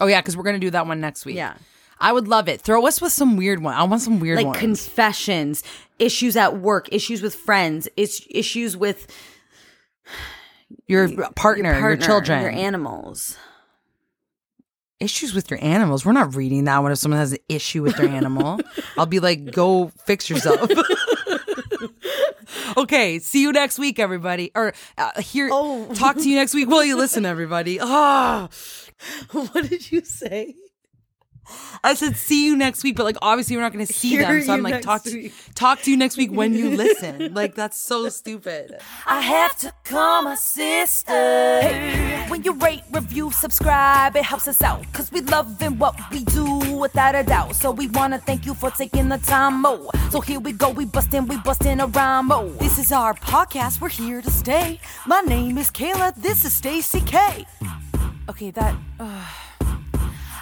oh 0.00 0.06
yeah, 0.06 0.20
because 0.20 0.36
we're 0.36 0.42
going 0.42 0.60
to 0.60 0.66
do 0.66 0.70
that 0.70 0.86
one 0.86 1.00
next 1.00 1.24
week. 1.24 1.36
Yeah. 1.36 1.54
I 2.00 2.12
would 2.12 2.28
love 2.28 2.48
it. 2.48 2.60
Throw 2.60 2.86
us 2.86 3.00
with 3.00 3.12
some 3.12 3.36
weird 3.36 3.62
one. 3.62 3.74
I 3.74 3.84
want 3.84 4.02
some 4.02 4.20
weird 4.20 4.38
like 4.38 4.46
ones. 4.46 4.58
confessions 4.58 5.62
issues 5.98 6.36
at 6.36 6.58
work 6.58 6.88
issues 6.92 7.22
with 7.22 7.34
friends 7.34 7.88
is 7.96 8.26
issues 8.28 8.76
with 8.76 9.06
your 10.86 11.08
partner, 11.36 11.72
your, 11.72 11.80
partner, 11.80 11.96
children, 11.96 12.42
your 12.42 12.50
animals 12.50 13.36
issues 15.04 15.34
with 15.34 15.50
your 15.50 15.62
animals. 15.62 16.04
We're 16.04 16.12
not 16.12 16.34
reading 16.34 16.64
that 16.64 16.78
one 16.82 16.92
if 16.92 16.98
someone 16.98 17.20
has 17.20 17.32
an 17.32 17.38
issue 17.48 17.82
with 17.82 17.96
their 17.96 18.08
animal. 18.08 18.60
I'll 18.98 19.06
be 19.06 19.20
like, 19.20 19.52
go 19.52 19.88
fix 20.06 20.28
yourself. 20.30 20.70
okay, 22.76 23.18
see 23.18 23.42
you 23.42 23.52
next 23.52 23.78
week, 23.78 23.98
everybody. 23.98 24.50
Or 24.54 24.72
uh, 24.98 25.20
here, 25.20 25.48
Oh. 25.52 25.92
talk 25.94 26.16
to 26.16 26.28
you 26.28 26.36
next 26.36 26.54
week. 26.54 26.68
Will 26.68 26.84
you 26.84 26.96
listen, 26.96 27.26
everybody? 27.26 27.78
Ah, 27.96 28.48
what 29.32 29.68
did 29.68 29.90
you 29.92 30.02
say 30.04 30.54
I 31.82 31.94
said 31.94 32.16
see 32.16 32.46
you 32.46 32.56
next 32.56 32.82
week, 32.82 32.96
but 32.96 33.04
like 33.04 33.16
obviously 33.22 33.56
we're 33.56 33.62
not 33.62 33.72
going 33.72 33.86
to 33.86 33.92
see 33.92 34.10
Hear 34.10 34.22
them. 34.22 34.42
So 34.42 34.52
I'm 34.52 34.62
like 34.62 34.74
next 34.74 34.86
talk 34.86 35.04
to 35.04 35.30
talk 35.54 35.82
to 35.82 35.90
you 35.90 35.96
next 35.96 36.16
week 36.16 36.32
when 36.32 36.54
you 36.54 36.70
listen. 36.76 37.34
like 37.34 37.54
that's 37.54 37.76
so 37.76 38.08
stupid. 38.08 38.78
I 39.06 39.20
have 39.20 39.56
to 39.58 39.72
call 39.84 40.22
my 40.22 40.34
sister. 40.34 41.12
Hey, 41.12 42.24
when 42.28 42.42
you 42.42 42.54
rate, 42.54 42.82
review, 42.90 43.30
subscribe, 43.30 44.16
it 44.16 44.24
helps 44.24 44.48
us 44.48 44.62
out. 44.62 44.84
Cause 44.92 45.10
we 45.12 45.20
love 45.20 45.44
loving 45.44 45.78
what 45.78 45.94
we 46.10 46.24
do 46.24 46.76
without 46.76 47.14
a 47.14 47.22
doubt. 47.22 47.54
So 47.54 47.70
we 47.70 47.88
wanna 47.88 48.18
thank 48.18 48.46
you 48.46 48.54
for 48.54 48.70
taking 48.70 49.08
the 49.08 49.18
time, 49.18 49.60
mo. 49.62 49.90
So 50.10 50.20
here 50.20 50.40
we 50.40 50.52
go, 50.52 50.70
we 50.70 50.84
bustin', 50.84 51.26
we 51.26 51.36
bustin' 51.38 51.80
a 51.80 51.86
rhyme, 51.86 52.28
mo. 52.28 52.48
This 52.60 52.78
is 52.78 52.92
our 52.92 53.14
podcast. 53.14 53.80
We're 53.80 53.88
here 53.88 54.22
to 54.22 54.30
stay. 54.30 54.80
My 55.06 55.20
name 55.20 55.58
is 55.58 55.70
Kayla. 55.70 56.14
This 56.16 56.44
is 56.44 56.52
Stacey 56.52 57.00
K. 57.00 57.46
Okay, 58.28 58.50
that. 58.52 58.74
Uh, 58.98 59.24